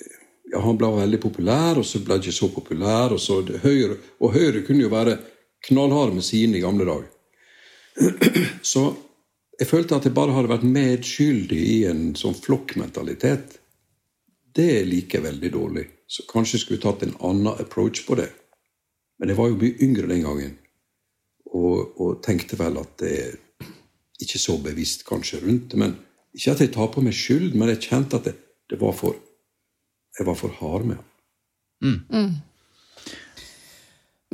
Han 0.54 0.78
ble 0.78 0.90
veldig 0.94 1.20
populær, 1.22 1.80
og 1.80 1.86
så 1.88 2.00
ble 2.04 2.16
han 2.16 2.22
ikke 2.22 2.36
så 2.36 2.50
populær. 2.54 3.14
Og, 3.16 3.20
så 3.22 3.40
Høyre, 3.64 3.98
og 4.20 4.34
Høyre 4.36 4.62
kunne 4.66 4.84
jo 4.84 4.92
være 4.92 5.18
knallharde 5.68 6.18
med 6.18 6.26
sine 6.26 6.58
i 6.58 6.62
gamle 6.64 6.86
dager. 6.88 7.10
Så 8.62 8.88
jeg 9.54 9.68
følte 9.70 9.96
at 9.96 10.06
jeg 10.08 10.16
bare 10.16 10.34
hadde 10.34 10.50
vært 10.50 10.66
medskyldig 10.66 11.60
i 11.76 11.76
en 11.86 12.08
sånn 12.18 12.34
flokkmentalitet. 12.34 13.58
Det 14.54 14.82
liker 14.86 15.20
jeg 15.20 15.26
veldig 15.28 15.50
dårlig. 15.54 15.84
Så 16.10 16.26
kanskje 16.30 16.58
jeg 16.58 16.64
skulle 16.64 16.82
tatt 16.82 17.04
en 17.06 17.14
annen 17.24 17.52
approach 17.54 18.02
på 18.06 18.18
det. 18.18 18.28
Men 19.18 19.30
jeg 19.30 19.38
var 19.38 19.50
jo 19.50 19.60
mye 19.60 19.78
yngre 19.86 20.10
den 20.10 20.24
gangen, 20.26 20.56
og, 21.54 21.94
og 22.02 22.18
tenkte 22.26 22.58
vel 22.58 22.80
at 22.80 22.96
det 22.98 23.14
ikke 24.22 24.40
så 24.42 24.56
bevisst 24.62 25.06
kanskje 25.06 25.40
rundt 25.44 25.70
det. 25.70 25.80
Men 25.80 25.94
ikke 26.34 26.56
at 26.56 26.64
jeg 26.64 26.74
tar 26.74 26.90
på 26.90 27.04
meg 27.04 27.14
skyld, 27.14 27.54
men 27.54 27.70
jeg 27.72 27.84
kjente 27.86 28.18
at 28.18 28.26
det, 28.26 28.34
det 28.70 28.80
var 28.82 28.94
for 28.98 29.16
jeg 30.18 30.26
var 30.28 30.36
for 30.38 30.54
hard 30.60 30.84
med 30.88 30.96
han. 31.00 32.34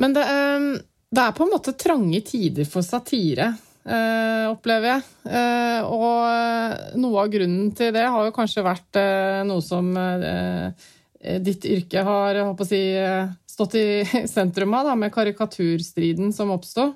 Men 0.01 0.13
det, 0.15 0.23
eh, 0.23 0.67
det 1.11 1.21
er 1.25 1.35
på 1.37 1.43
en 1.45 1.51
måte 1.53 1.73
trange 1.77 2.21
tider 2.25 2.65
for 2.69 2.81
satire, 2.85 3.51
eh, 3.85 4.45
opplever 4.49 4.87
jeg. 4.95 5.03
Eh, 5.29 5.81
og 5.83 6.95
noe 7.01 7.23
av 7.25 7.31
grunnen 7.33 7.71
til 7.75 7.91
det 7.93 8.05
har 8.07 8.25
jo 8.29 8.35
kanskje 8.35 8.63
vært 8.65 8.99
eh, 9.01 9.41
noe 9.49 9.61
som 9.65 9.91
ditt 11.21 11.65
yrke 11.69 12.01
har 12.01 12.33
jeg 12.33 12.45
håper 12.47 12.65
å 12.65 12.69
si, 12.71 12.79
stått 13.51 13.75
i 13.77 13.85
sentrum 14.35 14.73
av, 14.73 14.87
da, 14.89 14.95
med 14.97 15.13
karikaturstriden 15.13 16.31
som 16.33 16.49
oppsto. 16.55 16.87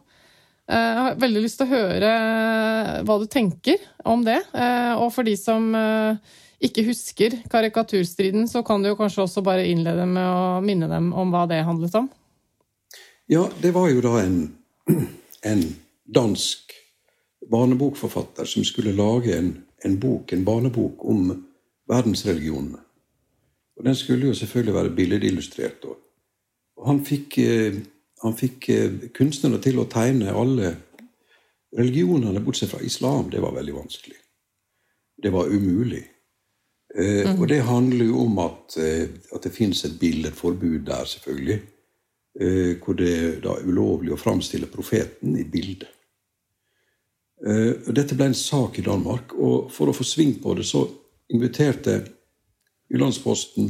Eh, 0.66 0.80
Jeg 0.80 1.04
har 1.04 1.20
veldig 1.22 1.44
lyst 1.44 1.60
til 1.62 1.68
å 1.68 1.76
høre 1.76 2.14
hva 3.06 3.20
du 3.22 3.28
tenker 3.30 3.78
om 4.06 4.24
det. 4.26 4.40
Eh, 4.58 4.94
Og 4.98 5.12
for 5.14 5.28
de 5.28 5.36
som 5.38 5.68
ikke 6.66 6.86
husker 6.90 7.38
karikaturstriden, 7.52 8.48
så 8.52 8.64
kan 8.66 8.84
du 8.84 8.94
kanskje 8.98 9.26
også 9.26 9.44
bare 9.46 9.68
innlede 9.70 10.06
med 10.10 10.26
å 10.26 10.62
minne 10.66 10.90
dem 10.92 11.12
om 11.14 11.34
hva 11.34 11.46
det 11.50 11.64
handlet 11.68 11.96
om. 12.00 12.10
Ja, 13.32 13.48
det 13.62 13.74
var 13.74 13.90
jo 13.90 14.04
da 14.06 14.20
en, 14.22 14.40
en 15.52 15.64
dansk 16.06 16.74
barnebokforfatter 17.52 18.46
som 18.50 18.66
skulle 18.66 18.94
lage 18.96 19.34
en, 19.38 19.52
en 19.86 20.00
bok, 20.00 20.34
en 20.34 20.46
barnebok 20.46 21.06
om 21.06 21.32
verdensreligionene. 21.90 22.82
Og 23.76 23.86
Den 23.86 23.96
skulle 23.96 24.28
jo 24.28 24.34
selvfølgelig 24.34 24.74
være 24.74 24.96
billedillustrert. 24.96 25.86
Og 25.86 26.88
han 26.88 27.06
fikk, 27.06 27.38
eh, 27.38 27.76
han 28.24 28.38
fikk 28.38 28.70
eh, 28.70 29.00
kunstnerne 29.14 29.60
til 29.62 29.82
å 29.82 29.90
tegne 29.92 30.32
alle 30.32 30.76
religionene, 31.76 32.44
bortsett 32.44 32.72
fra 32.72 32.84
islam. 32.84 33.30
Det 33.30 33.42
var 33.44 33.56
veldig 33.58 33.76
vanskelig. 33.76 34.18
Det 35.24 35.32
var 35.34 35.52
umulig. 35.52 36.04
Eh, 36.98 37.40
Og 37.40 37.48
det 37.48 37.62
handler 37.68 38.06
jo 38.06 38.20
om 38.24 38.40
at, 38.40 38.78
eh, 38.78 39.08
at 39.36 39.44
det 39.44 39.52
fins 39.54 39.86
et 39.86 40.00
billedforbud 40.00 40.86
der, 40.86 41.06
selvfølgelig. 41.06 41.62
Eh, 42.40 42.76
hvor 42.84 42.94
det 42.94 43.42
da 43.44 43.54
er 43.56 43.68
ulovlig 43.68 44.12
å 44.12 44.20
framstille 44.20 44.68
profeten 44.68 45.38
i 45.40 45.44
bildet. 45.44 45.88
Eh, 47.48 47.92
dette 47.96 48.16
ble 48.16 48.26
en 48.26 48.34
sak 48.34 48.80
i 48.80 48.84
Danmark, 48.84 49.34
og 49.34 49.72
for 49.72 49.88
å 49.88 49.96
få 49.96 50.04
sving 50.04 50.34
på 50.44 50.56
det, 50.56 50.66
så 50.68 50.86
inviterte 51.32 52.02
Jyllandsposten 52.92 53.70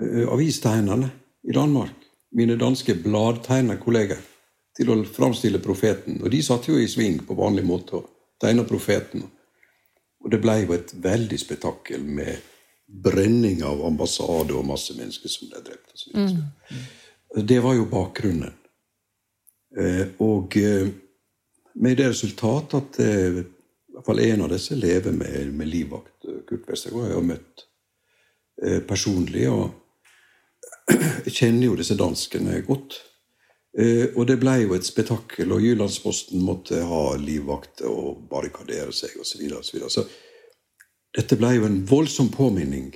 eh, 0.00 0.26
avistegnerne 0.30 1.10
i 1.44 1.52
Danmark, 1.52 1.94
mine 2.30 2.56
danske 2.56 2.94
bladtegnerkolleger, 3.02 4.20
til 4.78 4.90
å 4.90 5.00
framstille 5.02 5.58
profeten. 5.58 6.20
Og 6.22 6.30
de 6.30 6.42
satt 6.42 6.68
jo 6.68 6.78
i 6.78 6.86
sving 6.86 7.18
på 7.26 7.34
vanlig 7.34 7.64
måte 7.66 7.98
og 7.98 8.06
tegna 8.38 8.62
profeten. 8.62 9.24
Og 10.24 10.32
det 10.32 10.40
ble 10.42 10.56
jo 10.64 10.74
et 10.74 10.94
veldig 11.02 11.38
spetakkel 11.40 12.04
med 12.04 12.46
brenning 12.88 13.62
av 13.66 13.84
ambassade 13.86 14.56
og 14.56 14.66
masse 14.66 14.96
mennesker 14.96 15.30
som 15.30 15.50
ble 15.50 15.60
drept. 15.64 15.92
Og 15.92 16.00
så 16.00 16.12
videre. 16.14 17.44
Det 17.52 17.58
var 17.62 17.76
jo 17.76 17.90
bakgrunnen. 17.90 18.54
Eh, 19.78 20.06
og 20.24 20.56
eh, 20.56 20.88
med 21.78 21.98
det 22.00 22.08
resultat 22.08 22.74
at 22.78 23.00
eh, 23.04 23.42
i 23.42 23.92
hvert 23.94 24.06
fall 24.06 24.22
en 24.24 24.46
av 24.46 24.52
disse 24.52 24.76
lever 24.78 25.12
med, 25.12 25.52
med 25.54 25.68
livvakt. 25.68 26.26
Kurt 26.48 26.70
Westergård 26.70 27.06
har 27.06 27.12
jeg 27.14 27.28
møtt 27.28 27.66
eh, 28.64 28.80
personlig. 28.88 29.44
Og 29.52 29.68
jeg 31.26 31.34
kjenner 31.34 31.68
jo 31.68 31.76
disse 31.78 31.98
danskene 31.98 32.62
godt. 32.66 32.98
Eh, 33.78 34.08
og 34.16 34.26
det 34.26 34.40
ble 34.42 34.56
jo 34.64 34.74
et 34.74 34.86
spetakkel, 34.86 35.52
og 35.54 35.62
Jyllandsposten 35.62 36.42
måtte 36.42 36.82
ha 36.82 37.02
livvakter 37.20 37.86
og 37.86 38.24
barrikadere 38.30 38.90
seg 38.92 39.14
osv. 39.20 39.30
Så, 39.30 39.38
videre, 39.38 39.60
og 39.60 39.68
så, 39.68 39.76
videre. 39.76 39.92
så 39.94 40.06
dette 41.14 41.38
ble 41.38 41.54
jo 41.56 41.66
en 41.68 41.80
voldsom 41.86 42.32
påminning 42.34 42.90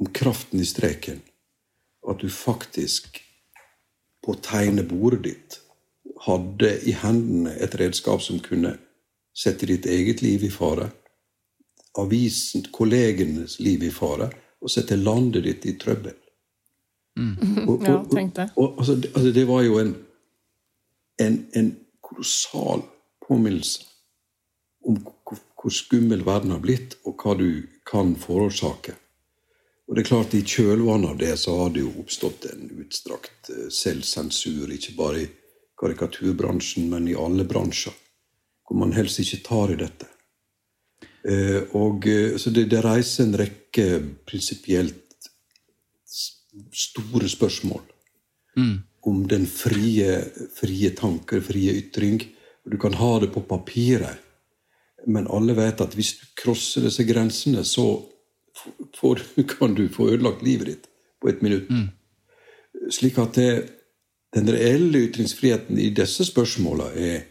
om 0.00 0.10
kraften 0.14 0.62
i 0.62 0.68
streken. 0.68 1.20
At 2.08 2.22
du 2.22 2.30
faktisk 2.30 3.20
på 4.24 4.36
tegnebordet 4.44 5.22
ditt 5.26 5.58
hadde 6.24 6.70
i 6.88 6.94
hendene 6.96 7.56
et 7.60 7.74
redskap 7.80 8.22
som 8.22 8.38
kunne 8.44 8.76
sette 9.34 9.66
ditt 9.66 9.86
eget 9.90 10.22
liv 10.22 10.44
i 10.46 10.52
fare, 10.52 10.92
avisen, 11.98 12.64
kollegenes 12.72 13.58
liv 13.60 13.82
i 13.82 13.90
fare, 13.92 14.30
og 14.62 14.70
sette 14.70 14.96
landet 14.96 15.44
ditt 15.44 15.66
i 15.68 15.74
trøbbel. 15.80 16.14
Mm. 17.16 17.68
Og, 17.68 17.76
og, 17.76 17.86
ja, 17.86 17.98
tenk 18.10 18.34
det. 18.36 18.48
Og, 18.56 18.78
altså, 18.78 18.96
altså, 19.14 19.30
det 19.32 19.44
var 19.48 19.62
jo 19.62 19.78
en, 19.78 19.94
en, 21.22 21.38
en 21.54 21.70
kolossal 22.02 22.82
påminnelse 23.28 23.86
om 24.84 24.98
hvor, 25.00 25.38
hvor, 25.60 25.72
skummel 25.72 26.24
verden 26.26 26.52
har 26.52 26.60
blitt, 26.60 26.98
og 27.08 27.22
hva 27.22 27.36
du 27.38 27.64
kan 27.88 28.14
forårsake. 28.20 28.96
Og 29.88 29.96
det 29.96 30.02
er 30.02 30.08
klart, 30.08 30.34
I 30.34 30.42
kjølvannet 30.44 31.12
av 31.12 31.20
det 31.20 31.32
så 31.40 31.54
har 31.62 31.72
det 31.72 31.84
jo 31.84 31.92
oppstått 32.02 32.48
en 32.50 32.66
utstrakt 32.82 33.50
eh, 33.52 33.70
selvsensur, 33.72 34.72
ikke 34.72 34.96
bare 34.98 35.22
i 35.22 35.30
karikaturbransjen, 35.80 36.88
men 36.90 37.08
i 37.08 37.16
alle 37.18 37.46
bransjer, 37.48 37.94
hvor 38.64 38.80
man 38.80 38.94
helst 38.96 39.20
ikke 39.22 39.42
tar 39.46 39.72
i 39.74 39.78
dette. 39.80 40.08
Eh, 41.24 41.62
og, 41.76 42.08
eh, 42.08 42.36
så 42.40 42.52
det, 42.52 42.66
det 42.72 42.84
reiser 42.84 43.24
en 43.24 43.38
rekke 43.40 43.88
prinsipielt 44.28 45.00
store 46.74 47.28
spørsmål 47.28 47.82
mm. 48.56 48.74
om 49.10 49.22
den 49.28 49.46
frie, 49.46 50.18
frie 50.56 50.90
tanke, 50.96 51.40
frie 51.44 51.74
ytring. 51.80 52.20
Du 52.64 52.78
kan 52.80 52.94
ha 52.94 53.18
det 53.20 53.32
på 53.34 53.44
papiret, 53.48 54.20
men 55.06 55.28
alle 55.28 55.56
vet 55.56 55.82
at 55.84 55.94
hvis 55.96 56.14
du 56.20 56.26
krosser 56.40 56.86
disse 56.86 57.04
grensene, 57.04 57.64
så 57.64 57.86
får, 58.96 59.22
kan 59.56 59.74
du 59.74 59.88
få 59.92 60.10
ødelagt 60.14 60.44
livet 60.46 60.72
ditt 60.72 60.90
på 61.20 61.32
et 61.32 61.42
minutt. 61.42 61.70
Mm. 61.70 61.88
Slik 62.92 63.18
at 63.22 63.36
det, 63.38 63.50
den 64.34 64.50
reelle 64.50 65.06
ytringsfriheten 65.08 65.78
i 65.78 65.90
disse 65.94 66.26
spørsmåla 66.26 66.90
er 66.98 67.22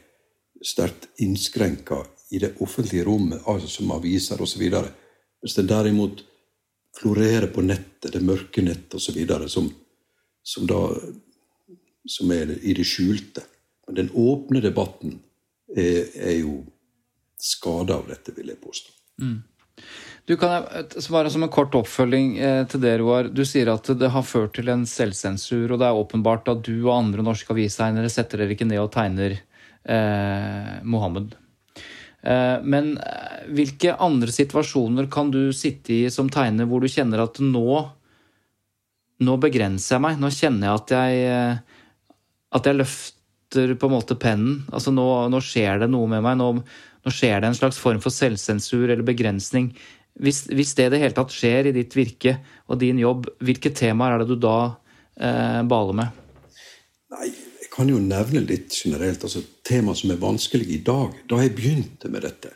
sterkt 0.64 1.10
innskrenka 1.22 2.04
i 2.34 2.40
det 2.40 2.56
offentlige 2.64 3.04
rommet, 3.06 3.42
altså 3.46 3.68
som 3.68 3.92
aviser 3.92 4.42
osv. 4.42 4.64
Hvis 5.44 5.58
det 5.58 5.68
derimot 5.70 6.24
florerer 6.98 7.50
på 7.54 7.64
nettet, 7.66 8.12
det 8.14 8.22
mørke 8.24 8.64
nettet 8.66 8.98
osv., 9.00 9.20
som, 9.50 9.70
som, 10.44 10.70
som 12.06 12.36
er 12.36 12.54
i 12.62 12.76
det 12.78 12.86
skjulte. 12.88 13.46
Men 13.88 14.00
den 14.04 14.12
åpne 14.14 14.62
debatten 14.64 15.18
er, 15.76 16.06
er 16.16 16.38
jo 16.44 16.62
skada 17.40 17.98
av 18.00 18.08
dette, 18.12 18.36
vil 18.38 18.54
jeg 18.54 18.62
påstå. 18.62 18.94
Mm. 19.24 19.42
Du 20.26 20.38
kan 20.40 20.64
svare 21.04 21.30
som 21.30 21.44
en 21.44 21.52
kort 21.52 21.74
oppfølging 21.76 22.38
eh, 22.40 22.62
til 22.72 22.80
det, 22.86 22.94
Roar. 23.02 23.28
Du 23.28 23.44
sier 23.48 23.74
at 23.74 23.90
det 24.00 24.12
har 24.14 24.24
ført 24.24 24.54
til 24.56 24.72
en 24.72 24.86
selvsensur, 24.88 25.74
og 25.74 25.82
det 25.82 25.90
er 25.90 26.00
åpenbart 26.00 26.48
at 26.54 26.62
du 26.64 26.78
og 26.86 26.96
andre 26.96 27.26
norske 27.26 27.52
avistegnere 27.52 28.12
setter 28.12 28.40
dere 28.40 28.56
ikke 28.56 28.70
ned 28.70 28.80
og 28.80 28.94
tegner 28.94 29.36
eh, 29.36 30.78
Mohammed. 30.88 31.36
Eh, 32.24 32.56
men 32.64 32.96
eh, 32.98 33.44
hvilke 33.52 33.98
andre 34.00 34.32
situasjoner 34.32 35.10
kan 35.12 35.32
du 35.34 35.52
sitte 35.56 35.94
i 35.96 36.02
som 36.14 36.32
tegner 36.32 36.70
hvor 36.70 36.84
du 36.84 36.92
kjenner 36.92 37.26
at 37.26 37.42
nå 37.44 37.84
nå 39.24 39.36
begrenser 39.42 39.98
jeg 39.98 40.04
meg. 40.04 40.22
Nå 40.22 40.32
kjenner 40.34 40.70
jeg 40.70 40.80
at 40.80 40.94
jeg, 40.96 41.28
eh, 41.30 42.16
at 42.58 42.70
jeg 42.70 42.80
løfter 42.80 43.76
på 43.80 43.90
en 43.90 43.96
måte 43.96 44.18
pennen. 44.20 44.64
Altså 44.74 44.94
nå, 44.94 45.08
nå 45.32 45.42
skjer 45.44 45.84
det 45.84 45.92
noe 45.92 46.10
med 46.12 46.24
meg. 46.26 46.40
Nå, 46.40 46.50
nå, 47.04 47.14
skjer 47.14 47.44
det 47.44 47.52
en 47.52 47.60
slags 47.60 47.80
form 47.82 48.02
for 48.04 48.14
selvsensur 48.14 48.88
eller 48.88 49.06
begrensning. 49.08 49.72
Hvis, 50.14 50.44
hvis, 50.52 50.76
det 50.78 50.90
i 50.90 50.94
det 50.94 51.02
hele 51.02 51.18
tatt 51.18 51.34
skjer 51.34 51.70
i 51.70 51.76
ditt 51.76 51.96
virke 51.98 52.38
og 52.70 52.78
din 52.82 53.00
jobb, 53.02 53.32
hvilke 53.42 53.74
temaer 53.74 54.18
er 54.18 54.24
det 54.24 54.34
du 54.34 54.38
da 54.42 54.58
eh, 55.18 55.62
baler 55.70 55.98
med? 56.04 56.22
Nei, 57.14 57.32
kan 57.74 57.90
jo 57.90 57.98
nevne 58.00 58.44
litt 58.46 58.74
generelt. 58.74 59.24
altså 59.24 59.42
Tema 59.66 59.96
som 59.96 60.12
er 60.12 60.22
vanskelige 60.22 60.78
i 60.78 60.84
dag. 60.86 61.16
Da 61.30 61.42
jeg 61.42 61.56
begynte 61.58 62.10
med 62.10 62.22
dette, 62.26 62.54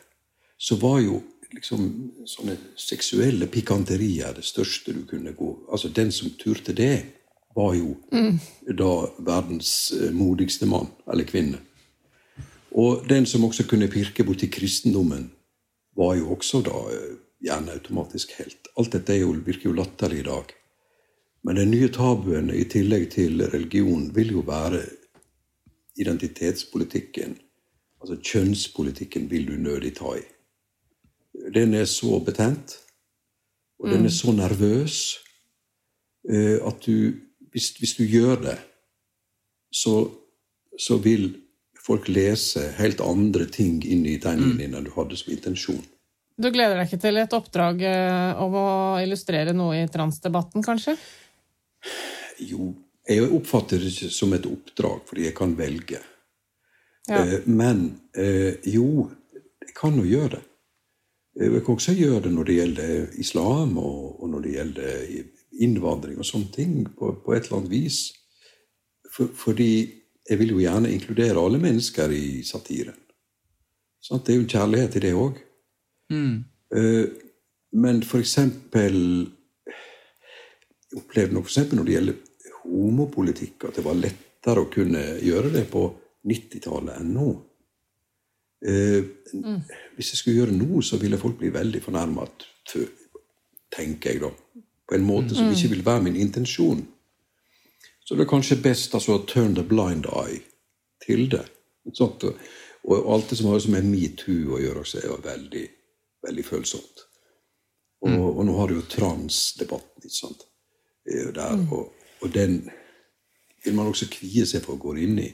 så 0.57 0.77
var 0.81 0.99
jo 1.01 1.21
liksom 1.53 1.87
sånne 2.27 2.57
seksuelle 2.77 3.47
pikanterier 3.49 4.35
det 4.35 4.43
største 4.45 4.93
du 4.93 5.05
kunne 5.07 5.31
gå 5.31 5.53
Altså 5.71 5.87
Den 5.89 6.11
som 6.11 6.29
turte 6.37 6.73
det, 6.75 7.05
var 7.55 7.73
jo 7.73 7.95
mm. 8.11 8.35
da 8.77 8.91
verdens 9.25 9.91
eh, 9.91 10.11
modigste 10.13 10.67
mann 10.69 10.91
eller 11.09 11.25
kvinne. 11.25 11.57
Og 12.77 13.07
den 13.09 13.25
som 13.25 13.45
også 13.47 13.65
kunne 13.65 13.89
pirke 13.89 14.21
borti 14.23 14.45
kristendommen, 14.53 15.31
var 15.97 16.13
jo 16.19 16.35
også 16.35 16.61
da 16.61 16.83
eh, 16.93 17.15
gjerne 17.41 17.73
automatisk 17.79 18.35
helt. 18.37 18.69
Alt 18.77 18.93
dette 18.93 19.17
jo, 19.17 19.31
virker 19.33 19.71
jo 19.71 19.73
latterlig 19.79 20.19
i 20.21 20.27
dag. 20.27 20.53
Men 21.47 21.57
den 21.57 21.73
nye 21.73 21.89
tabuen 21.89 22.51
i 22.53 22.67
tillegg 22.69 23.09
til 23.15 23.41
religion 23.49 24.11
vil 24.13 24.35
jo 24.37 24.45
være 24.45 24.83
identitetspolitikken. 25.97 27.37
Altså 28.01 28.17
kjønnspolitikken 28.21 29.29
vil 29.31 29.47
du 29.49 29.55
nødig 29.61 29.95
ta 29.97 30.17
i. 30.17 30.25
Den 31.53 31.73
er 31.77 31.85
så 31.85 32.19
betent, 32.25 32.77
og 33.79 33.91
den 33.93 34.05
er 34.05 34.13
så 34.13 34.33
nervøs, 34.33 35.17
eh, 36.29 36.57
at 36.65 36.85
du 36.85 37.13
hvis, 37.51 37.73
hvis 37.81 37.95
du 37.97 38.05
gjør 38.05 38.41
det, 38.43 38.57
så, 39.73 40.07
så, 40.77 40.97
vil 41.01 41.29
folk 41.81 42.09
lese 42.11 42.67
helt 42.77 43.01
andre 43.01 43.47
ting 43.49 43.79
inn 43.85 44.05
i 44.05 44.17
tegningen 44.21 44.59
din 44.59 44.75
enn 44.75 44.87
du 44.87 44.91
hadde 44.95 45.17
som 45.19 45.31
intensjon. 45.33 45.83
Du 46.37 46.49
gleder 46.53 46.77
deg 46.77 46.89
ikke 46.89 47.01
til 47.01 47.17
et 47.17 47.33
oppdrag 47.33 47.81
eh, 47.87 48.41
om 48.43 48.57
å 48.59 48.67
illustrere 49.01 49.55
noe 49.57 49.79
i 49.79 49.87
transdebatten, 49.89 50.61
kanskje? 50.65 50.93
Jo, 52.45 52.73
jeg 53.07 53.31
oppfatter 53.31 53.79
det 53.81 53.93
ikke 53.93 54.11
som 54.11 54.33
et 54.35 54.45
oppdrag, 54.49 55.01
fordi 55.07 55.27
jeg 55.27 55.35
kan 55.37 55.55
velge. 55.57 56.01
Ja. 57.07 57.23
Eh, 57.23 57.47
men 57.47 58.01
eh, 58.17 58.59
jo, 58.67 59.07
jeg 59.63 59.73
kan 59.77 59.95
jo 59.99 60.05
gjøre 60.07 60.35
det. 60.35 60.43
Jeg 61.37 61.61
kan 61.63 61.77
også 61.77 61.93
gjøre 61.93 62.23
det 62.25 62.31
når 62.33 62.47
det 62.47 62.55
gjelder 62.55 63.19
islam, 63.21 63.75
og, 63.77 64.23
når 64.29 64.43
det 64.43 64.53
gjelder 64.55 65.03
innvandring 65.61 66.17
og 66.17 66.25
sånne 66.25 66.49
ting, 66.55 66.79
på, 66.97 67.11
på 67.23 67.35
et 67.35 67.45
eller 67.45 67.59
annet 67.59 67.73
vis. 67.75 67.99
For, 69.13 69.29
fordi 69.37 69.69
jeg 70.27 70.39
vil 70.41 70.55
jo 70.55 70.63
gjerne 70.63 70.91
inkludere 70.91 71.39
alle 71.39 71.61
mennesker 71.61 72.11
i 72.11 72.41
satiren. 72.45 72.97
Sånn, 74.03 74.23
det 74.25 74.33
er 74.33 74.41
jo 74.41 74.49
kjærlighet 74.49 74.97
i 74.97 75.03
det 75.05 75.13
òg. 75.17 75.37
Mm. 76.11 76.35
Men 77.75 77.97
for 78.07 78.23
eksempel 78.23 78.95
Jeg 80.87 81.01
opplevde 81.01 81.35
nok 81.35 81.43
for 81.43 81.51
eksempel 81.51 81.79
når 81.79 81.87
det 81.87 81.95
gjelder 81.97 82.19
homopolitikk, 82.67 83.67
at 83.69 83.79
det 83.79 83.85
var 83.85 83.97
lettere 83.99 84.63
å 84.63 84.71
kunne 84.71 85.03
gjøre 85.23 85.51
det 85.55 85.65
på 85.71 85.87
90-tallet 86.27 86.99
enn 86.99 87.13
nå. 87.15 87.29
Eh, 88.67 89.01
mm. 89.33 89.61
Hvis 89.97 90.13
jeg 90.13 90.21
skulle 90.21 90.41
gjøre 90.41 90.53
det 90.53 90.61
nå, 90.61 90.81
så 90.83 90.99
ville 91.01 91.19
folk 91.21 91.39
bli 91.39 91.53
veldig 91.53 91.81
fornærmet, 91.85 92.47
tenker 93.73 94.13
jeg 94.13 94.23
da. 94.25 94.31
På 94.87 94.95
en 94.95 95.07
måte 95.07 95.35
som 95.35 95.49
mm. 95.49 95.55
ikke 95.55 95.71
vil 95.75 95.85
være 95.85 96.05
min 96.07 96.19
intensjon. 96.19 96.85
Så 98.07 98.15
det 98.15 98.23
er 98.23 98.31
kanskje 98.31 98.61
best 98.63 98.93
altså, 98.95 99.17
å 99.17 99.25
turn 99.27 99.55
the 99.57 99.65
blind 99.67 100.07
eye 100.07 100.39
til 101.03 101.27
det. 101.31 101.43
Sånt, 101.95 102.23
og, 102.27 102.39
og 102.87 103.09
alt 103.15 103.31
det 103.31 103.39
som 103.39 103.49
har 103.51 103.63
med 103.71 103.89
metoo 103.91 104.55
å 104.55 104.61
gjøre, 104.63 104.83
også 104.83 105.03
er 105.03 105.25
veldig 105.25 105.65
veldig 106.27 106.45
følsomt. 106.45 107.05
Og, 108.01 108.09
mm. 108.09 108.23
og 108.29 108.43
nå 108.45 108.55
har 108.59 108.69
du 108.69 108.77
jo 108.77 108.87
transdebatten, 108.91 110.03
ikke 110.03 110.19
sant. 110.19 110.45
Der, 111.07 111.55
mm. 111.55 111.69
og, 111.73 111.93
og, 112.27 112.33
den 112.33 112.69
vil 113.63 113.75
man 113.75 113.89
også 113.89 114.09
kvie 114.11 114.45
seg 114.47 114.63
for 114.65 114.75
å 114.75 114.81
gå 114.81 114.95
inn 115.03 115.17
i. 115.23 115.31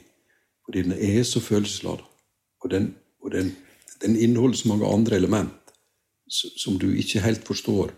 Fordi 0.64 0.86
den 0.86 0.96
er 0.96 1.22
så 1.28 1.42
følelsesladet. 1.44 2.06
Og, 2.64 2.70
den, 2.72 2.94
og 3.22 3.34
den, 3.34 3.52
den, 4.02 4.16
inneholder 4.16 4.56
så 4.56 4.70
mange 4.70 4.88
andre 4.88 5.18
element 5.20 5.74
som 6.30 6.78
du 6.80 6.88
ikke 6.96 7.20
helt 7.20 7.44
forstår. 7.44 7.92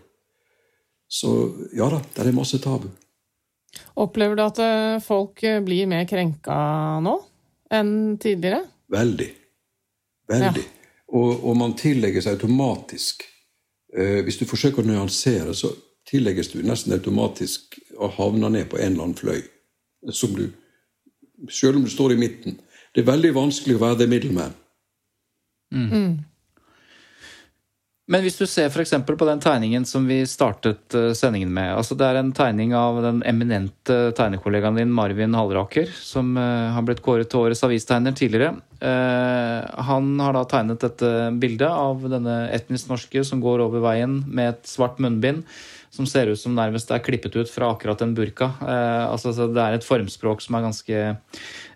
Så 1.07 1.31
ja 1.77 1.87
da, 1.93 2.01
det 2.15 2.25
er 2.25 2.35
masse 2.35 2.59
tabu. 2.59 2.89
Opplever 3.95 4.35
du 4.35 4.43
at 4.43 4.59
eh, 4.63 4.99
folk 5.03 5.39
blir 5.63 5.87
mer 5.87 6.03
krenka 6.09 6.57
nå 7.03 7.15
enn 7.71 8.17
tidligere? 8.19 8.65
Veldig. 8.91 9.29
Veldig. 10.27 10.63
Ja. 10.65 10.91
Og, 11.15 11.43
og 11.47 11.55
man 11.55 11.75
tillegges 11.79 12.27
automatisk 12.27 13.23
eh, 13.95 14.19
Hvis 14.27 14.41
du 14.41 14.43
forsøker 14.49 14.83
å 14.83 14.89
nyansere, 14.89 15.55
så 15.55 15.71
tillegges 16.07 16.51
du 16.53 16.61
nesten 16.63 16.95
automatisk 16.95 17.77
å 17.97 18.09
havne 18.17 18.51
ned 18.53 18.69
på 18.71 18.79
en 18.79 18.93
eller 18.93 19.09
annen 19.09 19.19
fløy. 19.19 19.43
Som 20.13 20.37
du, 20.37 20.47
selv 21.51 21.79
om 21.79 21.85
du 21.85 21.91
står 21.91 22.15
i 22.15 22.21
midten. 22.21 22.59
Det 22.93 23.03
er 23.03 23.11
veldig 23.11 23.33
vanskelig 23.35 23.77
å 23.77 23.83
være 23.83 24.01
the 24.03 24.09
middleman. 24.09 24.55
Mm. 25.73 25.87
mm. 25.91 26.17
Men 28.07 28.23
hvis 28.23 28.37
du 28.39 28.45
ser 28.47 28.69
f.eks. 28.71 28.93
på 29.03 29.25
den 29.27 29.41
tegningen 29.43 29.83
som 29.83 30.05
vi 30.07 30.21
startet 30.29 30.95
eh, 30.95 31.09
sendingen 31.11 31.49
med. 31.51 31.73
altså 31.75 31.95
Det 31.99 32.07
er 32.07 32.19
en 32.21 32.29
tegning 32.31 32.71
av 32.71 33.01
den 33.03 33.19
eminente 33.27 33.97
tegnekollegaen 34.15 34.79
din 34.79 34.93
Marvin 34.95 35.35
Halleraker, 35.35 35.91
som 35.91 36.29
uh, 36.39 36.71
har 36.71 36.85
blitt 36.87 37.03
kåret 37.03 37.27
til 37.27 37.43
årets 37.43 37.65
avistegner 37.67 38.15
tidligere. 38.15 38.53
Uh, 38.79 39.67
han 39.89 40.13
har 40.23 40.37
da 40.37 40.45
tegnet 40.47 40.85
dette 40.85 41.11
bildet 41.41 41.67
av 41.67 42.07
denne 42.07 42.45
etnisk 42.55 42.87
norske 42.93 43.25
som 43.27 43.43
går 43.43 43.65
over 43.65 43.83
veien 43.83 44.21
med 44.23 44.53
et 44.53 44.71
svart 44.71 45.03
munnbind 45.03 45.43
som 45.97 46.07
ser 46.09 46.29
ut 46.31 46.39
som 46.39 46.55
nærmest 46.57 46.91
er 46.93 47.03
klippet 47.03 47.35
ut 47.35 47.49
fra 47.49 47.71
akkurat 47.73 48.03
en 48.05 48.13
burka. 48.17 48.51
Eh, 48.61 49.05
altså 49.09 49.33
Det 49.33 49.63
er 49.63 49.77
et 49.77 49.87
formspråk 49.87 50.45
som 50.45 50.59
er 50.59 50.69
ganske 50.69 51.07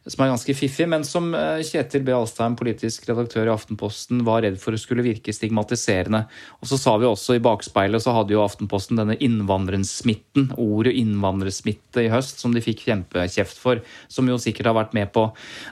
som 0.10 0.24
er 0.24 0.32
ganske 0.32 0.54
fiffig, 0.58 0.88
men 0.90 1.04
som 1.06 1.28
eh, 1.38 1.62
Kjetil 1.66 2.02
B. 2.06 2.14
Alstheim, 2.16 2.56
politisk 2.58 3.06
redaktør 3.06 3.46
i 3.46 3.54
Aftenposten, 3.54 4.24
var 4.26 4.42
redd 4.42 4.58
for 4.62 4.74
skulle 4.82 5.06
virke 5.06 5.34
stigmatiserende. 5.36 6.24
Og 6.58 6.72
så 6.72 6.80
sa 6.82 6.96
vi 6.98 7.06
også 7.06 7.36
i 7.38 7.44
bakspeilet 7.44 8.02
så 8.02 8.16
hadde 8.16 8.34
jo 8.34 8.42
Aftenposten 8.42 8.98
denne 8.98 9.18
innvandrersmitten, 9.22 10.50
ordet 10.58 10.96
innvandrersmitte 10.98 12.08
i 12.08 12.10
høst, 12.14 12.42
som 12.42 12.56
de 12.56 12.64
fikk 12.66 12.88
kjempekjeft 12.88 13.62
for, 13.62 13.84
som 14.10 14.30
jo 14.30 14.40
sikkert 14.42 14.72
har 14.72 14.80
vært 14.80 14.98
med 14.98 15.14
på 15.14 15.28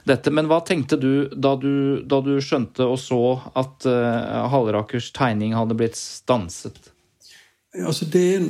dette. 0.09 0.29
Men 0.29 0.51
hva 0.51 0.61
tenkte 0.61 1.01
du 1.01 1.25
da 1.33 1.55
du, 1.57 2.05
da 2.05 2.21
du 2.21 2.35
skjønte 2.37 2.85
og 2.85 2.99
så 3.01 3.23
at 3.57 3.89
uh, 3.89 4.45
Hallerakers 4.53 5.09
tegning 5.15 5.57
hadde 5.57 5.77
blitt 5.79 5.97
stanset? 5.97 6.93
Altså, 7.77 8.05
det 8.05 8.23
er, 8.35 8.47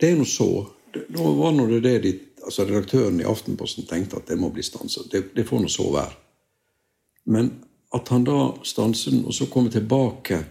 det 0.00 0.10
er 0.10 0.18
noe 0.18 0.28
så. 0.28 0.50
Det, 0.92 1.06
var 1.14 1.54
nå 1.54 1.66
det 1.70 1.80
det 1.84 1.96
de 2.04 2.12
altså 2.48 2.64
Redaktøren 2.64 3.20
i 3.20 3.26
Aftenposten 3.28 3.86
tenkte 3.88 4.20
at 4.20 4.28
det 4.30 4.38
må 4.40 4.50
bli 4.52 4.64
stansa. 4.64 5.04
Det, 5.10 5.30
det, 5.36 5.46
får 5.48 5.64
nå 5.64 5.72
så 5.72 5.88
være. 5.92 6.14
Men 7.28 7.50
at 7.94 8.08
han 8.12 8.24
da 8.24 8.38
stanser 8.64 9.16
den, 9.16 9.26
og 9.28 9.36
så 9.36 9.48
kommer 9.52 9.72
tilbake 9.72 10.42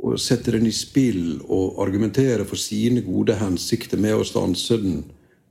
og 0.00 0.16
setter 0.20 0.56
den 0.56 0.68
i 0.68 0.72
spill 0.72 1.42
og 1.44 1.80
argumenterer 1.84 2.46
for 2.48 2.60
sine 2.60 3.02
gode 3.04 3.36
hensikter 3.36 4.00
med 4.00 4.16
å 4.16 4.24
stanse 4.24 4.78
den, 4.80 5.02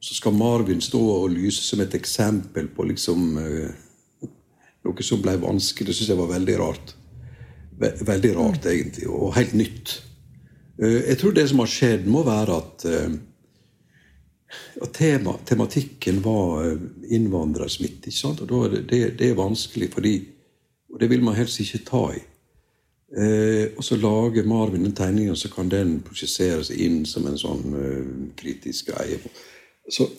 så 0.02 0.16
skal 0.16 0.34
Marvin 0.34 0.82
stå 0.82 1.02
og 1.20 1.34
lyse 1.34 1.62
som 1.62 1.82
et 1.84 1.94
eksempel 1.98 2.70
på 2.74 2.88
liksom 2.90 3.26
uh, 3.38 4.30
noe 4.88 5.06
som 5.06 5.22
ble 5.22 5.36
vanskelig. 5.42 5.92
Det 5.92 5.98
syns 5.98 6.14
jeg 6.14 6.22
var 6.22 6.32
veldig 6.32 6.56
rart. 6.62 6.96
Veldig 7.80 8.32
rart, 8.36 8.66
egentlig, 8.68 9.06
og 9.08 9.36
helt 9.38 9.54
nytt. 9.56 10.00
Uh, 10.80 11.02
jeg 11.06 11.20
tror 11.20 11.36
det 11.36 11.48
som 11.52 11.64
har 11.64 11.72
skjedd, 11.72 12.08
må 12.08 12.24
være 12.28 12.62
at 12.62 12.88
at 14.82 14.94
tema, 14.94 15.34
tematikken 15.46 16.22
var 16.22 16.66
eh, 16.66 16.78
innvandrersmitte. 17.10 18.10
ikke 18.10 18.18
sant? 18.18 18.42
Og 18.42 18.66
er 18.66 18.82
det, 18.82 19.02
det, 19.20 19.30
er 19.30 19.38
vanskelig, 19.38 19.92
fordi, 19.94 20.16
og 20.94 21.00
det 21.02 21.10
vil 21.12 21.24
man 21.26 21.38
helst 21.38 21.62
ikke 21.62 21.84
ta 21.88 22.04
i. 22.16 22.24
Eh, 23.10 23.66
og 23.76 23.84
så 23.86 23.98
lager 23.98 24.48
Marvin 24.50 24.86
den 24.86 24.96
tegningen, 24.96 25.36
så 25.36 25.52
kan 25.54 25.70
den 25.70 26.00
projiseres 26.06 26.72
inn 26.72 27.04
som 27.10 27.28
en 27.28 27.40
sånn 27.42 27.78
eh, 27.78 28.10
kritisk 28.40 28.92
greie. 28.94 29.20
Så, 29.90 30.10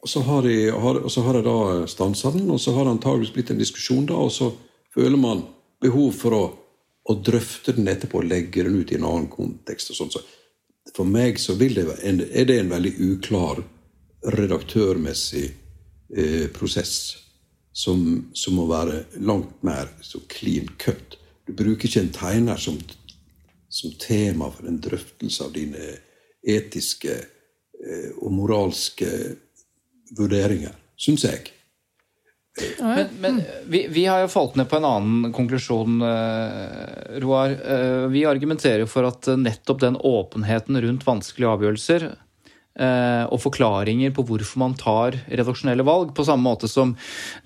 og, 0.00 0.08
så 0.10 0.24
har 0.28 0.48
jeg, 0.48 0.72
og 0.72 1.44
da 1.44 1.58
stansa 1.88 2.32
den, 2.34 2.50
og 2.50 2.60
så 2.60 2.76
har 2.76 2.84
det 2.86 2.98
antakeligvis 2.98 3.34
blitt 3.36 3.54
en 3.54 3.62
diskusjon, 3.62 4.06
da, 4.08 4.20
og 4.20 4.32
så 4.32 4.52
føler 4.94 5.20
man 5.20 5.44
behov 5.82 6.12
for 6.16 6.36
å, 6.36 6.44
å 7.04 7.16
drøfter 7.20 7.76
den 7.76 7.88
etterpå 7.92 8.22
og 8.22 8.30
legger 8.30 8.68
den 8.68 8.80
ut 8.80 8.92
i 8.92 8.96
en 8.98 9.06
annen 9.08 9.28
kontekst. 9.32 9.90
og 9.90 9.96
sånt. 9.96 10.16
Så 10.16 10.94
for 10.96 11.08
meg 11.08 11.40
så 11.40 11.56
det, 11.58 11.84
er 12.00 12.44
det 12.48 12.58
en 12.60 12.72
veldig 12.72 12.94
uklar 13.12 13.62
redaktørmessig 14.24 15.44
eh, 16.16 16.46
prosess 16.54 17.16
som, 17.72 18.30
som, 18.32 18.54
må 18.54 18.66
være 18.70 19.04
langt 19.20 19.62
mer 19.62 19.90
så 20.00 20.20
clean 20.28 20.68
cut. 20.78 21.18
Du 21.46 21.52
bruker 21.52 21.88
ikke 21.88 22.00
en 22.00 22.14
tegner 22.14 22.60
som, 22.60 22.78
som 23.68 23.92
tema 24.00 24.48
for 24.54 24.68
en 24.68 24.80
drøftelse 24.80 25.44
av 25.44 25.52
dine 25.56 25.96
etiske 26.40 27.16
eh, 27.18 28.10
og 28.20 28.32
moralske 28.32 29.10
vurderinger, 30.16 30.72
syns 30.96 31.26
jeg. 31.26 31.50
Men, 32.78 33.06
men 33.20 33.40
vi, 33.66 33.86
vi, 33.90 34.04
har 34.06 34.20
jo 34.22 34.28
falt 34.30 34.54
ned 34.54 34.68
på 34.70 34.78
en 34.78 34.84
annen 34.86 35.32
konklusjon, 35.34 35.96
uh, 36.06 37.16
Roar. 37.22 37.56
Uh, 37.58 38.04
vi 38.12 38.22
argumenterer 38.30 38.86
for 38.86 39.08
at 39.08 39.26
nettopp 39.40 39.80
den 39.82 39.98
åpenheten 39.98 40.78
rundt 40.84 41.06
vanskelige 41.08 41.50
avgjørelser 41.50 42.06
Eh, 42.12 42.23
og 42.74 43.38
forklaringer 43.38 44.10
på 44.10 44.24
hvorfor 44.26 44.58
man 44.58 44.72
tar 44.74 45.14
redaksjonelle 45.30 45.84
valg. 45.86 46.10
På 46.16 46.24
samme 46.26 46.42
måte 46.42 46.66
som 46.70 46.96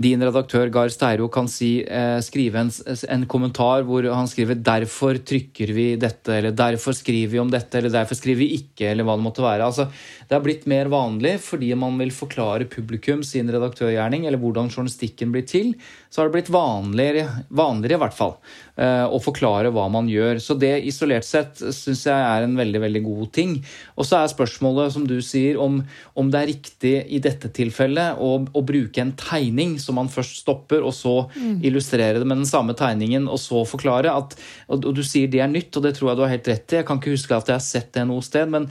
din 0.01 0.23
redaktør 0.25 0.71
Gahr 0.73 0.89
Steiro 0.93 1.29
kan 1.29 1.49
si, 1.49 1.83
eh, 1.83 2.19
skrive 2.25 2.61
en, 2.61 2.71
en, 3.09 3.27
kommentar 3.27 3.85
hvor 3.85 4.07
han 4.09 4.29
skriver 4.29 4.57
'derfor 4.57 5.19
trykker 5.21 5.73
vi 5.75 5.97
dette', 5.97 6.33
eller 6.39 6.53
'derfor 6.53 6.95
skriver 6.95 7.33
vi 7.33 7.39
om 7.39 7.51
dette', 7.51 7.79
eller 7.79 7.91
'derfor 7.91 8.17
skriver 8.17 8.39
vi 8.39 8.57
ikke', 8.59 8.91
eller 8.91 9.05
hva 9.05 9.17
det 9.17 9.27
måtte 9.27 9.45
være. 9.45 9.65
Altså, 9.65 9.89
det 10.29 10.35
har 10.35 10.45
blitt 10.45 10.67
mer 10.67 10.87
vanlig 10.87 11.39
fordi 11.41 11.75
man 11.75 11.99
vil 11.99 12.11
forklare 12.11 12.69
publikum 12.69 13.23
sin 13.23 13.49
redaktørgjerning, 13.49 14.27
eller 14.27 14.39
hvordan 14.39 14.71
journalistikken 14.71 15.33
blir 15.33 15.47
til. 15.47 15.75
Så 16.11 16.21
har 16.21 16.29
det 16.29 16.37
blitt 16.39 16.53
vanligere, 16.53 17.45
vanligere 17.51 17.99
i 17.99 18.03
hvert 18.03 18.17
fall, 18.17 18.37
eh, 18.77 19.05
å 19.05 19.21
forklare 19.21 19.73
hva 19.73 19.91
man 19.91 20.09
gjør. 20.09 20.41
Så 20.41 20.59
det 20.59 20.85
isolert 20.85 21.25
sett 21.25 21.57
syns 21.57 22.07
jeg 22.07 22.17
er 22.17 22.43
en 22.43 22.57
veldig, 22.57 22.81
veldig 22.81 23.05
god 23.05 23.33
ting. 23.33 23.65
Og 23.97 24.05
så 24.05 24.23
er 24.23 24.33
spørsmålet, 24.33 24.93
som 24.93 25.07
du 25.07 25.18
sier, 25.25 25.59
om, 25.61 25.81
om 26.19 26.31
det 26.33 26.41
er 26.41 26.51
riktig 26.53 26.93
i 27.15 27.21
dette 27.23 27.51
tilfellet 27.55 28.21
å, 28.23 28.31
å, 28.47 28.63
bruke 28.69 29.03
en 29.03 29.15
tegning 29.19 29.77
som 29.83 29.99
man 29.99 30.11
først 30.13 30.43
stopper, 30.45 30.85
og 30.85 30.95
så 30.97 31.17
mm. 31.35 31.59
illustrere 31.69 32.21
det 32.21 32.29
med 32.29 32.43
den 32.43 32.51
samme 32.51 32.77
tegningen, 32.79 33.29
og 33.31 33.41
så 33.43 33.65
forklare. 33.69 34.15
At, 34.15 34.39
og, 34.69 34.81
og, 34.83 34.93
du 34.97 35.05
sier 35.07 35.31
det 35.33 35.43
er 35.45 35.53
nytt, 35.53 35.75
og 35.77 35.87
det 35.87 35.97
tror 35.99 36.13
jeg 36.13 36.21
du 36.21 36.25
har 36.27 36.35
helt 36.37 36.51
rett 36.55 36.73
i. 36.73 36.81
Jeg 36.81 36.89
kan 36.89 37.03
ikke 37.03 37.17
huske 37.17 37.37
at 37.37 37.53
jeg 37.53 37.61
har 37.61 37.69
sett 37.69 37.93
det 37.97 38.09
noe 38.09 38.25
sted. 38.25 38.51
men 38.53 38.71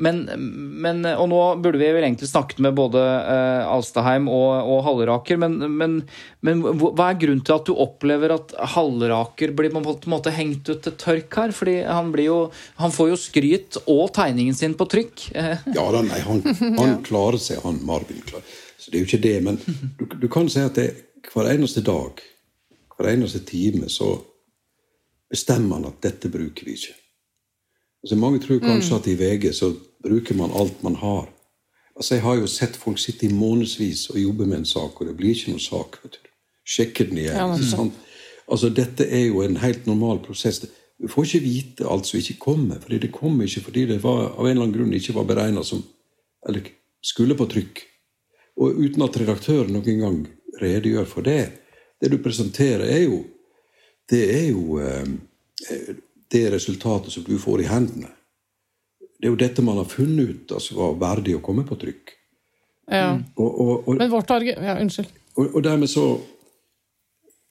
men, 0.00 0.22
men, 0.82 1.02
og 1.12 1.26
nå 1.30 1.40
burde 1.60 1.80
vi 1.80 1.90
vel 1.92 2.06
egentlig 2.06 2.30
snakket 2.30 2.62
med 2.64 2.76
både 2.78 3.00
uh, 3.00 3.68
Alstaheim 3.68 4.30
og, 4.32 4.48
og 4.64 4.80
Halleraker, 4.86 5.40
men, 5.40 5.58
men, 5.76 5.98
men, 6.46 6.62
hva 6.64 7.10
er 7.10 7.20
grunnen 7.20 7.44
til 7.44 7.56
at 7.56 7.68
du 7.68 7.74
opplever 7.74 8.32
at 8.34 8.54
Halleraker 8.74 9.52
blir 9.56 9.72
på 9.74 9.82
en 9.82 10.00
måte 10.12 10.32
hengt 10.34 10.70
ut 10.72 10.80
til 10.86 10.96
tørk 11.00 11.36
her? 11.36 11.54
Fordi 11.56 11.76
han, 11.84 12.08
blir 12.14 12.30
jo, 12.30 12.38
han 12.80 12.94
får 12.94 13.12
jo 13.12 13.20
skryt 13.20 13.80
og 13.84 14.08
tegningen 14.16 14.56
sin 14.56 14.76
på 14.78 14.88
trykk. 14.90 15.26
ja 15.76 15.84
da, 15.96 16.02
nei, 16.06 16.22
han, 16.24 16.42
han 16.80 16.96
klarer 17.06 17.40
seg, 17.42 17.60
han 17.66 17.82
Marvin. 17.86 18.24
Klarer. 18.26 18.56
Så 18.80 18.88
det 18.88 18.98
er 18.98 19.04
jo 19.04 19.10
ikke 19.10 19.24
det, 19.26 19.36
men 19.44 19.60
du, 19.98 20.06
du 20.16 20.28
kan 20.32 20.48
si 20.48 20.62
at 20.64 20.80
det, 20.80 20.88
hver 21.34 21.52
eneste 21.52 21.84
dag, 21.84 22.24
hver 22.96 23.12
eneste 23.12 23.42
time, 23.44 23.92
så 23.92 24.14
bestemmer 25.30 25.78
han 25.78 25.92
at 25.92 26.00
dette 26.08 26.32
bruker 26.32 26.66
vi 26.66 26.78
ikke. 26.78 26.96
Altså, 28.00 28.16
mange 28.16 28.40
tror 28.40 28.62
kanskje 28.64 28.94
mm. 28.94 28.98
at 28.98 29.08
i 29.12 29.16
VG 29.20 29.50
så 29.54 29.74
bruker 30.02 30.34
man 30.34 30.50
alt 30.56 30.82
man 30.82 30.94
har. 30.94 31.28
Altså, 31.96 32.14
Jeg 32.14 32.22
har 32.22 32.36
jo 32.36 32.46
sett 32.46 32.76
folk 32.76 32.98
sitte 32.98 33.26
i 33.26 33.32
månedsvis 33.32 34.10
og 34.10 34.20
jobbe 34.20 34.46
med 34.46 34.58
en 34.58 34.64
sak, 34.68 35.00
og 35.00 35.06
det 35.06 35.16
blir 35.16 35.34
ikke 35.34 35.52
noen 35.52 35.60
sak. 35.60 35.98
vet 36.02 36.12
du. 36.12 36.28
Sjekker 36.64 37.08
den 37.10 37.18
igjen. 37.18 37.36
Ja, 37.36 37.56
sant? 37.58 37.94
Altså, 38.48 38.70
Dette 38.70 39.06
er 39.06 39.26
jo 39.26 39.42
en 39.42 39.56
helt 39.56 39.86
normal 39.86 40.22
prosess. 40.24 40.62
Du 41.00 41.08
får 41.08 41.26
ikke 41.26 41.44
vite 41.44 41.88
alt 41.88 42.06
som 42.06 42.18
ikke 42.18 42.38
kommer. 42.38 42.80
fordi 42.80 42.98
Det 42.98 43.12
kommer 43.12 43.44
ikke 43.44 43.60
fordi 43.60 43.86
det 43.86 44.02
var, 44.02 44.32
av 44.38 44.46
en 44.46 44.50
eller 44.50 44.62
annen 44.62 44.76
grunn 44.76 44.92
ikke 44.94 45.14
var 45.14 45.24
beregna 45.24 45.64
som 45.64 45.82
Eller 46.48 46.62
skulle 47.04 47.34
på 47.36 47.46
trykk. 47.46 47.82
Og 48.56 48.78
uten 48.80 49.02
at 49.02 49.16
redaktøren 49.20 49.72
noen 49.72 49.98
gang 50.00 50.26
redegjør 50.60 51.04
for 51.04 51.22
det. 51.22 51.52
Det 52.00 52.10
du 52.10 52.18
presenterer, 52.18 52.86
er 52.88 53.02
jo 53.04 53.24
Det 54.10 54.24
er 54.34 54.48
jo 54.50 54.78
eh, 54.80 55.04
det 56.30 56.50
resultatet 56.52 57.12
som 57.12 57.22
du 57.22 57.38
får 57.38 57.60
i 57.60 57.68
hendene. 57.68 58.08
Det 59.20 59.28
er 59.28 59.34
jo 59.34 59.40
dette 59.40 59.62
man 59.62 59.76
har 59.76 59.88
funnet 59.88 60.28
ut 60.28 60.52
altså, 60.56 60.76
var 60.78 60.94
verdig 61.00 61.36
å 61.36 61.44
komme 61.44 61.66
på 61.68 61.76
trykk. 61.80 62.14
Ja. 62.90 63.12
Og, 63.36 63.48
og, 63.48 63.74
og, 63.88 63.96
Men 64.00 64.10
vårt 64.10 64.30
argument 64.34 64.66
Ja, 64.66 64.78
unnskyld. 64.80 65.10
Og, 65.38 65.60
dermed 65.62 65.90
så 65.92 66.04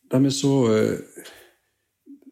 Dermed 0.09 0.33
så 0.35 0.51
eh, 0.73 1.21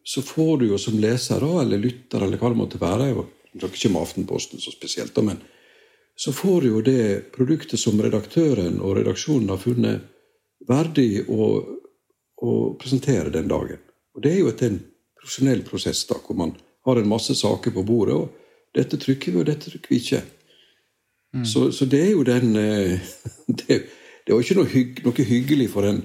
så 0.08 0.22
får 0.22 0.58
du 0.58 0.66
jo 0.66 0.78
som 0.80 0.98
leser 0.98 1.44
eller 1.60 1.78
lytter 1.78 2.22
eller 2.24 2.40
hva 2.40 2.48
det 2.48 2.56
måtte 2.56 2.80
være 2.80 3.10
Jeg 3.10 3.24
snakker 3.60 3.76
ikke 3.76 3.90
om 3.90 3.98
Aftenposten 4.00 4.60
så 4.60 4.72
spesielt, 4.72 5.16
men 5.20 5.36
så 6.16 6.32
får 6.32 6.62
du 6.64 6.68
jo 6.68 6.80
det 6.80 7.02
produktet 7.34 7.80
som 7.80 8.00
redaktøren 8.00 8.80
og 8.80 8.96
redaksjonen 8.96 9.52
har 9.52 9.60
funnet 9.60 10.06
verdig 10.68 11.26
å, 11.28 11.50
å 12.40 12.54
presentere 12.80 13.34
den 13.34 13.52
dagen. 13.52 13.84
Og 14.16 14.24
det 14.24 14.32
er 14.32 14.40
jo 14.40 14.54
en 14.54 14.80
profesjonell 15.20 15.60
prosess 15.68 16.00
da, 16.08 16.16
hvor 16.24 16.40
man 16.40 16.56
har 16.88 17.02
en 17.02 17.12
masse 17.12 17.36
saker 17.36 17.76
på 17.76 17.84
bordet. 17.84 18.16
og 18.16 18.47
dette 18.76 18.98
trykker 19.00 19.32
vi, 19.32 19.40
og 19.40 19.48
dette 19.48 19.70
trykker 19.70 19.94
vi 19.94 20.00
ikke. 20.02 20.22
Mm. 21.36 21.44
Så, 21.46 21.68
så, 21.72 21.88
det 21.88 22.00
er 22.06 22.12
jo 22.14 22.24
den 22.24 22.56
eh, 22.56 23.00
Det, 23.58 23.82
det 24.24 24.32
var 24.32 24.44
ikke 24.44 24.56
noe, 24.58 24.68
hygg, 24.68 25.02
noe, 25.04 25.24
hyggelig 25.24 25.68
for 25.72 25.88
en, 25.88 26.02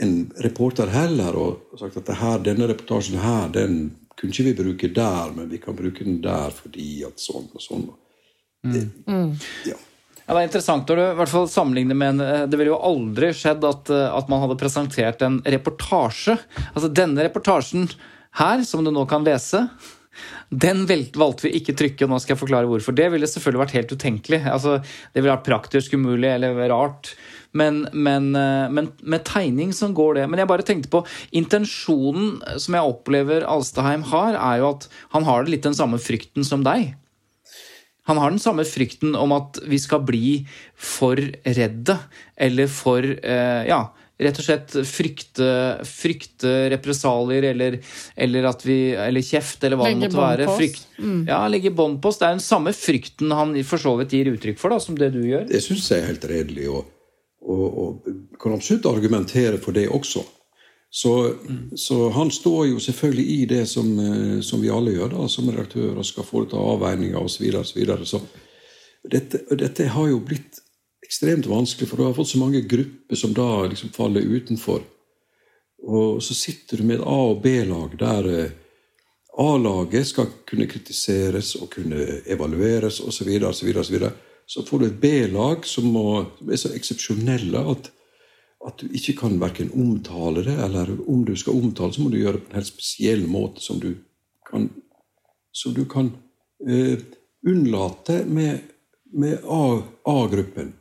en 0.00 0.14
reporter 0.44 0.90
heller 0.92 1.36
å 1.36 1.46
sagt 1.80 1.96
at 2.02 2.12
her, 2.20 2.42
denne 2.44 2.68
reportasjen 2.68 3.20
her, 3.20 3.48
den 3.52 3.78
kunne 4.16 4.32
ikke 4.32 4.46
vi 4.50 4.56
bruke 4.56 4.90
der, 4.96 5.32
men 5.36 5.48
vi 5.48 5.60
kan 5.60 5.76
bruke 5.76 6.04
den 6.04 6.20
der 6.24 6.52
fordi 6.52 7.04
at 7.08 7.20
sånn 7.20 7.48
og 7.52 7.64
sånn. 7.64 7.86
Det, 8.66 8.84
mm. 9.08 9.30
ja. 9.70 9.78
Ja, 10.26 10.34
det 10.34 10.40
er 10.40 10.48
interessant 10.48 10.88
når 10.90 10.98
du 10.98 11.02
i 11.04 11.18
hvert 11.20 11.30
fall 11.30 11.44
sammenligner 11.50 11.98
med 11.98 12.16
en 12.16 12.22
eh, 12.24 12.46
Det 12.50 12.58
ville 12.58 12.72
jo 12.72 12.80
aldri 12.88 13.28
skjedd 13.36 13.62
at, 13.68 13.92
eh, 13.94 14.08
at, 14.10 14.30
man 14.32 14.42
hadde 14.42 14.58
presentert 14.58 15.22
en 15.22 15.38
reportasje. 15.44 16.34
Altså 16.72 16.90
denne 16.90 17.22
reportasjen 17.28 17.86
her, 18.40 18.64
som 18.66 18.82
du 18.84 18.90
nå 18.90 19.06
kan 19.08 19.24
lese, 19.26 19.62
Den 20.50 20.84
valgte 20.86 21.46
vi 21.46 21.54
ikke 21.58 21.74
trykke, 21.78 22.04
og 22.06 22.12
nå 22.12 22.20
skal 22.22 22.34
jeg 22.34 22.42
forklare 22.42 22.70
hvorfor. 22.70 22.94
Det 22.96 23.08
ville 23.12 23.28
selvfølgelig 23.30 23.62
vært 23.64 23.76
helt 23.78 23.96
utenkelig. 23.96 24.42
Altså, 24.52 24.76
det 25.12 25.22
ville 25.22 25.34
vært 25.34 25.48
praktisk 25.48 25.96
umulig 25.98 26.30
eller 26.32 26.60
rart. 26.72 27.14
Men, 27.56 27.86
men, 27.92 28.30
eh, 28.36 28.68
men, 28.72 28.90
med 29.02 29.24
tegning 29.28 29.72
så 29.76 29.88
går 29.94 30.20
det. 30.20 30.26
Men 30.30 30.42
jeg 30.42 30.50
bare 30.50 30.66
tenkte 30.66 30.92
på 30.92 31.02
intensjonen 31.36 32.38
som 32.62 32.76
jeg 32.76 32.92
opplever 32.92 33.46
Alstaheim 33.48 34.06
har, 34.12 34.36
er 34.36 34.62
jo 34.62 34.70
at 34.74 34.88
han 35.16 35.26
har 35.28 35.48
litt 35.48 35.66
den 35.66 35.76
samme 35.76 36.00
frykten 36.02 36.46
som 36.46 36.64
deg. 36.66 36.94
Han 38.06 38.20
har 38.22 38.30
den 38.30 38.42
samme 38.42 38.62
frykten 38.68 39.16
om 39.18 39.34
at 39.34 39.58
vi 39.66 39.80
skal 39.82 40.04
bli 40.06 40.28
for 40.78 41.18
redde, 41.18 41.98
eller 42.38 42.70
for 42.70 43.02
eh, 43.02 43.62
Ja, 43.66 43.88
rett 44.18 44.38
og 44.40 44.46
slett 44.46 44.74
frykte, 44.88 45.48
frykte 45.84 46.52
represalier 46.72 47.50
eller, 47.50 47.78
eller, 48.14 48.48
at 48.48 48.64
vi, 48.64 48.78
eller 48.96 49.24
kjeft, 49.24 49.64
eller 49.64 49.80
hva 49.80 49.90
legge 49.90 50.00
det 50.00 50.08
måtte 50.08 50.22
være. 50.22 50.48
Frykt, 50.56 50.86
mm. 50.98 51.18
Ja, 51.28 51.42
legge 51.52 51.72
bånd 51.76 52.00
på 52.00 52.12
oss. 52.12 52.20
Det 52.22 52.28
er 52.28 52.38
den 52.38 52.44
samme 52.44 52.72
frykten 52.76 53.34
han 53.36 53.52
for 53.68 53.82
så 53.82 53.96
vidt 54.00 54.16
gir 54.16 54.32
uttrykk 54.32 54.60
for, 54.62 54.72
da, 54.72 54.80
som 54.82 54.96
det 54.98 55.12
du 55.16 55.20
gjør. 55.26 55.44
Det 55.50 55.60
syns 55.64 55.90
jeg 55.92 56.02
er 56.02 56.10
helt 56.14 56.24
redelig, 56.30 56.70
og, 56.72 56.88
og, 57.44 57.66
og 57.84 58.40
kan 58.40 58.56
absolutt 58.56 58.88
argumentere 58.88 59.60
for 59.60 59.76
det 59.76 59.88
også. 59.92 60.24
Så, 60.96 61.12
mm. 61.44 61.76
så, 61.76 62.08
han 62.14 62.30
står 62.32 62.66
jo 62.70 62.80
selvfølgelig 62.80 63.24
i 63.34 63.40
det 63.50 63.64
som, 63.68 63.88
eh, 64.00 64.40
som 64.40 64.62
vi 64.62 64.72
alle 64.72 64.94
gjør, 64.94 65.12
da, 65.12 65.28
som 65.28 65.50
redaktør, 65.50 65.96
og 65.98 66.08
skal 66.08 66.24
foreta 66.24 66.56
avveininger 66.56 67.18
osv. 67.20 67.36
Så, 67.36 67.42
videre, 67.44 67.60
og 67.60 67.66
så, 67.68 67.76
videre. 67.76 68.06
så 68.06 68.22
dette, 69.12 69.42
dette 69.60 69.90
har 69.92 70.08
jo 70.08 70.22
blitt 70.24 70.62
ekstremt 71.06 71.46
vanskelig, 71.46 71.88
for 71.88 71.96
du 71.96 72.08
har 72.08 72.14
fått 72.16 72.34
så 72.34 72.42
mange 72.42 72.60
grupper 72.66 73.16
som 73.16 73.34
da 73.34 73.66
liksom 73.66 73.94
faller 73.94 74.20
utenfor. 74.20 74.82
Og 75.86 76.22
så 76.22 76.34
sitter 76.34 76.80
du 76.80 76.86
med 76.86 77.00
et 77.00 77.06
A- 77.06 77.26
og 77.30 77.42
B-lag 77.42 77.98
der 78.00 78.30
eh, 78.32 78.54
A-laget 79.38 80.08
skal 80.08 80.30
kunne 80.48 80.68
kritiseres 80.70 81.54
og 81.60 81.70
kunne 81.74 82.22
evalueres 82.26 83.00
osv. 83.00 83.12
Så, 83.12 83.24
videre, 83.28 83.52
så, 83.54 83.66
videre, 83.66 83.84
så, 83.84 83.92
videre. 83.92 84.12
så 84.46 84.64
får 84.64 84.78
du 84.78 84.86
et 84.86 85.00
B-lag 85.00 85.66
som, 85.66 85.92
som, 85.92 86.50
er 86.50 86.60
så 86.60 86.72
eksepsjonelle 86.74 87.60
at, 87.72 87.90
at 88.66 88.80
du 88.80 88.88
ikke 88.96 89.18
kan 89.20 89.36
verken 89.40 89.70
omtale 89.76 90.46
det, 90.46 90.56
eller 90.64 90.94
om 91.06 91.26
du 91.28 91.36
skal 91.36 91.60
omtale, 91.60 91.92
så 91.92 92.02
må 92.02 92.10
du 92.10 92.18
gjøre 92.18 92.40
det 92.40 92.46
på 92.46 92.54
en 92.54 92.60
helt 92.62 92.72
spesiell 92.72 93.26
måte 93.28 93.60
som 93.60 93.82
du 93.82 93.92
kan, 94.48 94.70
som 95.52 95.76
du 95.76 95.84
kan 95.84 96.10
eh, 96.66 96.96
unnlate 97.46 98.22
med, 98.24 98.64
med 99.12 99.44
A-gruppen. 99.44 100.72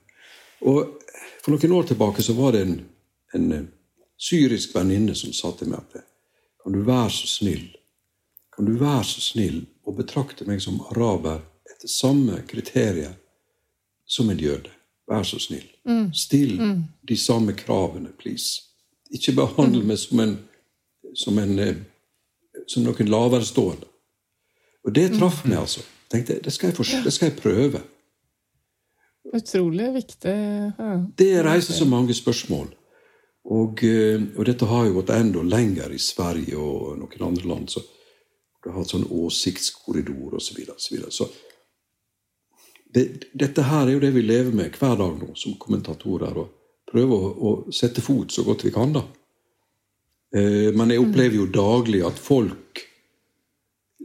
Og 0.65 1.01
For 1.45 1.53
noen 1.53 1.73
år 1.77 1.83
tilbake 1.85 2.23
så 2.25 2.33
var 2.33 2.55
det 2.55 2.61
en, 2.65 2.79
en 3.37 3.51
eh, 3.53 3.65
syrisk 4.17 4.71
venninne 4.73 5.13
som 5.13 5.29
sa 5.33 5.51
til 5.53 5.69
meg 5.69 5.83
at 5.83 6.07
kan 6.63 6.73
du 6.73 6.79
være 6.87 7.11
så 7.13 7.27
snill 7.29 7.67
kan 8.55 8.65
du 8.65 8.77
være 8.79 9.03
så 9.03 9.21
snill 9.21 9.65
å 9.83 9.91
betrakte 9.95 10.45
meg 10.47 10.61
som 10.63 10.79
araber 10.93 11.41
etter 11.67 11.91
samme 11.91 12.39
kriterier 12.47 13.17
som 14.07 14.29
en 14.31 14.39
jøde? 14.39 14.71
Vær 15.05 15.25
så 15.27 15.37
snill. 15.43 15.65
Mm. 15.85 16.13
Still 16.15 16.53
mm. 16.61 16.77
de 17.03 17.17
samme 17.19 17.53
kravene, 17.53 18.13
please. 18.17 18.61
Ikke 19.11 19.35
behandle 19.35 19.83
mm. 19.83 19.89
meg 19.91 19.99
som 20.01 20.21
en, 20.23 20.37
som 21.13 21.41
en 21.41 21.59
eh, 21.59 21.83
som 22.65 22.87
noen 22.87 23.11
laverestående. 23.11 23.91
Og 24.87 24.95
det 24.95 25.11
traff 25.17 25.43
mm. 25.43 25.51
meg, 25.51 25.59
altså. 25.59 25.83
Tenkte, 26.09 26.39
det 26.41 26.53
skal, 26.53 26.71
jeg, 26.71 27.03
det 27.03 27.13
skal 27.13 27.29
jeg 27.29 27.37
prøve. 27.41 27.83
Utrolig 29.33 29.93
viktig. 29.93 30.35
Ja. 30.77 30.91
Det 31.17 31.31
reiser 31.43 31.73
så 31.73 31.87
mange 31.89 32.13
spørsmål. 32.13 32.67
Og, 33.45 33.83
eh, 33.83 34.21
og, 34.37 34.45
dette 34.45 34.65
har 34.69 34.85
jo 34.87 34.99
gått 34.99 35.13
enda 35.13 35.43
lenger 35.45 35.93
i 35.93 36.01
Sverige 36.01 36.57
og 36.57 36.97
noen 36.99 37.27
andre 37.27 37.47
land. 37.47 37.69
så 37.69 37.81
det 38.63 38.71
har 38.71 38.79
hatt 38.81 38.93
sånn 38.95 39.09
åsiktskorridor 39.11 40.37
osv. 40.39 40.47
Så, 40.47 40.55
videre, 40.57 40.75
så, 40.77 40.93
videre. 40.95 41.11
så 41.11 41.27
det, 42.93 43.03
dette 43.33 43.61
her 43.61 43.85
er 43.85 43.93
jo 43.93 44.01
det 44.01 44.13
vi 44.15 44.23
lever 44.25 44.55
med 44.55 44.73
hver 44.79 44.95
dag 44.97 45.19
nå 45.19 45.35
som 45.37 45.57
kommentatorer. 45.61 46.37
og 46.37 46.49
Prøver 46.89 47.13
å, 47.13 47.29
å 47.37 47.73
sette 47.73 48.01
fot 48.01 48.33
så 48.33 48.45
godt 48.47 48.65
vi 48.65 48.73
kan, 48.73 48.93
da. 48.95 49.03
Eh, 50.35 50.71
men 50.73 50.93
jeg 50.93 51.03
opplever 51.03 51.37
jo 51.37 51.45
daglig 51.51 52.01
at 52.07 52.17
folk 52.19 52.81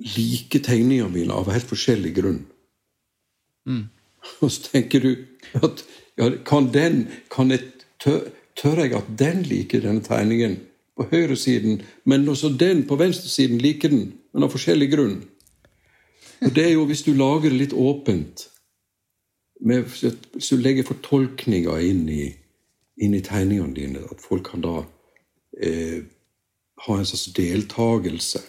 liker 0.00 0.62
tegningene 0.64 1.12
mine 1.12 1.36
av 1.36 1.48
helt 1.52 1.68
forskjellig 1.68 2.12
grunn. 2.16 2.42
Mm. 3.68 3.88
Og 4.42 4.50
så 4.52 4.70
tenker 4.70 5.04
du 5.04 5.10
at 5.60 5.84
ja, 6.18 6.30
kan 6.46 6.68
den 6.74 7.06
kan 7.32 7.50
jeg, 7.50 7.64
tør, 8.02 8.28
tør, 8.56 8.82
jeg 8.84 8.94
at 8.98 9.10
den 9.18 9.42
liker 9.48 9.82
denne 9.84 10.04
tegningen 10.04 10.58
på 10.96 11.06
høyresiden, 11.10 11.80
men 12.04 12.28
også 12.28 12.52
den 12.60 12.84
på 12.88 12.98
venstresiden 13.00 13.58
liker 13.58 13.88
den, 13.88 14.12
men 14.34 14.44
av 14.44 14.52
forskjellig 14.52 14.90
grunn? 14.92 15.20
Og 16.44 16.54
det 16.56 16.66
er 16.66 16.74
jo 16.74 16.86
hvis 16.88 17.04
du 17.06 17.12
lager 17.16 17.48
det 17.48 17.58
litt 17.58 17.76
åpent, 17.76 18.46
med, 19.60 19.84
hvis 20.32 20.48
du 20.48 20.56
legger 20.56 20.88
fortolkninger 20.88 21.82
inn 21.84 22.06
i, 22.08 22.30
inn 23.00 23.16
i 23.16 23.24
tegningene 23.24 23.76
dine, 23.76 24.04
at 24.08 24.22
folk 24.24 24.46
kan 24.52 24.64
da 24.64 24.78
eh, 25.60 26.00
ha 26.86 26.96
en 26.96 27.08
slags 27.08 27.26
deltakelse, 27.36 28.40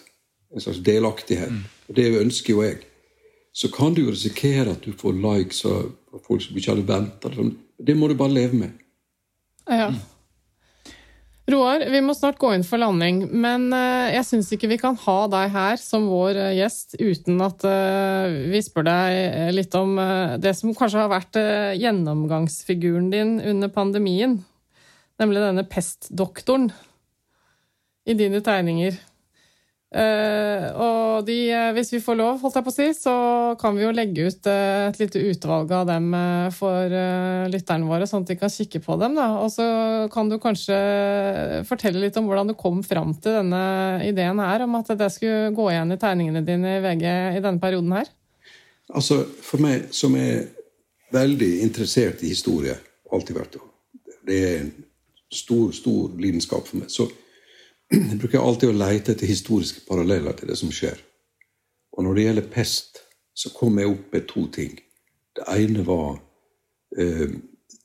en 0.52 0.64
slags 0.64 0.80
delaktighet. 0.84 1.52
Mm. 1.52 1.66
Og 1.88 1.96
det 1.96 2.08
ønsker 2.20 2.54
jo 2.54 2.64
jeg 2.64 2.80
så 3.52 3.68
kan 3.72 3.94
du 3.94 4.06
jo 4.06 4.14
risikere 4.14 4.72
at 4.72 4.84
du 4.84 4.94
får 4.96 5.18
likes 5.18 5.64
av 5.68 5.92
folk 6.24 6.42
som 6.44 6.56
ikke 6.56 6.72
hadde 6.72 6.88
venta. 6.88 7.32
Det 7.76 7.96
må 7.98 8.08
du 8.08 8.16
bare 8.16 8.36
leve 8.36 8.58
med. 8.64 8.80
Ja. 9.68 9.92
Roar, 11.50 11.82
vi 11.90 11.98
må 12.04 12.14
snart 12.14 12.38
gå 12.38 12.52
inn 12.54 12.62
for 12.62 12.78
landing, 12.78 13.24
men 13.42 13.66
eh, 13.74 14.12
jeg 14.14 14.26
syns 14.28 14.52
ikke 14.54 14.70
vi 14.70 14.78
kan 14.78 14.94
ha 15.02 15.16
deg 15.30 15.50
her 15.50 15.80
som 15.80 16.06
vår 16.06 16.38
eh, 16.38 16.52
gjest 16.60 16.94
uten 17.00 17.42
at 17.42 17.64
eh, 17.66 18.36
vi 18.52 18.60
spør 18.62 18.86
deg 18.86 19.50
litt 19.56 19.74
om 19.74 19.98
det 20.38 20.54
som 20.54 20.70
kanskje 20.70 21.02
har 21.02 21.10
vært 21.10 21.40
gjennomgangsfiguren 21.82 23.10
din 23.10 23.34
under 23.42 23.72
pandemien. 23.74 24.38
Nemlig 25.18 25.42
denne 25.42 25.66
pestdoktoren 25.66 26.70
i 28.06 28.14
dine 28.18 28.38
tegninger. 28.42 28.94
Uh, 29.92 30.72
og 30.80 31.26
de, 31.26 31.34
eh, 31.52 31.70
hvis 31.76 31.90
vi 31.92 31.98
får 32.00 32.16
lov, 32.16 32.38
holdt 32.40 32.54
jeg 32.56 32.64
på 32.64 32.72
å 32.72 32.74
si, 32.74 32.86
så 32.96 33.12
kan 33.60 33.74
vi 33.76 33.82
jo 33.84 33.90
legge 33.92 34.24
ut 34.24 34.48
uh, 34.48 34.86
et 34.88 34.96
lite 35.02 35.20
utvalg 35.28 35.74
av 35.76 35.84
dem 35.90 36.06
uh, 36.16 36.48
for 36.56 36.94
lytterne 37.52 37.84
våre, 37.90 38.06
sånn 38.08 38.24
at 38.24 38.32
de 38.32 38.38
kan 38.40 38.52
kikke 38.52 38.80
på 38.86 38.96
dem. 39.02 39.18
Da. 39.20 39.26
Og 39.44 39.52
så 39.52 39.66
kan 40.14 40.32
du 40.32 40.38
kanskje 40.40 40.78
fortelle 41.68 42.00
litt 42.00 42.16
om 42.16 42.30
hvordan 42.30 42.54
du 42.54 42.56
kom 42.56 42.80
fram 42.86 43.12
til 43.20 43.36
denne 43.42 44.00
ideen 44.08 44.40
her, 44.40 44.64
om 44.64 44.80
at 44.80 44.94
det 44.96 45.10
skulle 45.12 45.52
gå 45.52 45.68
igjen 45.74 45.92
i 45.92 46.00
tegningene 46.00 46.44
dine 46.46 46.78
i 46.78 46.82
VG 46.86 47.06
i 47.12 47.44
denne 47.44 47.60
perioden 47.60 47.92
her. 47.98 48.08
Altså, 48.96 49.22
For 49.44 49.60
meg 49.60 49.90
som 49.92 50.16
er 50.16 50.46
veldig 51.12 51.52
interessert 51.66 52.24
i 52.24 52.32
historie, 52.32 52.78
alltid 53.12 53.36
vært 53.36 53.58
det, 53.58 53.66
det 54.24 54.40
er 54.40 54.56
en 54.62 54.72
stor, 55.32 55.68
stor 55.76 56.16
lidenskap 56.16 56.64
for 56.64 56.80
meg. 56.80 56.88
så 56.88 57.10
jeg 57.92 58.18
bruker 58.20 58.40
alltid 58.40 58.70
å 58.72 58.76
lete 58.76 59.12
etter 59.12 59.28
historiske 59.28 59.84
paralleller 59.88 60.36
til 60.38 60.48
det 60.48 60.58
som 60.60 60.72
skjer. 60.72 61.00
Og 61.92 62.06
når 62.06 62.16
det 62.16 62.26
gjelder 62.26 62.52
pest, 62.54 63.02
så 63.36 63.52
kom 63.52 63.78
jeg 63.80 63.90
opp 63.92 64.12
med 64.14 64.28
to 64.30 64.46
ting. 64.52 64.78
Det 65.36 65.44
ene 65.52 65.84
var 65.84 66.14
eh, 66.96 67.32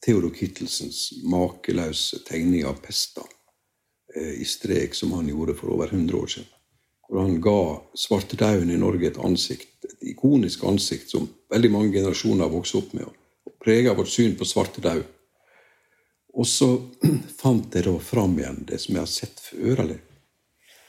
Theodor 0.04 0.32
Kittelsens 0.36 1.24
makeløse 1.28 2.22
tegning 2.28 2.68
av 2.68 2.80
pesta 2.84 3.24
eh, 4.16 4.38
i 4.40 4.48
strek, 4.48 4.96
som 4.96 5.16
han 5.18 5.28
gjorde 5.32 5.58
for 5.60 5.76
over 5.76 5.92
100 5.92 6.20
år 6.20 6.32
siden. 6.38 6.54
Hvor 7.08 7.24
han 7.24 7.38
ga 7.44 7.60
svartedauden 7.96 8.72
i 8.72 8.80
Norge 8.80 9.08
et 9.08 9.20
ansikt, 9.24 9.76
et 9.88 10.10
ikonisk 10.12 10.64
ansikt 10.68 11.12
som 11.12 11.28
veldig 11.52 11.72
mange 11.72 11.94
generasjoner 11.96 12.48
har 12.48 12.56
vokst 12.56 12.76
opp 12.80 12.96
med, 12.96 13.08
og 13.48 13.56
prega 13.64 13.96
vårt 13.96 14.12
syn 14.12 14.36
på 14.40 14.48
svartedauden. 14.48 15.08
Og 16.38 16.48
så 16.48 16.70
fant 17.42 17.74
jeg 17.76 17.88
da 17.88 17.96
fram 18.04 18.38
igjen 18.40 18.62
det 18.70 18.80
som 18.84 18.96
jeg 18.96 19.04
har 19.04 19.12
sett 19.12 19.42
før, 19.42 19.82
eller 19.86 20.00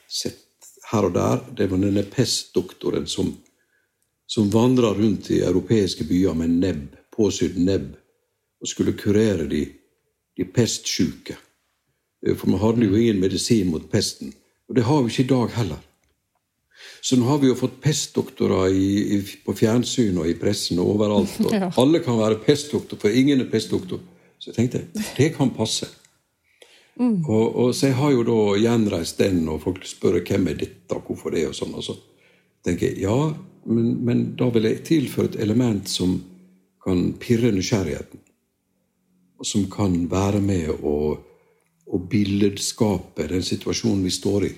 sett 0.08 0.44
her 0.92 1.08
og 1.08 1.14
der. 1.16 1.42
Det 1.56 1.68
var 1.70 1.82
denne 1.82 2.04
pestdoktoren 2.08 3.08
som, 3.08 3.32
som 4.28 4.52
vandra 4.52 4.92
rundt 4.96 5.30
i 5.32 5.42
europeiske 5.44 6.06
byer 6.08 6.36
med 6.36 6.58
nebb, 6.62 6.86
påsydd 7.16 7.58
nebb, 7.64 7.94
og 8.60 8.70
skulle 8.70 8.96
kurere 8.98 9.46
de, 9.50 9.64
de 10.36 10.44
pestsjuke. 10.44 11.36
For 12.34 12.50
vi 12.50 12.58
hadde 12.58 12.88
jo 12.88 12.98
ingen 12.98 13.20
medisin 13.22 13.70
mot 13.70 13.84
pesten. 13.90 14.32
Og 14.68 14.76
det 14.76 14.84
har 14.84 15.04
vi 15.04 15.12
ikke 15.12 15.26
i 15.28 15.32
dag 15.32 15.54
heller. 15.54 15.84
Så 17.02 17.16
nå 17.16 17.26
har 17.26 17.38
vi 17.40 17.48
jo 17.48 17.56
fått 17.58 17.78
pestdoktorer 17.82 18.74
i, 18.74 18.88
i, 19.16 19.18
på 19.44 19.54
fjernsyn 19.56 20.18
og 20.18 20.28
i 20.28 20.36
pressen 20.38 20.80
og 20.82 20.96
overalt. 20.96 21.34
Og 21.46 21.54
ja. 21.62 21.70
Alle 21.80 22.02
kan 22.04 22.18
være 22.18 22.40
pestdoktor, 22.42 23.00
for 23.00 23.14
ingen 23.14 23.42
er 23.42 23.50
pestdoktor. 23.50 24.02
Så 24.38 24.52
jeg 24.52 24.58
tenkte 24.58 25.04
det 25.16 25.32
kan 25.36 25.50
passe. 25.54 25.88
Mm. 26.98 27.24
Og, 27.28 27.56
og, 27.56 27.74
Så 27.74 27.86
jeg 27.86 27.98
har 27.98 28.10
jo 28.10 28.24
da 28.26 28.38
gjenreist 28.58 29.20
den, 29.22 29.44
og 29.48 29.62
folk 29.62 29.86
spør 29.86 30.18
hvem 30.18 30.48
er 30.50 30.58
dette, 30.58 30.94
og 30.94 31.06
hvorfor 31.06 31.34
det, 31.34 31.46
og 31.48 31.54
sånn. 31.54 31.76
Og 31.78 31.84
så 31.86 31.94
tenker 32.66 32.90
jeg 32.90 33.04
ja, 33.06 33.18
men, 33.68 33.92
men, 34.04 34.24
da 34.38 34.48
vil 34.54 34.66
jeg 34.66 34.84
tilføre 34.88 35.32
et 35.32 35.40
element 35.44 35.88
som 35.90 36.18
kan 36.82 37.12
pirre 37.20 37.52
nysgjerrigheten. 37.54 38.22
Og 39.38 39.46
som 39.46 39.68
kan 39.70 39.94
være 40.10 40.40
med 40.42 40.72
å, 40.82 40.96
å 41.86 42.00
billedskape 42.10 43.28
den 43.30 43.44
situasjonen 43.46 44.02
vi 44.02 44.14
står 44.14 44.48
i. 44.48 44.52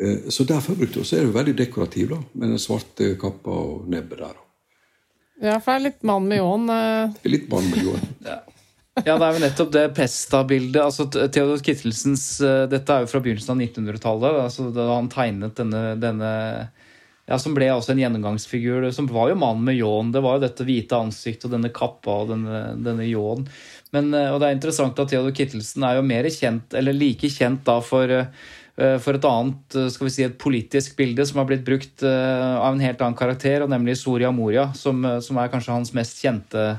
Eh, 0.00 0.28
Så 0.32 0.46
derfor 0.48 0.78
brukte 0.78 1.04
Så 1.04 1.16
er 1.16 1.26
det 1.26 1.32
jo 1.32 1.36
veldig 1.36 1.56
dekorativ, 1.58 2.08
da, 2.14 2.22
med 2.32 2.54
den 2.54 2.62
svarte 2.62 3.16
kappa 3.20 3.52
og 3.52 3.88
nebbet 3.90 4.24
der. 4.24 4.44
Ja, 5.42 5.58
for 5.60 5.74
det 5.74 5.76
er 5.76 5.88
litt 5.90 6.06
mann 6.08 6.24
med 6.26 6.40
ljåen. 6.40 6.64
Litt 6.66 6.72
mann 6.72 7.18
er 7.22 7.34
litt 7.36 7.50
barnemiljø. 7.50 8.38
Ja, 9.06 9.14
det 9.18 9.26
er 9.26 9.36
jo 9.36 9.42
nettopp 9.42 9.70
det 9.74 9.84
Pesta-bildet. 9.96 10.80
altså 10.82 11.06
Theodor 11.10 11.60
Kittelsens 11.62 12.26
eh, 12.44 12.64
Dette 12.70 12.94
er 12.94 13.04
jo 13.04 13.10
fra 13.10 13.22
begynnelsen 13.24 13.54
av 13.54 13.62
1900-tallet. 13.62 14.42
altså 14.46 14.68
Da 14.74 14.88
han 14.90 15.10
tegnet 15.12 15.58
denne, 15.58 15.82
denne 16.00 16.30
ja, 17.28 17.38
Som 17.38 17.56
ble 17.56 17.70
også 17.74 17.94
en 17.94 18.02
gjennomgangsfigur. 18.02 18.88
Som 18.94 19.10
var 19.12 19.32
jo 19.32 19.40
mannen 19.40 19.66
med 19.68 19.78
ljåen. 19.78 20.12
Det 20.14 20.22
var 20.24 20.38
jo 20.38 20.46
dette 20.46 20.66
hvite 20.68 20.98
ansiktet 20.98 21.48
og 21.48 21.56
denne 21.56 21.72
kappa 21.74 22.22
og 22.24 22.32
denne, 22.32 22.62
denne 22.84 23.08
ljåen. 23.08 23.46
Men, 23.94 24.12
eh, 24.14 24.30
og 24.32 24.40
det 24.40 24.48
er 24.48 24.58
interessant 24.58 24.98
at 24.98 25.12
Theodor 25.12 25.36
Kittelsen 25.36 25.86
er 25.86 25.98
jo 25.98 26.06
mer 26.06 26.30
kjent, 26.32 26.74
eller 26.78 26.96
like 26.96 27.30
kjent 27.32 27.64
da 27.68 27.78
for 27.84 28.18
eh, 28.20 28.32
for 28.78 29.16
et 29.18 29.24
annet 29.26 29.74
skal 29.90 30.06
vi 30.06 30.10
si, 30.14 30.22
et 30.22 30.36
politisk 30.38 30.92
bilde 30.94 31.24
som 31.26 31.40
har 31.40 31.48
blitt 31.48 31.64
brukt 31.66 32.04
av 32.06 32.68
en 32.68 32.78
helt 32.78 33.00
annen 33.02 33.16
karakter, 33.18 33.64
og 33.64 33.72
nemlig 33.72 33.96
Soria 33.98 34.30
Moria, 34.30 34.68
som, 34.78 35.02
som 35.18 35.40
er 35.42 35.50
kanskje 35.50 35.74
hans 35.74 35.90
mest 35.98 36.20
kjente 36.22 36.76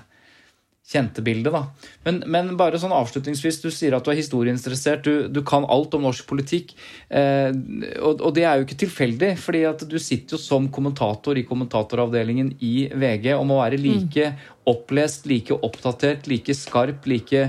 kjente 0.90 1.22
bildet. 1.22 1.54
Da. 1.54 1.92
Men, 2.08 2.22
men 2.26 2.54
bare 2.58 2.80
sånn 2.82 2.94
avslutningsvis, 2.96 3.60
du 3.62 3.70
sier 3.74 3.94
at 3.96 4.06
du 4.06 4.12
er 4.14 4.20
historieinteressert. 4.20 5.06
Du, 5.06 5.28
du 5.30 5.42
kan 5.46 5.68
alt 5.70 5.94
om 5.94 6.08
norsk 6.08 6.26
politikk. 6.30 6.74
Eh, 7.14 7.52
og, 8.00 8.24
og 8.24 8.34
det 8.38 8.46
er 8.48 8.58
jo 8.58 8.66
ikke 8.66 8.80
tilfeldig, 8.86 9.34
fordi 9.42 9.66
at 9.70 9.86
du 9.90 9.98
sitter 10.02 10.38
jo 10.38 10.42
som 10.42 10.70
kommentator 10.74 11.38
i 11.38 11.46
kommentatoravdelingen 11.48 12.56
i 12.66 12.90
VG 12.90 13.36
og 13.36 13.46
må 13.52 13.60
være 13.62 13.82
like 13.82 14.32
opplest, 14.70 15.30
like 15.30 15.54
oppdatert, 15.54 16.26
like 16.30 16.54
skarp, 16.58 17.06
like, 17.10 17.44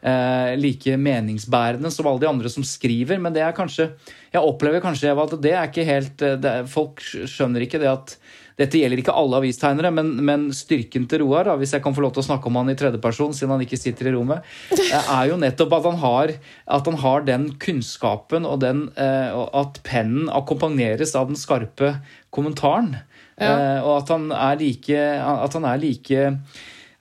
eh, 0.00 0.54
like 0.56 0.96
meningsbærende 0.96 1.92
som 1.92 2.08
alle 2.08 2.24
de 2.24 2.30
andre 2.32 2.52
som 2.52 2.64
skriver. 2.64 3.20
Men 3.20 3.36
det 3.36 3.44
er 3.44 3.56
kanskje 3.56 3.92
Jeg 4.32 4.44
opplever 4.44 4.82
kanskje 4.84 5.12
Eva, 5.12 5.24
at 5.24 5.36
det 5.40 5.52
er 5.52 5.68
ikke 5.68 5.84
helt 5.88 6.22
eh, 6.24 6.40
det 6.40 6.56
Folk 6.72 7.04
skjønner 7.04 7.64
ikke 7.64 7.80
det 7.80 7.92
at 7.92 8.18
dette 8.56 8.80
gjelder 8.80 9.02
ikke 9.02 9.14
alle 9.16 9.36
avistegnere, 9.42 9.90
men, 9.92 10.14
men 10.24 10.46
styrken 10.56 11.04
til 11.10 11.26
Roar, 11.26 11.44
da, 11.50 11.56
hvis 11.60 11.74
jeg 11.76 11.84
kan 11.84 11.92
få 11.96 12.06
lov 12.06 12.14
til 12.16 12.22
å 12.22 12.28
snakke 12.30 12.48
om 12.48 12.56
han 12.56 12.72
i 12.72 12.76
tredjeperson, 12.78 13.34
siden 13.36 13.52
han 13.52 13.64
ikke 13.66 13.78
sitter 13.80 14.08
i 14.08 14.14
rommet, 14.14 14.46
eh, 14.72 14.94
er 14.96 15.28
jo 15.28 15.36
nettopp 15.42 15.76
at 15.76 15.88
han 15.90 16.00
har, 16.00 16.32
at 16.78 16.88
han 16.88 16.96
har 17.02 17.26
den 17.28 17.50
kunnskapen 17.60 18.48
og 18.48 18.62
den, 18.64 18.86
eh, 18.96 19.36
at 19.60 19.82
pennen 19.84 20.32
akkompagneres 20.32 21.12
av 21.20 21.28
den 21.28 21.36
skarpe 21.40 21.98
kommentaren. 22.32 22.94
Ja. 23.36 23.52
Eh, 23.52 23.78
og 23.84 23.98
at 23.98 24.14
han 24.14 24.30
er 24.32 24.60
like, 24.62 25.06
at 25.20 25.56
han 25.58 25.66
er 25.68 25.76
like 25.76 26.22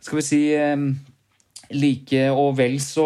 Skal 0.04 0.18
vi 0.20 0.24
si 0.28 0.40
like 1.74 2.22
og 2.32 2.56
vel 2.58 2.76
så, 2.84 3.06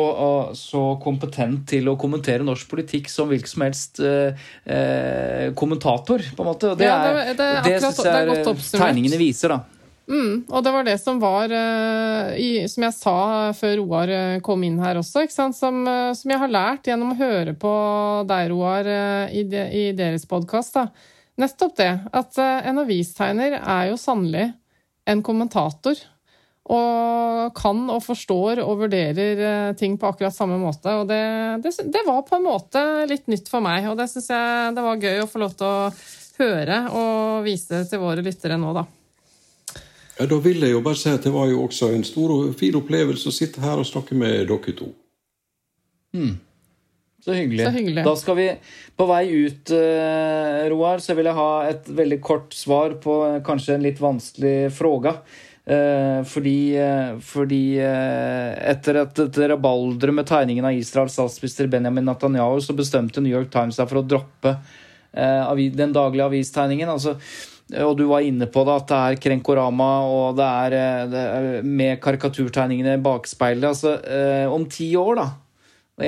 så 0.57 0.81
kompetent 1.03 1.65
til 1.69 1.87
å 1.91 1.97
kommentere 1.99 2.43
norsk 2.43 2.67
politikk 2.71 3.09
som 3.11 3.29
hvilken 3.31 3.47
som 3.53 3.63
helst 3.65 3.99
eh, 4.03 4.33
eh, 4.65 5.49
kommentator, 5.59 6.23
på 6.35 6.43
en 6.43 6.49
måte. 6.51 6.71
Og 6.73 6.77
det, 6.79 6.85
Ja, 6.89 6.97
er, 7.05 7.33
det- 7.33 7.37
det 7.37 7.45
er 7.45 7.61
det 7.63 7.75
akkurat- 7.77 7.93
syns 7.93 8.05
jeg 8.05 8.15
er 8.15 8.29
er 8.29 8.79
tegningene 8.85 9.17
viser, 9.21 9.49
da. 9.55 9.59
Mm, 10.09 10.45
og 10.49 10.63
det 10.65 10.71
var 10.73 10.83
det 10.87 10.95
som 10.99 11.19
var 11.21 11.51
eh, 11.53 12.65
Som 12.67 12.81
jeg 12.87 12.93
sa 12.97 13.51
før 13.53 13.75
Roar 13.77 14.09
eh, 14.09 14.39
kom 14.41 14.63
inn 14.65 14.79
her 14.81 14.95
også? 14.97 15.27
Som, 15.29 15.53
som 15.53 16.31
jeg 16.31 16.39
har 16.39 16.49
lært 16.49 16.83
gjennom 16.89 17.13
å 17.13 17.17
høre 17.19 17.53
på 17.53 17.73
deg, 18.27 18.49
Roar, 18.49 18.89
i, 19.29 19.43
de, 19.43 19.67
i 19.69 19.91
deres 19.93 20.25
podkast. 20.25 20.79
Nettopp 21.37 21.75
det. 21.77 21.91
At 22.11 22.37
en 22.41 22.79
avistegner 22.81 23.59
er 23.61 23.91
jo 23.91 23.97
sannelig 24.01 24.49
en 25.07 25.21
kommentator. 25.21 25.95
Og 26.69 27.55
kan 27.55 27.79
og 27.89 28.03
forstår 28.03 28.61
og 28.61 28.83
vurderer 28.83 29.41
eh, 29.41 29.71
ting 29.79 29.95
på 29.97 30.09
akkurat 30.11 30.35
samme 30.35 30.59
måte. 30.61 30.91
Og 31.01 31.07
det, 31.09 31.21
det, 31.63 31.73
det 31.89 32.03
var 32.05 32.21
på 32.27 32.37
en 32.37 32.45
måte 32.45 32.83
litt 33.09 33.29
nytt 33.31 33.49
for 33.49 33.63
meg, 33.65 33.87
og 33.89 33.97
det 33.97 34.09
syns 34.11 34.29
jeg 34.29 34.75
det 34.75 34.85
var 34.85 35.01
gøy 35.01 35.23
å 35.23 35.29
få 35.29 35.41
lov 35.41 35.55
til 35.57 35.69
å 35.69 35.91
høre 36.39 36.83
og 36.95 37.47
vise 37.47 37.83
til 37.89 38.01
våre 38.03 38.23
lyttere 38.25 38.59
nå, 38.59 38.73
da. 38.75 38.85
Ja, 40.19 40.27
Da 40.27 40.37
vil 40.43 40.61
jeg 40.65 40.75
jo 40.75 40.83
bare 40.83 40.99
si 40.99 41.11
at 41.11 41.23
det 41.23 41.31
var 41.33 41.47
jo 41.47 41.63
også 41.63 41.93
en 41.95 42.05
stor 42.07 42.35
og 42.35 42.53
fin 42.59 42.75
opplevelse 42.75 43.31
å 43.31 43.35
sitte 43.35 43.63
her 43.63 43.79
og 43.79 43.87
snakke 43.87 44.17
med 44.19 44.49
dere 44.51 44.75
to. 44.75 44.91
Så 47.23 47.35
hyggelig. 47.35 47.65
Så 47.65 47.75
hyggelig. 47.75 48.03
Da 48.07 48.15
skal 48.19 48.37
vi 48.39 48.47
på 48.99 49.05
vei 49.07 49.23
ut, 49.45 49.71
eh, 49.75 50.67
Roar, 50.71 51.03
så 51.03 51.15
vil 51.15 51.27
jeg 51.29 51.39
ha 51.39 51.51
et 51.67 51.87
veldig 51.87 52.19
kort 52.23 52.55
svar 52.55 52.95
på 53.03 53.15
eh, 53.27 53.39
kanskje 53.43 53.75
en 53.75 53.85
litt 53.85 53.99
vanskelig 53.99 54.71
fråga. 54.75 55.17
Eh, 55.69 56.23
fordi 56.25 56.73
eh, 56.81 57.19
fordi 57.21 57.77
eh, 57.77 58.53
etter 58.71 59.03
et, 59.03 59.19
et 59.21 59.37
rabalder 59.51 60.09
med 60.17 60.25
tegningen 60.25 60.65
av 60.65 60.73
Israels 60.73 61.13
statsminister 61.13 61.69
Benjamin 61.69 62.07
Netanyahu, 62.09 62.57
så 62.65 62.73
bestemte 62.73 63.21
New 63.21 63.35
York 63.35 63.51
Times 63.53 63.77
seg 63.77 63.89
for 63.91 64.01
å 64.01 64.07
droppe 64.07 64.57
den 65.09 65.93
daglige 65.93 66.27
avistegningen. 66.27 66.89
altså 66.89 67.15
og 67.81 67.95
du 67.97 68.03
var 68.09 68.25
inne 68.25 68.45
på 68.49 68.61
det, 68.65 68.75
at 68.77 68.89
det 68.89 68.97
er 68.97 69.17
Krenkorama 69.21 69.87
og 70.09 70.37
det 70.37 70.45
er, 70.45 70.75
det 71.09 71.23
er 71.23 71.65
med 71.65 71.99
karikaturtegningene 72.01 72.95
i 72.97 73.01
bakspeilet. 73.01 73.65
Altså, 73.69 73.95
om 74.53 74.67
ti 74.69 74.91
år, 74.97 75.17
da. 75.17 75.25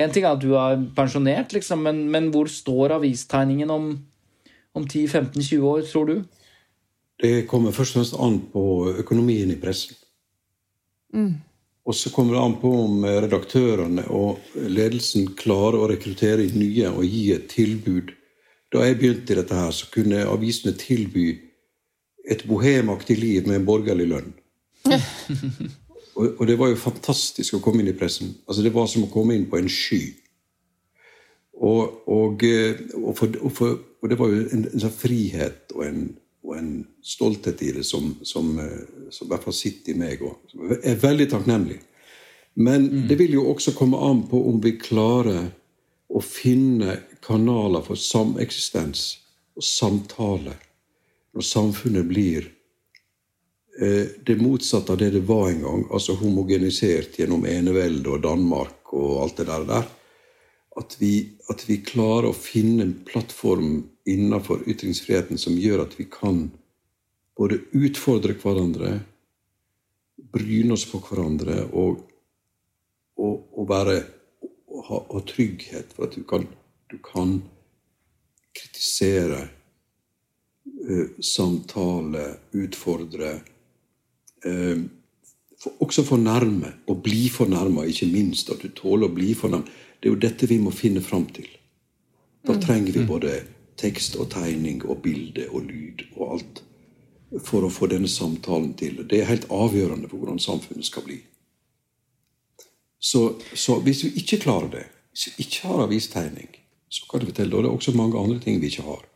En 0.02 0.14
ting 0.14 0.26
er 0.26 0.36
at 0.36 0.42
du 0.42 0.54
er 0.58 0.82
pensjonert, 0.94 1.54
liksom, 1.54 1.82
men, 1.86 2.04
men 2.14 2.30
hvor 2.34 2.50
står 2.50 2.96
avistegningen 2.96 3.70
om, 3.74 3.90
om 4.74 4.86
10-15-20 4.86 5.66
år, 5.70 5.82
tror 5.90 6.10
du? 6.10 6.41
Det 7.22 7.46
kommer 7.46 7.74
først 7.74 7.94
og 7.94 8.00
fremst 8.00 8.18
an 8.18 8.38
på 8.52 8.64
økonomien 8.98 9.50
i 9.54 9.58
pressen. 9.60 9.96
Og 11.84 11.94
så 11.94 12.10
kommer 12.14 12.34
det 12.34 12.42
an 12.42 12.56
på 12.62 12.70
om 12.84 13.04
redaktørene 13.04 14.04
og 14.14 14.38
ledelsen 14.54 15.32
klarer 15.38 15.80
å 15.82 15.88
rekruttere 15.90 16.46
nye 16.54 16.90
og 16.90 17.06
gi 17.06 17.24
et 17.34 17.48
tilbud. 17.50 18.12
Da 18.72 18.86
jeg 18.86 18.98
begynte 19.00 19.34
i 19.34 19.36
dette, 19.36 19.54
her, 19.54 19.70
så 19.74 19.88
kunne 19.92 20.22
avisene 20.30 20.72
tilby 20.78 21.34
et 22.30 22.44
bohemaktig 22.46 23.18
liv 23.18 23.48
med 23.48 23.60
en 23.60 23.66
borgerlig 23.66 24.06
lønn. 24.08 24.32
og, 26.18 26.46
det 26.46 26.56
var 26.58 26.70
jo 26.70 26.80
fantastisk 26.80 27.58
å 27.58 27.62
komme 27.64 27.82
inn 27.82 27.90
i 27.90 27.98
pressen. 27.98 28.32
Altså 28.46 28.62
Det 28.62 28.72
var 28.74 28.86
som 28.90 29.04
å 29.06 29.12
komme 29.12 29.36
inn 29.36 29.48
på 29.50 29.58
en 29.58 29.70
sky. 29.70 30.02
Og, 31.62 32.08
og, 32.10 32.42
eh, 32.46 32.78
og, 32.98 33.12
for, 33.18 33.36
for, 33.54 33.76
og 34.02 34.10
det 34.10 34.18
var 34.18 34.30
jo 34.32 34.46
en, 34.46 34.64
en 34.70 34.82
sånn 34.82 34.94
frihet 34.94 35.74
og 35.76 35.84
en, 35.86 36.06
og 36.42 36.56
en 36.58 36.70
stolthet 37.02 37.62
i 37.62 37.70
det 37.78 37.84
som, 37.86 38.16
som, 38.22 38.58
eh, 38.58 39.10
som 39.10 39.26
i 39.26 39.30
hvert 39.30 39.46
fall 39.46 39.56
sitter 39.56 39.94
i 39.94 39.98
meg, 39.98 40.22
og 40.26 40.50
som 40.50 40.72
er 40.74 41.00
veldig 41.02 41.28
takknemlig. 41.30 41.78
Men 42.54 43.06
det 43.08 43.16
vil 43.20 43.38
jo 43.38 43.46
også 43.52 43.72
komme 43.76 44.00
an 44.04 44.26
på 44.28 44.40
om 44.50 44.58
vi 44.60 44.74
klarer 44.80 45.46
å 46.12 46.20
finne 46.20 46.98
kanaler 47.24 47.84
for 47.86 47.96
sameksistens 47.96 49.06
og 49.56 49.64
samtale 49.64 50.58
når 51.32 51.46
samfunnet 51.48 52.08
blir 52.10 52.50
eh, 53.80 54.10
det 54.26 54.36
motsatte 54.42 54.92
av 54.92 55.00
det 55.00 55.14
det 55.14 55.24
var 55.28 55.48
en 55.48 55.64
gang, 55.64 55.86
altså 55.88 56.18
homogenisert 56.20 57.16
gjennom 57.16 57.46
enevelde 57.48 58.12
og 58.12 58.24
Danmark 58.26 58.92
og 58.92 59.22
alt 59.22 59.40
det 59.40 59.48
der. 59.48 59.64
der 59.70 59.90
at 60.76 60.96
vi, 61.00 61.14
at 61.52 61.64
vi 61.68 61.82
klarer 61.84 62.30
å 62.30 62.36
finne 62.36 62.86
en 62.86 62.94
plattform 63.06 63.82
innenfor 64.08 64.64
ytringsfriheten 64.70 65.40
som 65.40 65.58
gjør 65.58 65.84
at 65.84 65.98
vi 65.98 66.06
kan 66.10 66.46
både 67.38 67.60
utfordre 67.76 68.36
hverandre, 68.40 68.96
bryne 70.32 70.76
oss 70.76 70.86
på 70.88 71.00
hverandre 71.04 71.58
og, 71.76 72.02
og, 73.20 73.34
og 73.52 73.68
være 73.68 73.96
og 74.72 74.84
ha, 74.88 75.00
ha 75.12 75.20
trygghet 75.28 75.92
for 75.92 76.06
at 76.06 76.16
du 76.16 76.24
kan, 76.28 76.46
du 76.88 76.96
kan 77.04 77.36
kritisere, 78.56 79.44
uh, 80.88 81.06
samtale, 81.20 82.26
utfordre 82.56 83.36
uh, 84.46 84.82
for, 85.62 85.76
Også 85.84 86.02
fornærme, 86.02 86.72
og 86.90 87.02
bli 87.04 87.28
fornærma, 87.30 87.84
ikke 87.86 88.08
minst. 88.10 88.48
At 88.50 88.64
du 88.64 88.72
tåler 88.74 89.06
å 89.06 89.14
bli 89.14 89.28
fornærma. 89.38 89.68
Det 90.02 90.08
er 90.08 90.14
jo 90.16 90.22
dette 90.24 90.48
vi 90.50 90.58
må 90.58 90.72
finne 90.74 91.00
fram 91.00 91.28
til. 91.30 91.46
Da 92.42 92.56
trenger 92.58 92.96
vi 92.96 93.04
både 93.06 93.36
tekst 93.78 94.16
og 94.18 94.32
tegning 94.34 94.82
og 94.82 94.98
bilde 95.04 95.46
og 95.52 95.68
lyd 95.68 96.02
og 96.16 96.24
alt 96.34 96.62
for 97.46 97.62
å 97.62 97.70
få 97.70 97.86
denne 97.92 98.10
samtalen 98.10 98.72
til. 98.78 99.04
Det 99.08 99.20
er 99.20 99.30
helt 99.30 99.46
avgjørende 99.46 100.10
for 100.10 100.18
hvordan 100.18 100.42
samfunnet 100.42 100.88
skal 100.88 101.06
bli. 101.06 101.20
Så, 102.98 103.22
så 103.54 103.78
hvis 103.86 104.02
vi 104.04 104.12
ikke 104.20 104.40
klarer 104.42 104.68
det, 104.74 104.82
hvis 105.14 105.28
vi 105.28 105.46
ikke 105.46 105.70
har 105.70 105.84
avistegning, 105.86 106.50
så 106.90 107.06
kan 107.06 107.22
jeg 107.22 107.30
fortelle, 107.30 107.54
da 107.54 107.62
er 107.62 107.68
det 107.68 107.72
også 107.72 107.94
mange 107.96 108.18
andre 108.18 108.42
ting 108.42 108.60
vi 108.60 108.68
ikke 108.72 108.84
har. 108.86 109.06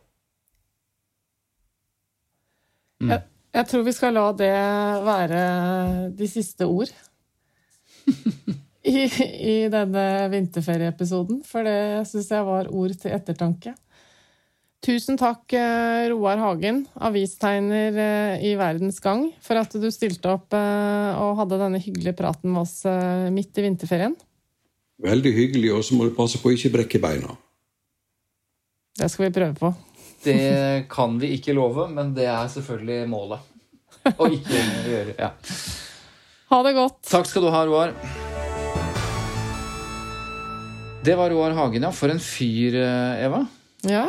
Jeg, 3.11 3.21
jeg 3.53 3.67
tror 3.69 3.83
vi 3.85 3.93
skal 3.93 4.15
la 4.17 4.25
det 4.39 4.53
være 5.05 5.41
de 6.17 6.27
siste 6.31 6.65
ord 6.65 6.95
i, 8.87 9.03
i 9.53 9.57
denne 9.71 10.05
vinterferieepisoden, 10.31 11.41
for 11.47 11.67
det 11.67 12.07
syns 12.09 12.31
jeg 12.31 12.47
var 12.47 12.71
ord 12.71 12.95
til 13.01 13.13
ettertanke. 13.15 13.73
Tusen 14.85 15.17
takk, 15.17 15.51
eh, 15.57 16.05
Roar 16.11 16.37
Hagen, 16.37 16.83
avistegner 17.01 17.97
eh, 17.97 18.45
i 18.45 18.53
Verdens 18.59 19.01
Gang, 19.03 19.25
for 19.43 19.57
at 19.59 19.73
du 19.73 19.87
stilte 19.91 20.29
opp 20.31 20.53
eh, 20.53 21.17
og 21.17 21.41
hadde 21.41 21.59
denne 21.63 21.81
hyggelige 21.81 22.15
praten 22.19 22.53
med 22.53 22.61
oss 22.61 22.83
midt 23.33 23.57
i 23.57 23.65
vinterferien. 23.65 24.13
Veldig 25.03 25.33
hyggelig, 25.33 25.73
og 25.73 25.83
så 25.85 25.97
må 25.97 26.07
du 26.07 26.15
passe 26.17 26.39
på 26.41 26.49
å 26.49 26.55
ikke 26.55 26.73
brekke 26.77 27.01
beina. 27.01 27.35
Det 28.97 29.09
skal 29.13 29.27
vi 29.27 29.33
prøve 29.35 29.57
på. 29.57 29.73
Det 30.23 30.87
kan 30.89 31.19
vi 31.21 31.35
ikke 31.35 31.53
love, 31.57 31.89
men 31.93 32.15
det 32.17 32.25
er 32.29 32.47
selvfølgelig 32.53 33.03
målet. 33.11 33.53
Å 34.07 34.29
ikke 34.31 34.63
gjøre 34.87 35.17
ja. 35.17 35.33
Ha 36.53 36.63
det 36.63 36.77
godt. 36.77 37.03
Takk 37.11 37.27
skal 37.29 37.45
du 37.45 37.51
ha, 37.53 37.65
Roar. 37.67 37.93
Det 41.07 41.15
var 41.15 41.31
Roar 41.31 41.53
Hagen, 41.55 41.85
ja. 41.87 41.91
For 41.95 42.11
en 42.11 42.19
fyr, 42.19 42.75
eh, 42.75 43.23
Eva. 43.23 43.45
Ja. 43.87 44.07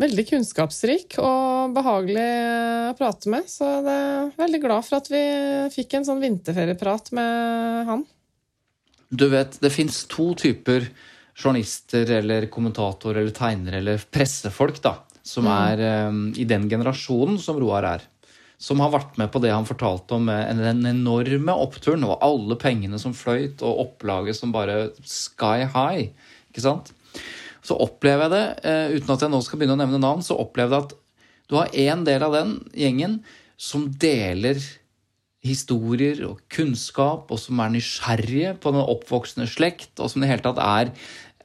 Veldig 0.00 0.24
kunnskapsrik 0.30 1.18
og 1.20 1.74
behagelig 1.76 2.28
å 2.88 2.94
prate 2.96 3.28
med. 3.28 3.50
Så 3.52 3.68
jeg 3.68 3.92
er 3.92 4.30
veldig 4.38 4.60
glad 4.62 4.86
for 4.86 5.02
at 5.02 5.10
vi 5.12 5.20
fikk 5.74 5.98
en 5.98 6.06
sånn 6.08 6.22
vinterferieprat 6.22 7.12
med 7.12 7.90
han. 7.90 8.06
Du 9.12 9.26
vet, 9.28 9.58
det 9.60 9.72
fins 9.74 10.06
to 10.08 10.30
typer 10.32 10.88
journalister 11.36 12.08
eller 12.22 12.48
kommentatorer 12.52 13.20
eller 13.20 13.36
tegnere 13.36 13.82
eller 13.82 14.00
pressefolk 14.08 14.80
da, 14.84 14.94
som 15.20 15.44
er 15.52 16.08
um, 16.08 16.24
i 16.32 16.48
den 16.48 16.70
generasjonen 16.72 17.36
som 17.40 17.60
Roar 17.60 17.84
er. 17.90 18.08
Som 18.62 18.80
har 18.82 18.92
vært 18.94 19.16
med 19.18 19.32
på 19.34 19.40
det 19.42 19.50
han 19.50 19.66
fortalte 19.66 20.16
om 20.16 20.28
eh, 20.30 20.52
den 20.58 20.84
enorme 20.86 21.54
oppturen 21.64 22.06
og 22.06 22.20
alle 22.22 22.58
pengene 22.60 23.00
som 23.02 23.16
fløyt, 23.16 23.62
og 23.66 23.86
opplaget 23.88 24.38
som 24.38 24.54
bare 24.54 24.92
sky 25.02 25.66
high. 25.66 26.12
Ikke 26.52 26.64
sant? 26.64 26.92
Så 27.62 27.78
opplever 27.78 28.26
jeg 28.26 28.34
det, 28.34 28.44
eh, 28.66 28.96
uten 28.98 29.14
at 29.14 29.24
jeg 29.24 29.32
nå 29.32 29.42
skal 29.42 29.60
begynne 29.60 29.78
å 29.78 29.82
nevne 29.82 30.02
navn, 30.02 30.22
så 30.22 30.38
opplever 30.38 30.76
jeg 30.76 30.86
at 30.86 30.96
du 31.50 31.58
har 31.58 31.74
en 31.90 32.06
del 32.06 32.22
av 32.24 32.36
den 32.38 32.54
gjengen 32.78 33.18
som 33.60 33.90
deler 34.00 34.62
historier 35.42 36.20
og 36.28 36.38
kunnskap, 36.54 37.30
og 37.34 37.40
som 37.42 37.58
er 37.62 37.72
nysgjerrige 37.74 38.54
på 38.62 38.72
den 38.74 38.84
oppvoksende 38.86 39.48
slekt, 39.50 39.90
og 39.98 40.10
som 40.10 40.22
i 40.22 40.26
det 40.26 40.36
hele 40.36 40.44
tatt 40.46 40.60
er 40.62 40.92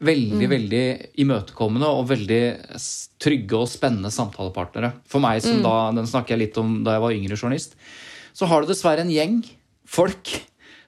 veldig 0.03 0.49
veldig 0.51 0.83
imøtekommende 1.23 1.89
og 1.89 2.09
veldig 2.11 2.41
trygge 3.21 3.57
og 3.57 3.69
spennende 3.71 4.11
samtalepartnere. 4.13 4.91
For 5.09 5.23
meg, 5.23 5.41
som 5.45 5.63
da, 5.65 5.89
den 5.95 6.09
snakker 6.09 6.35
jeg 6.35 6.43
litt 6.45 6.59
om 6.61 6.79
da 6.85 6.97
jeg 6.97 7.05
var 7.05 7.15
yngre 7.17 7.39
journalist, 7.39 7.73
så 8.37 8.49
har 8.49 8.61
du 8.61 8.69
dessverre 8.69 9.01
en 9.05 9.13
gjeng 9.13 9.39
folk 9.87 10.35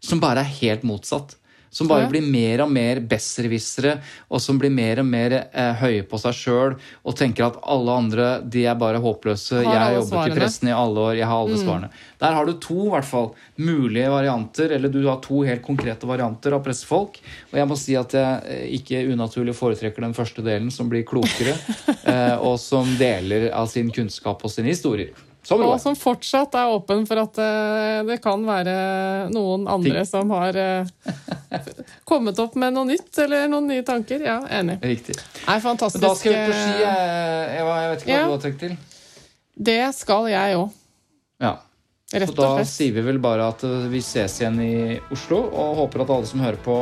som 0.03 0.22
bare 0.22 0.43
er 0.45 0.57
helt 0.62 0.86
motsatt. 0.88 1.38
Som 1.72 1.89
bare 1.89 2.07
blir 2.09 2.26
mer 2.26 2.63
og 2.63 2.72
mer 2.74 3.01
besserwissere, 3.05 3.99
og 4.30 4.41
som 4.41 4.57
blir 4.61 4.72
mer 4.74 5.03
og 5.03 5.05
mer 5.09 5.36
eh, 5.39 5.74
høye 5.78 6.05
på 6.09 6.17
seg 6.22 6.34
sjøl 6.34 6.76
og 6.80 7.17
tenker 7.17 7.45
at 7.45 7.59
alle 7.61 7.97
andre 8.03 8.30
de 8.41 8.65
er 8.65 8.78
bare 8.80 9.01
håpløse. 9.03 9.61
Jeg 9.61 9.70
har 9.70 9.93
jobbet 9.99 10.09
svarene. 10.09 10.34
i 10.34 10.39
pressen 10.39 10.72
i 10.72 10.76
alle 10.76 11.05
år, 11.05 11.13
jeg 11.20 11.30
har 11.30 11.43
alle 11.43 11.61
svarene. 11.61 11.91
Der 12.20 12.36
har 12.36 12.49
du 12.49 12.55
to 12.59 12.80
i 12.88 12.91
hvert 12.95 13.07
fall 13.07 13.30
mulige 13.61 14.09
varianter, 14.11 14.74
eller 14.76 14.91
du 14.91 15.01
har 15.05 15.22
to 15.24 15.43
helt 15.47 15.63
konkrete 15.65 16.09
varianter 16.09 16.57
av 16.57 16.65
pressefolk. 16.65 17.22
Og 17.53 17.61
jeg 17.61 17.70
må 17.70 17.80
si 17.80 17.97
at 17.99 18.17
jeg 18.17 18.43
eh, 18.49 18.67
ikke 18.80 19.05
unaturlig 19.13 19.55
foretrekker 19.57 20.07
den 20.07 20.17
første 20.17 20.45
delen, 20.45 20.74
som 20.74 20.89
blir 20.91 21.05
klokere, 21.07 21.53
eh, 22.09 22.36
og 22.41 22.57
som 22.61 22.89
deler 22.99 23.51
av 23.53 23.70
sin 23.72 23.93
kunnskap 23.93 24.41
og 24.41 24.53
sine 24.53 24.74
historier. 24.74 25.13
Som 25.43 25.61
Og 25.63 25.79
som 25.81 25.95
fortsatt 25.95 26.53
er 26.59 26.67
åpen 26.75 27.05
for 27.07 27.21
at 27.23 27.37
eh, 27.41 28.01
det 28.05 28.19
kan 28.21 28.41
være 28.45 28.73
noen 29.33 29.63
andre 29.71 30.03
som 30.05 30.29
har 30.35 30.57
eh, 30.59 30.89
kommet 32.05 32.37
opp 32.43 32.57
med 32.59 32.75
noe 32.75 32.85
nytt, 32.91 33.09
eller 33.23 33.47
noen 33.49 33.69
nye 33.71 33.85
tanker. 33.87 34.21
Ja, 34.25 34.41
enig. 34.59 34.75
Riktig. 34.83 35.15
Nei, 35.47 35.55
fantastisk. 35.63 36.03
Da 36.03 36.11
skal 36.19 36.35
vi 36.35 36.43
på 36.51 36.57
ski, 36.59 36.83
eh, 36.83 37.55
Eva. 37.61 37.77
Jeg 37.81 37.93
vet 37.93 38.03
ikke 38.03 38.11
hva 38.11 38.19
Ja. 38.19 38.25
du 38.27 38.35
har 38.35 38.43
tenkt 38.43 38.59
til. 38.65 38.75
Det 39.69 39.79
skal 39.95 40.27
jeg 40.31 40.55
òg, 40.59 40.69
Ja. 41.41 41.53
rett 42.13 42.29
Så 42.29 42.35
da 42.35 42.63
sier 42.63 42.93
vi 42.93 43.01
vel 43.01 43.17
bare 43.19 43.47
at 43.47 43.61
vi 43.63 44.01
ses 44.01 44.39
igjen 44.41 44.59
i 44.61 44.99
Oslo, 45.11 45.39
og 45.49 45.75
håper 45.77 46.01
at 46.03 46.09
alle 46.09 46.25
som 46.29 46.39
hører 46.43 46.57
på, 46.63 46.75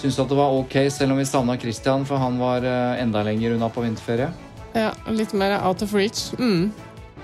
syns 0.00 0.18
at 0.18 0.28
det 0.28 0.36
var 0.38 0.50
ok, 0.62 0.78
selv 0.90 1.12
om 1.12 1.18
vi 1.18 1.24
savna 1.28 1.58
Christian, 1.60 2.04
for 2.04 2.16
han 2.18 2.38
var 2.38 2.62
enda 2.64 3.22
lenger 3.22 3.54
unna 3.58 3.68
på 3.68 3.82
vinterferie. 3.84 4.30
Ja, 4.74 4.92
litt 5.10 5.34
mer 5.34 5.58
out 5.62 5.82
of 5.82 5.92
reach. 5.92 6.30
Mm. 6.38 6.72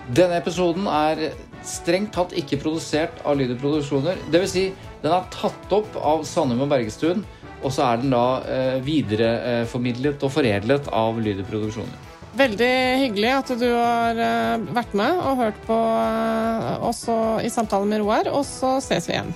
Denne 0.09 0.39
episoden 0.41 0.87
er 0.89 1.33
strengt 1.67 2.15
tatt 2.17 2.33
ikke 2.39 2.59
produsert 2.63 3.19
av 3.29 3.37
Lyder 3.37 3.59
Produksjoner. 3.61 4.21
Det 4.33 4.41
vil 4.45 4.51
si, 4.51 4.65
den 5.03 5.13
er 5.13 5.27
tatt 5.35 5.75
opp 5.75 5.99
av 6.01 6.25
Sandum 6.29 6.65
og 6.65 6.71
Bergestuen, 6.73 7.25
og 7.59 7.75
så 7.75 7.91
er 7.91 8.01
den 8.01 8.15
da 8.15 8.25
eh, 8.49 8.77
videreformidlet 8.85 10.23
og 10.25 10.33
foredlet 10.33 10.89
av 10.95 11.19
Lyder 11.21 11.45
Produksjoner. 11.49 12.07
Veldig 12.39 12.73
hyggelig 13.03 13.31
at 13.35 13.53
du 13.59 13.67
har 13.73 14.21
eh, 14.23 14.67
vært 14.77 14.97
med 14.97 15.21
og 15.21 15.43
hørt 15.43 15.61
på 15.67 15.77
eh, 15.77 16.89
oss 16.89 17.05
i 17.45 17.53
samtalen 17.53 17.93
med 17.93 18.05
Roar, 18.05 18.31
og 18.33 18.47
så 18.49 18.79
ses 18.85 19.11
vi 19.11 19.17
igjen. 19.19 19.33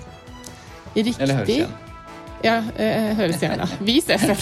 Riktig. 0.93 1.17
Eller 1.19 1.43
høres 1.43 1.55
igjen. 1.57 1.79
Ja, 2.43 2.59
eh, 2.77 3.13
høres 3.19 3.43
igjen, 3.43 3.61
ja. 3.61 3.71
Vi 3.85 4.01
ses 4.01 4.25
igjen. 4.25 4.41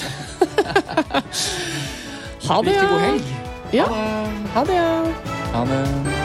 ha 2.49 2.63
det, 2.63 2.79
ja. 2.79 2.87
Riktig 2.87 2.89
god 2.95 3.07
helg. 3.09 3.37
Ja. 3.73 3.93
Ha 4.55 4.67
det, 4.67 4.81
ja. 4.83 5.39
Ha 5.55 5.69
det. 5.73 6.20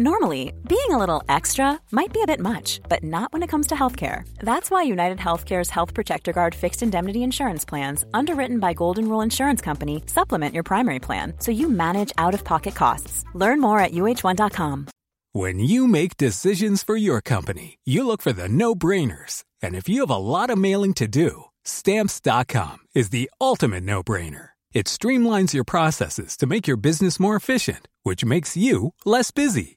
Normally, 0.00 0.54
being 0.66 0.92
a 0.92 0.98
little 0.98 1.22
extra 1.28 1.78
might 1.92 2.10
be 2.10 2.22
a 2.22 2.26
bit 2.26 2.40
much, 2.40 2.80
but 2.88 3.04
not 3.04 3.34
when 3.34 3.42
it 3.42 3.48
comes 3.48 3.66
to 3.66 3.74
healthcare. 3.74 4.26
That's 4.38 4.70
why 4.70 4.82
United 4.82 5.18
Healthcare's 5.18 5.68
Health 5.68 5.92
Protector 5.92 6.32
Guard 6.32 6.54
fixed 6.54 6.82
indemnity 6.82 7.22
insurance 7.22 7.66
plans, 7.66 8.06
underwritten 8.14 8.60
by 8.60 8.72
Golden 8.72 9.10
Rule 9.10 9.20
Insurance 9.20 9.60
Company, 9.60 10.02
supplement 10.06 10.54
your 10.54 10.62
primary 10.62 11.00
plan 11.00 11.34
so 11.38 11.52
you 11.52 11.68
manage 11.68 12.14
out 12.16 12.32
of 12.32 12.44
pocket 12.44 12.74
costs. 12.74 13.26
Learn 13.34 13.60
more 13.60 13.78
at 13.78 13.92
uh1.com. 13.92 14.86
When 15.32 15.58
you 15.58 15.86
make 15.86 16.16
decisions 16.16 16.82
for 16.82 16.96
your 16.96 17.20
company, 17.20 17.78
you 17.84 18.06
look 18.06 18.22
for 18.22 18.32
the 18.32 18.48
no 18.48 18.74
brainers. 18.74 19.44
And 19.60 19.74
if 19.74 19.86
you 19.86 20.00
have 20.00 20.08
a 20.08 20.16
lot 20.16 20.48
of 20.48 20.56
mailing 20.56 20.94
to 20.94 21.08
do, 21.08 21.44
stamps.com 21.64 22.78
is 22.94 23.10
the 23.10 23.30
ultimate 23.38 23.84
no 23.84 24.02
brainer. 24.02 24.50
It 24.72 24.86
streamlines 24.86 25.52
your 25.52 25.64
processes 25.64 26.38
to 26.38 26.46
make 26.46 26.66
your 26.66 26.78
business 26.78 27.20
more 27.20 27.36
efficient, 27.36 27.86
which 28.02 28.24
makes 28.24 28.56
you 28.56 28.94
less 29.04 29.30
busy. 29.30 29.76